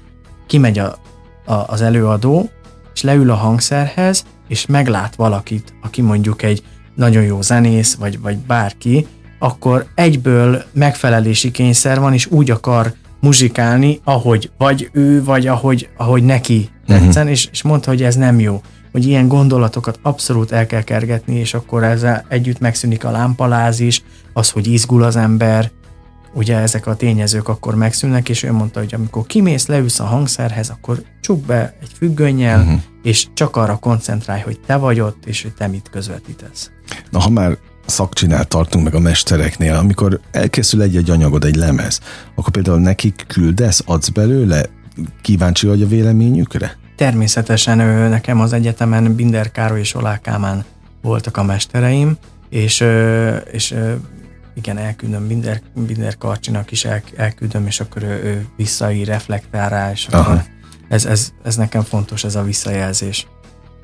kimegy 0.46 0.78
a, 0.78 0.98
a, 1.46 1.54
az 1.66 1.80
előadó, 1.80 2.50
és 2.94 3.02
leül 3.02 3.30
a 3.30 3.34
hangszerhez, 3.34 4.24
és 4.48 4.66
meglát 4.66 5.14
valakit, 5.14 5.74
aki 5.82 6.02
mondjuk 6.02 6.42
egy 6.42 6.62
nagyon 6.94 7.22
jó 7.22 7.40
zenész, 7.40 7.94
vagy, 7.94 8.20
vagy 8.20 8.36
bárki, 8.36 9.06
akkor 9.38 9.86
egyből 9.94 10.62
megfelelési 10.72 11.50
kényszer 11.50 12.00
van, 12.00 12.12
és 12.12 12.26
úgy 12.26 12.50
akar 12.50 12.92
muzsikálni, 13.20 14.00
ahogy 14.04 14.50
vagy 14.58 14.90
ő, 14.92 15.24
vagy 15.24 15.46
ahogy, 15.46 15.88
ahogy 15.96 16.22
neki 16.22 16.68
tetszen, 16.86 17.08
uh-huh. 17.08 17.30
és, 17.30 17.48
és 17.52 17.62
mondta, 17.62 17.90
hogy 17.90 18.02
ez 18.02 18.16
nem 18.16 18.40
jó 18.40 18.60
hogy 18.92 19.06
ilyen 19.06 19.28
gondolatokat 19.28 19.98
abszolút 20.02 20.52
el 20.52 20.66
kell 20.66 20.82
kergetni, 20.82 21.34
és 21.34 21.54
akkor 21.54 21.84
ezzel 21.84 22.24
együtt 22.28 22.58
megszűnik 22.58 23.04
a 23.04 23.10
lámpaláz 23.10 23.80
is, 23.80 24.02
az, 24.32 24.50
hogy 24.50 24.66
izgul 24.66 25.02
az 25.02 25.16
ember, 25.16 25.70
ugye 26.34 26.56
ezek 26.56 26.86
a 26.86 26.96
tényezők 26.96 27.48
akkor 27.48 27.74
megszűnnek, 27.74 28.28
és 28.28 28.42
ő 28.42 28.52
mondta, 28.52 28.78
hogy 28.78 28.94
amikor 28.94 29.26
kimész, 29.26 29.66
leülsz 29.66 30.00
a 30.00 30.04
hangszerhez, 30.04 30.68
akkor 30.68 31.02
csuk 31.20 31.44
be 31.44 31.76
egy 31.82 31.90
függönnyel, 31.96 32.60
uh-huh. 32.60 32.80
és 33.02 33.26
csak 33.34 33.56
arra 33.56 33.76
koncentrálj, 33.76 34.40
hogy 34.40 34.60
te 34.66 34.76
vagy 34.76 35.00
ott, 35.00 35.26
és 35.26 35.42
hogy 35.42 35.52
te 35.52 35.66
mit 35.66 35.88
közvetítesz. 35.90 36.70
Na, 37.10 37.18
ha 37.18 37.28
már 37.28 37.56
szakcsinál 37.86 38.44
tartunk 38.44 38.84
meg 38.84 38.94
a 38.94 38.98
mestereknél, 38.98 39.74
amikor 39.74 40.20
elkészül 40.30 40.82
egy-egy 40.82 41.10
anyagod, 41.10 41.44
egy 41.44 41.56
lemez, 41.56 42.00
akkor 42.34 42.52
például 42.52 42.78
nekik 42.78 43.24
küldesz, 43.26 43.82
adsz 43.86 44.08
belőle, 44.08 44.64
kíváncsi 45.22 45.66
vagy 45.66 45.82
a 45.82 45.86
véleményükre? 45.86 46.77
Természetesen 46.98 47.80
ő, 47.80 48.08
nekem 48.08 48.40
az 48.40 48.52
egyetemen 48.52 49.14
Binder 49.14 49.50
Károly 49.52 49.78
és 49.78 49.94
Olá 49.94 50.18
Kálmán 50.18 50.64
voltak 51.02 51.36
a 51.36 51.42
mestereim, 51.42 52.16
és, 52.48 52.84
és 53.50 53.74
igen, 54.54 54.78
elküldöm 54.78 55.26
Binder, 55.26 55.60
Binder 55.74 56.16
Karcsinak 56.18 56.70
is 56.70 56.84
el, 56.84 57.02
elküldöm, 57.16 57.66
és 57.66 57.80
akkor 57.80 58.02
ő, 58.02 58.06
ő 58.06 58.46
visszaír, 58.56 59.06
reflektál 59.06 59.68
rá, 59.68 59.90
és 59.90 60.06
akkor 60.06 60.42
ez, 60.88 61.04
ez, 61.04 61.32
ez 61.44 61.56
nekem 61.56 61.82
fontos, 61.82 62.24
ez 62.24 62.34
a 62.34 62.42
visszajelzés. 62.42 63.26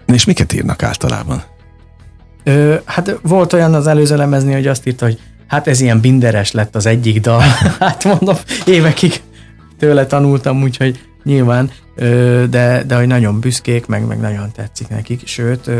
És 0.07 0.25
miket 0.25 0.53
írnak 0.53 0.83
általában? 0.83 1.43
Ö, 2.45 2.75
hát 2.85 3.19
volt 3.23 3.53
olyan 3.53 3.75
az 3.75 3.87
előző 3.87 4.17
lemezni, 4.17 4.53
hogy 4.53 4.67
azt 4.67 4.87
írta, 4.87 5.05
hogy 5.05 5.21
hát 5.47 5.67
ez 5.67 5.81
ilyen 5.81 6.01
binderes 6.01 6.53
lett 6.53 6.75
az 6.75 6.87
egyik 6.87 7.21
dal. 7.21 7.43
hát 7.81 8.05
mondom, 8.05 8.37
évekig 8.67 9.23
tőle 9.79 10.07
tanultam, 10.07 10.63
úgyhogy 10.63 11.01
nyilván, 11.25 11.71
de, 12.51 12.83
de 12.87 12.97
hogy 12.97 13.07
nagyon 13.07 13.41
büszkék, 13.41 13.87
meg, 13.87 14.07
meg 14.07 14.21
nagyon 14.21 14.53
tetszik 14.53 14.89
nekik, 14.89 15.27
sőt, 15.27 15.71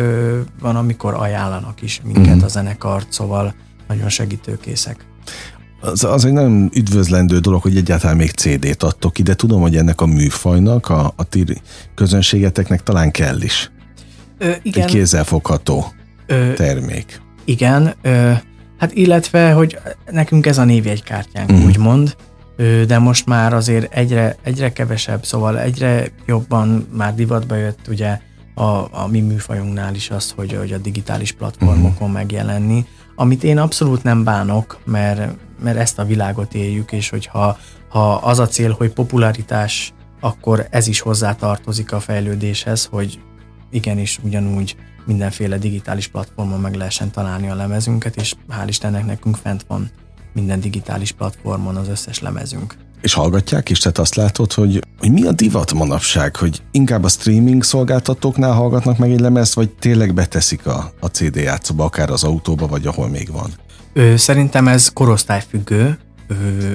van, 0.61 0.77
amikor 0.77 1.15
ajánlanak 1.15 1.83
is 1.83 2.01
minket 2.05 2.37
mm. 2.37 2.43
a 2.43 2.49
zenekart, 2.49 3.13
szóval 3.13 3.55
nagyon 3.89 4.09
segítőkészek. 4.09 5.07
Az, 5.81 6.05
az 6.05 6.25
egy 6.25 6.33
nagyon 6.33 6.71
üdvözlendő 6.75 7.39
dolog, 7.39 7.63
hogy 7.63 7.77
egyáltalán 7.77 8.17
még 8.17 8.31
CD-t 8.31 8.83
adtok 8.83 9.13
ki, 9.13 9.23
de 9.23 9.35
tudom, 9.35 9.61
hogy 9.61 9.77
ennek 9.77 10.01
a 10.01 10.07
műfajnak, 10.07 10.89
a, 10.89 11.13
a 11.17 11.25
ti 11.25 11.45
közönségeteknek 11.95 12.83
talán 12.83 13.11
kell 13.11 13.41
is. 13.41 13.71
Ö, 14.39 14.51
igen. 14.63 14.83
Egy 14.83 14.91
kézzelfogható 14.91 15.93
ö, 16.27 16.53
termék. 16.53 17.21
Igen, 17.45 17.95
ö, 18.03 18.33
hát 18.79 18.93
illetve, 18.93 19.53
hogy 19.53 19.79
nekünk 20.11 20.47
ez 20.47 20.59
a 20.59 20.65
névjegykártyánk, 20.65 21.53
mm. 21.53 21.65
úgymond, 21.65 22.17
ö, 22.19 22.34
de 22.87 22.99
most 22.99 23.27
már 23.27 23.55
azért 23.55 23.95
egyre, 23.95 24.37
egyre 24.43 24.73
kevesebb, 24.73 25.25
szóval 25.25 25.61
egyre 25.61 26.07
jobban 26.27 26.89
már 26.93 27.15
divatba 27.15 27.55
jött 27.55 27.89
ugye 27.89 28.21
a, 28.55 28.63
a 28.91 29.09
mi 29.11 29.21
műfajunknál 29.21 29.95
is 29.95 30.11
az, 30.11 30.33
hogy, 30.37 30.53
hogy 30.53 30.73
a 30.73 30.79
digitális 30.79 31.33
platformokon 31.33 32.09
mm. 32.09 32.13
megjelenni, 32.13 32.87
amit 33.15 33.45
én 33.45 33.59
abszolút 33.59 34.03
nem 34.03 34.25
bánok, 34.25 34.81
mert, 34.85 35.37
mert 35.63 35.79
ezt 35.79 35.99
a 35.99 36.05
világot 36.05 36.55
éljük, 36.55 36.93
és 36.93 37.09
hogyha 37.09 37.59
ha 37.89 38.15
az 38.15 38.39
a 38.39 38.47
cél, 38.47 38.75
hogy 38.79 38.93
popularitás, 38.93 39.93
akkor 40.21 40.67
ez 40.71 40.87
is 40.87 41.01
hozzátartozik 41.01 41.93
a 41.93 42.01
fejlődéshez, 42.01 42.85
hogy 42.85 43.21
igenis 43.71 44.19
ugyanúgy 44.23 44.77
mindenféle 45.07 45.59
digitális 45.59 46.07
platformon 46.09 46.61
meg 46.61 46.75
lehessen 46.75 47.11
találni 47.11 47.49
a 47.49 47.55
lemezünket, 47.55 48.17
és 48.17 48.35
hál' 48.49 48.69
Istennek 48.69 49.05
nekünk 49.05 49.37
fent 49.37 49.65
van 49.69 49.91
minden 50.35 50.61
digitális 50.61 51.13
platformon 51.13 51.77
az 51.77 51.89
összes 51.89 52.21
lemezünk. 52.21 52.75
És 53.01 53.13
hallgatják 53.13 53.71
is, 53.71 53.79
tehát 53.79 53.99
azt 53.99 54.15
látod, 54.15 54.53
hogy, 54.53 54.81
hogy 54.99 55.13
mi 55.13 55.27
a 55.27 55.33
divat 55.33 55.73
manapság, 55.73 56.37
hogy 56.37 56.63
inkább 56.71 57.05
a 57.05 57.09
streaming 57.09 57.63
szolgáltatóknál 57.63 58.53
hallgatnak 58.53 58.99
meg 58.99 59.11
egy 59.11 59.21
lemezt, 59.21 59.55
vagy 59.55 59.71
tényleg 59.71 60.15
beteszik 60.15 60.67
a, 60.67 60.93
a 61.01 61.07
CD 61.07 61.37
játszóba, 61.37 61.85
akár 61.85 62.11
az 62.11 62.25
autóba, 62.25 62.67
vagy 62.67 62.87
ahol 62.87 63.09
még 63.09 63.31
van? 63.33 63.51
Ö, 63.93 64.17
szerintem 64.17 64.69
ez 64.69 64.89
korosztályfüggő. 64.89 65.99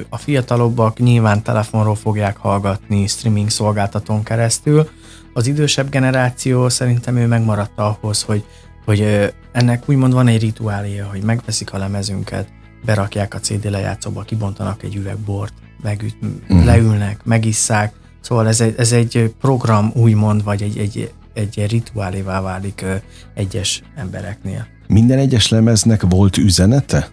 A 0.09 0.17
fiatalobbak 0.17 0.99
nyilván 0.99 1.43
telefonról 1.43 1.95
fogják 1.95 2.37
hallgatni 2.37 3.07
streaming 3.07 3.49
szolgáltatón 3.49 4.23
keresztül, 4.23 4.89
az 5.33 5.47
idősebb 5.47 5.89
generáció 5.89 6.69
szerintem 6.69 7.17
ő 7.17 7.27
megmaradt 7.27 7.79
ahhoz, 7.79 8.21
hogy, 8.21 8.45
hogy 8.85 9.31
ennek 9.51 9.83
úgymond 9.85 10.13
van 10.13 10.27
egy 10.27 10.41
rituáléja, 10.41 11.07
hogy 11.07 11.21
megveszik 11.23 11.73
a 11.73 11.77
lemezünket, 11.77 12.47
berakják 12.85 13.33
a 13.33 13.39
CD 13.39 13.69
lejátszóba, 13.69 14.21
kibontanak 14.21 14.83
egy 14.83 14.95
üveg 14.95 15.17
bort, 15.17 15.53
megüt, 15.81 16.15
uh-huh. 16.21 16.65
leülnek, 16.65 17.23
megisszák, 17.23 17.93
szóval 18.21 18.47
ez 18.47 18.61
egy, 18.61 18.75
ez 18.77 18.91
egy 18.91 19.33
program 19.39 19.91
úgymond, 19.95 20.43
vagy 20.43 20.61
egy, 20.61 20.77
egy, 20.77 21.11
egy 21.33 21.65
rituálévá 21.69 22.41
válik 22.41 22.85
egyes 23.33 23.81
embereknél. 23.95 24.67
Minden 24.87 25.17
egyes 25.17 25.49
lemeznek 25.49 26.01
volt 26.09 26.37
üzenete? 26.37 27.09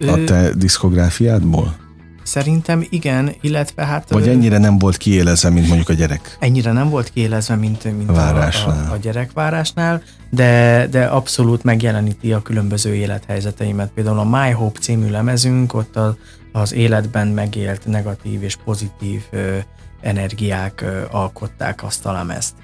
A 0.00 0.24
te 0.24 0.52
diszkográfiádból? 0.54 1.85
Szerintem 2.26 2.86
igen, 2.88 3.34
illetve 3.40 3.84
hát... 3.84 4.10
Vagy 4.10 4.28
ennyire 4.28 4.58
nem 4.58 4.78
volt 4.78 4.96
kiélezve, 4.96 5.50
mint 5.50 5.66
mondjuk 5.66 5.88
a 5.88 5.92
gyerek? 5.92 6.36
Ennyire 6.40 6.72
nem 6.72 6.88
volt 6.88 7.10
kiélezve, 7.10 7.54
mint, 7.54 7.84
mint 7.84 8.10
a, 8.10 8.44
a, 8.44 8.92
a 8.92 8.96
gyerekvárásnál, 8.96 10.02
de, 10.30 10.86
de 10.90 11.04
abszolút 11.04 11.64
megjeleníti 11.64 12.32
a 12.32 12.42
különböző 12.42 12.94
élethelyzeteimet. 12.94 13.90
Például 13.90 14.18
a 14.18 14.24
My 14.24 14.50
Hope 14.50 14.80
című 14.80 15.10
lemezünk, 15.10 15.74
ott 15.74 15.96
a, 15.96 16.16
az 16.52 16.72
életben 16.72 17.26
megélt 17.28 17.86
negatív 17.86 18.42
és 18.42 18.56
pozitív 18.64 19.22
ö, 19.30 19.56
energiák 20.00 20.80
ö, 20.80 21.02
alkották 21.10 21.84
azt 21.84 22.06
a 22.06 22.12
lemezt. 22.12 22.54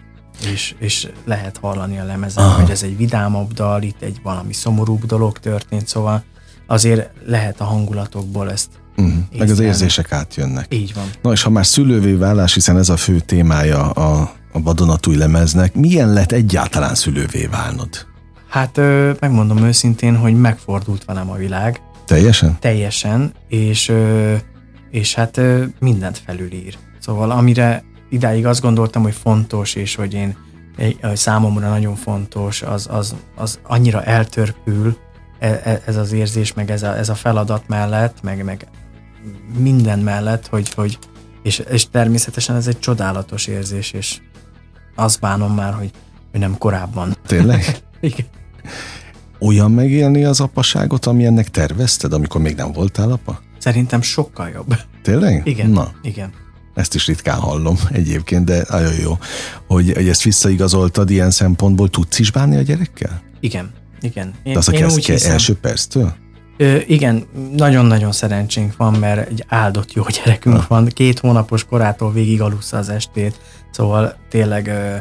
És, 0.53 0.75
és 0.79 1.09
lehet 1.25 1.59
hallani 1.61 1.99
a 1.99 2.05
lemezen, 2.05 2.45
Aha. 2.45 2.61
hogy 2.61 2.71
ez 2.71 2.83
egy 2.83 2.97
vidámabb 2.97 3.53
dal, 3.53 3.83
itt 3.83 4.03
egy 4.03 4.21
valami 4.23 4.53
szomorúbb 4.53 5.07
dolog 5.07 5.39
történt, 5.39 5.89
szóval 5.89 6.23
azért 6.67 7.11
lehet 7.27 7.61
a 7.61 7.65
hangulatokból 7.65 8.51
ezt 8.51 8.82
Uh-huh. 8.97 9.15
Meg 9.39 9.51
az 9.51 9.59
érzések 9.59 10.13
átjönnek. 10.13 10.75
Így 10.75 10.95
van. 10.95 11.05
Na 11.23 11.33
és 11.33 11.43
ha 11.43 11.51
már 11.51 11.67
szülővé 11.67 12.13
válás, 12.13 12.55
hiszen 12.55 12.79
ez 12.79 12.89
a 12.89 12.97
fő 12.97 13.21
témája 13.21 13.91
a, 13.91 14.33
a 14.53 14.63
vadonatúj 14.63 15.17
lemeznek, 15.17 15.75
milyen 15.75 16.13
lett 16.13 16.33
egyáltalán 16.33 16.95
szülővé 16.95 17.47
válnod? 17.47 18.07
Hát 18.49 18.79
ö, 18.79 19.13
megmondom 19.21 19.65
őszintén, 19.65 20.17
hogy 20.17 20.35
megfordult 20.35 21.05
velem 21.05 21.31
a 21.31 21.37
világ. 21.37 21.81
Teljesen? 22.07 22.57
Teljesen, 22.61 23.33
és, 23.49 23.89
ö, 23.89 24.35
és 24.91 25.15
hát 25.15 25.37
ö, 25.37 25.65
mindent 25.79 26.23
felülír. 26.27 26.77
Szóval 27.01 27.31
amire 27.31 27.85
idáig 28.11 28.47
azt 28.47 28.61
gondoltam, 28.61 29.03
hogy 29.03 29.15
fontos, 29.15 29.75
és 29.75 29.95
hogy 29.95 30.15
én 30.15 30.37
számomra 31.15 31.69
nagyon 31.69 31.95
fontos, 31.95 32.63
az, 32.63 32.89
az, 32.91 33.15
az 33.37 33.59
annyira 33.63 34.03
eltörpül 34.03 34.97
e, 35.39 35.61
e, 35.65 35.83
ez 35.87 35.97
az 35.97 36.13
érzés, 36.13 36.53
meg 36.53 36.71
ez 36.71 36.83
a, 36.83 36.97
ez 36.97 37.09
a 37.09 37.15
feladat 37.15 37.63
mellett, 37.69 38.23
meg, 38.23 38.45
meg 38.45 38.67
minden 39.59 39.99
mellett, 39.99 40.47
hogy, 40.47 40.75
hogy 40.75 40.99
és, 41.43 41.63
és 41.71 41.91
természetesen 41.91 42.57
ez 42.57 42.67
egy 42.67 42.79
csodálatos 42.79 43.47
érzés, 43.47 43.93
és 43.93 44.21
azt 44.95 45.21
bánom 45.21 45.55
már, 45.55 45.75
hogy, 45.75 45.91
hogy 46.31 46.41
nem 46.41 46.59
korábban. 46.59 47.17
Tényleg? 47.27 47.65
Igen. 48.01 48.27
Olyan 49.39 49.71
megélni 49.71 50.25
az 50.25 50.41
apaságot, 50.41 51.07
ami 51.07 51.25
ennek 51.25 51.49
tervezted, 51.49 52.13
amikor 52.13 52.41
még 52.41 52.57
nem 52.57 52.73
voltál 52.73 53.11
apa? 53.11 53.41
Szerintem 53.59 54.03
sokkal 54.03 54.49
jobb. 54.49 54.77
Tényleg? 55.03 55.47
Igen. 55.47 55.71
Na. 55.71 55.93
Igen. 56.03 56.33
Ezt 56.75 56.95
is 56.95 57.07
ritkán 57.07 57.39
hallom 57.39 57.77
egyébként, 57.91 58.45
de 58.45 58.65
nagyon 58.69 58.95
jó, 58.95 59.19
hogy, 59.67 59.93
hogy 59.95 60.09
ezt 60.09 60.23
visszaigazoltad 60.23 61.11
ilyen 61.11 61.31
szempontból. 61.31 61.89
Tudsz 61.89 62.19
is 62.19 62.31
bánni 62.31 62.57
a 62.57 62.63
gyerekkel? 62.63 63.23
Igen. 63.41 63.73
Igen. 64.01 64.35
Én, 64.43 64.53
de 64.53 64.59
az 64.59 64.69
a 64.69 64.73
kezd 64.73 65.27
első 65.27 65.57
perctől? 65.57 66.15
Ö, 66.63 66.77
igen, 66.87 67.27
nagyon-nagyon 67.57 68.13
szerencsénk 68.13 68.77
van, 68.77 68.93
mert 68.93 69.29
egy 69.29 69.45
áldott 69.49 69.93
jó 69.93 70.03
gyerekünk 70.09 70.67
van. 70.67 70.87
Két 70.87 71.19
hónapos 71.19 71.65
korától 71.65 72.13
végig 72.13 72.41
alussza 72.41 72.77
az 72.77 72.89
estét, 72.89 73.41
szóval 73.71 74.15
tényleg 74.31 74.67
ö, 74.67 74.97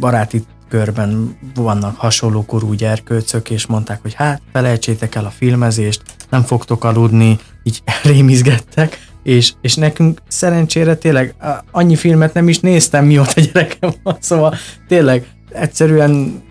baráti 0.00 0.44
körben 0.68 1.38
vannak 1.54 1.96
hasonló 1.96 2.44
korú 2.44 2.72
gyerkőcök, 2.72 3.50
és 3.50 3.66
mondták, 3.66 4.02
hogy 4.02 4.14
hát 4.14 4.42
felejtsétek 4.52 5.14
el 5.14 5.24
a 5.24 5.30
filmezést, 5.30 6.02
nem 6.30 6.42
fogtok 6.42 6.84
aludni, 6.84 7.38
így 7.62 7.82
rémizgettek, 8.12 8.98
és, 9.22 9.52
és 9.60 9.74
nekünk 9.74 10.22
szerencsére 10.28 10.94
tényleg 10.94 11.34
annyi 11.70 11.96
filmet 11.96 12.34
nem 12.34 12.48
is 12.48 12.60
néztem, 12.60 13.04
mióta 13.04 13.40
gyerekem 13.40 13.92
van, 14.02 14.16
szóval 14.20 14.54
tényleg 14.88 15.26
egyszerűen 15.52 16.42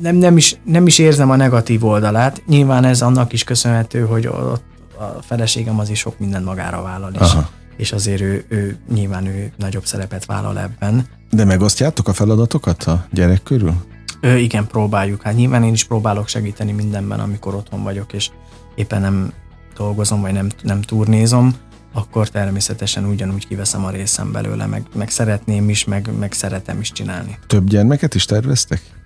nem, 0.00 0.16
nem, 0.16 0.36
is, 0.36 0.56
nem 0.64 0.86
is 0.86 0.98
érzem 0.98 1.30
a 1.30 1.36
negatív 1.36 1.84
oldalát. 1.84 2.42
Nyilván 2.46 2.84
ez 2.84 3.02
annak 3.02 3.32
is 3.32 3.44
köszönhető, 3.44 4.00
hogy 4.00 4.26
ott 4.26 4.62
a 4.98 5.22
feleségem 5.22 5.78
az 5.78 5.90
is 5.90 5.98
sok 5.98 6.18
mindent 6.18 6.44
magára 6.44 6.82
vállal, 6.82 7.12
és, 7.20 7.28
és 7.76 7.92
azért 7.92 8.20
ő, 8.20 8.44
ő 8.48 8.78
nyilván 8.92 9.26
ő 9.26 9.52
nagyobb 9.56 9.84
szerepet 9.84 10.24
vállal 10.24 10.58
ebben. 10.58 11.06
De 11.30 11.44
megosztjátok 11.44 12.08
a 12.08 12.12
feladatokat 12.12 12.82
a 12.82 13.06
gyerek 13.12 13.42
körül? 13.42 13.74
Ö, 14.20 14.34
igen, 14.34 14.66
próbáljuk. 14.66 15.22
Hát 15.22 15.34
nyilván 15.34 15.64
én 15.64 15.72
is 15.72 15.84
próbálok 15.84 16.28
segíteni 16.28 16.72
mindenben, 16.72 17.20
amikor 17.20 17.54
otthon 17.54 17.82
vagyok, 17.82 18.12
és 18.12 18.30
éppen 18.74 19.00
nem 19.00 19.32
dolgozom, 19.76 20.20
vagy 20.20 20.32
nem, 20.32 20.48
nem 20.62 20.80
turnézom 20.80 21.54
akkor 21.92 22.28
természetesen 22.28 23.04
ugyanúgy 23.04 23.46
kiveszem 23.46 23.84
a 23.84 23.90
részem 23.90 24.32
belőle, 24.32 24.66
meg, 24.66 24.82
meg 24.94 25.10
szeretném 25.10 25.68
is, 25.68 25.84
meg, 25.84 26.10
meg 26.18 26.32
szeretem 26.32 26.80
is 26.80 26.92
csinálni. 26.92 27.38
Több 27.46 27.68
gyermeket 27.68 28.14
is 28.14 28.24
terveztek? 28.24 28.99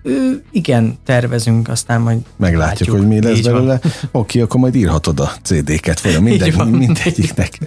Igen, 0.51 0.97
tervezünk, 1.05 1.67
aztán 1.67 2.01
majd 2.01 2.19
Meglátjuk, 2.37 2.79
látjuk. 2.79 2.97
hogy 2.97 3.07
mi 3.07 3.21
lesz 3.21 3.37
Így 3.37 3.43
belőle. 3.43 3.79
Oké, 4.11 4.41
akkor 4.41 4.59
majd 4.59 4.75
írhatod 4.75 5.19
a 5.19 5.31
CD-ket, 5.41 6.01
vagy 6.01 6.21
mindegy, 6.29 6.55
van, 6.55 6.67
mindegyiknek 6.67 7.59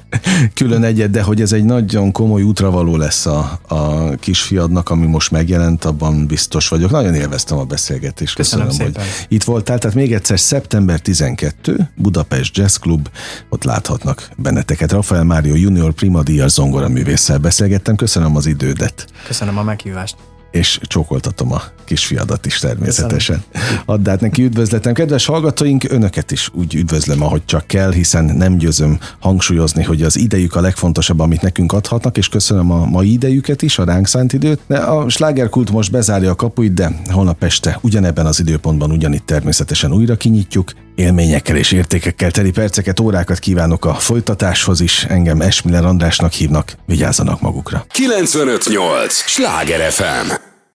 külön 0.54 0.82
egyet, 0.84 1.10
de 1.10 1.22
hogy 1.22 1.40
ez 1.40 1.52
egy 1.52 1.64
nagyon 1.64 2.12
komoly 2.12 2.42
útravaló 2.42 2.96
lesz 2.96 3.26
a, 3.26 3.60
a 3.68 4.10
kisfiadnak, 4.10 4.90
ami 4.90 5.06
most 5.06 5.30
megjelent, 5.30 5.84
abban 5.84 6.26
biztos 6.26 6.68
vagyok. 6.68 6.90
Nagyon 6.90 7.14
élveztem 7.14 7.58
a 7.58 7.64
beszélgetést. 7.64 8.34
Köszönöm, 8.34 8.66
Köszönöm 8.66 8.92
hogy 8.92 9.02
itt 9.28 9.44
voltál. 9.44 9.78
Tehát 9.78 9.96
még 9.96 10.12
egyszer 10.12 10.40
szeptember 10.40 11.00
12, 11.00 11.90
Budapest 11.94 12.56
Jazz 12.56 12.76
Club, 12.76 13.08
ott 13.48 13.64
láthatnak 13.64 14.28
benneteket. 14.36 14.92
Rafael 14.92 15.24
Mário 15.24 15.54
Junior 15.54 15.92
Prima 15.92 16.22
Díjas 16.22 16.50
zongoraművésszel 16.50 17.38
beszélgettem. 17.38 17.96
Köszönöm 17.96 18.36
az 18.36 18.46
idődet. 18.46 19.06
Köszönöm 19.26 19.58
a 19.58 19.62
meghívást 19.62 20.16
és 20.50 20.80
csókoltatom 20.82 21.52
a 21.52 21.62
kisfiadat 21.84 22.46
is 22.46 22.58
természetesen. 22.58 23.42
Add 23.84 24.08
át 24.08 24.20
neki 24.20 24.42
üdvözletem. 24.42 24.92
Kedves 24.94 25.26
hallgatóink, 25.26 25.84
önöket 25.88 26.30
is 26.30 26.50
úgy 26.52 26.74
üdvözlöm, 26.74 27.22
ahogy 27.22 27.44
csak 27.44 27.66
kell, 27.66 27.92
hiszen 27.92 28.24
nem 28.24 28.56
győzöm 28.56 28.98
hangsúlyozni, 29.18 29.82
hogy 29.82 30.02
az 30.02 30.18
idejük 30.18 30.54
a 30.54 30.60
legfontosabb, 30.60 31.18
amit 31.18 31.42
nekünk 31.42 31.72
adhatnak, 31.72 32.16
és 32.16 32.28
köszönöm 32.28 32.70
a 32.70 32.84
mai 32.84 33.12
idejüket 33.12 33.62
is, 33.62 33.78
a 33.78 33.84
ránk 33.84 34.06
szánt 34.06 34.32
időt. 34.32 34.60
De 34.66 34.76
a 34.78 35.08
slágerkult 35.08 35.70
most 35.70 35.90
bezárja 35.90 36.30
a 36.30 36.34
kapuit, 36.34 36.74
de 36.74 37.00
holnap 37.04 37.42
este 37.42 37.78
ugyanebben 37.82 38.26
az 38.26 38.40
időpontban 38.40 38.90
ugyanitt 38.90 39.26
természetesen 39.26 39.92
újra 39.92 40.16
kinyitjuk. 40.16 40.72
Élményekkel 40.98 41.56
és 41.56 41.72
értékekkel 41.72 42.30
teli 42.30 42.50
perceket, 42.50 43.00
órákat 43.00 43.38
kívánok 43.38 43.84
a 43.84 43.94
folytatáshoz 43.94 44.80
is. 44.80 45.04
Engem 45.04 45.40
Esmiller 45.40 45.84
Andrásnak 45.84 46.32
hívnak, 46.32 46.72
vigyázzanak 46.86 47.40
magukra. 47.40 47.84
958! 47.88 49.14
Sláger 49.14 49.92
FM! 49.92 50.47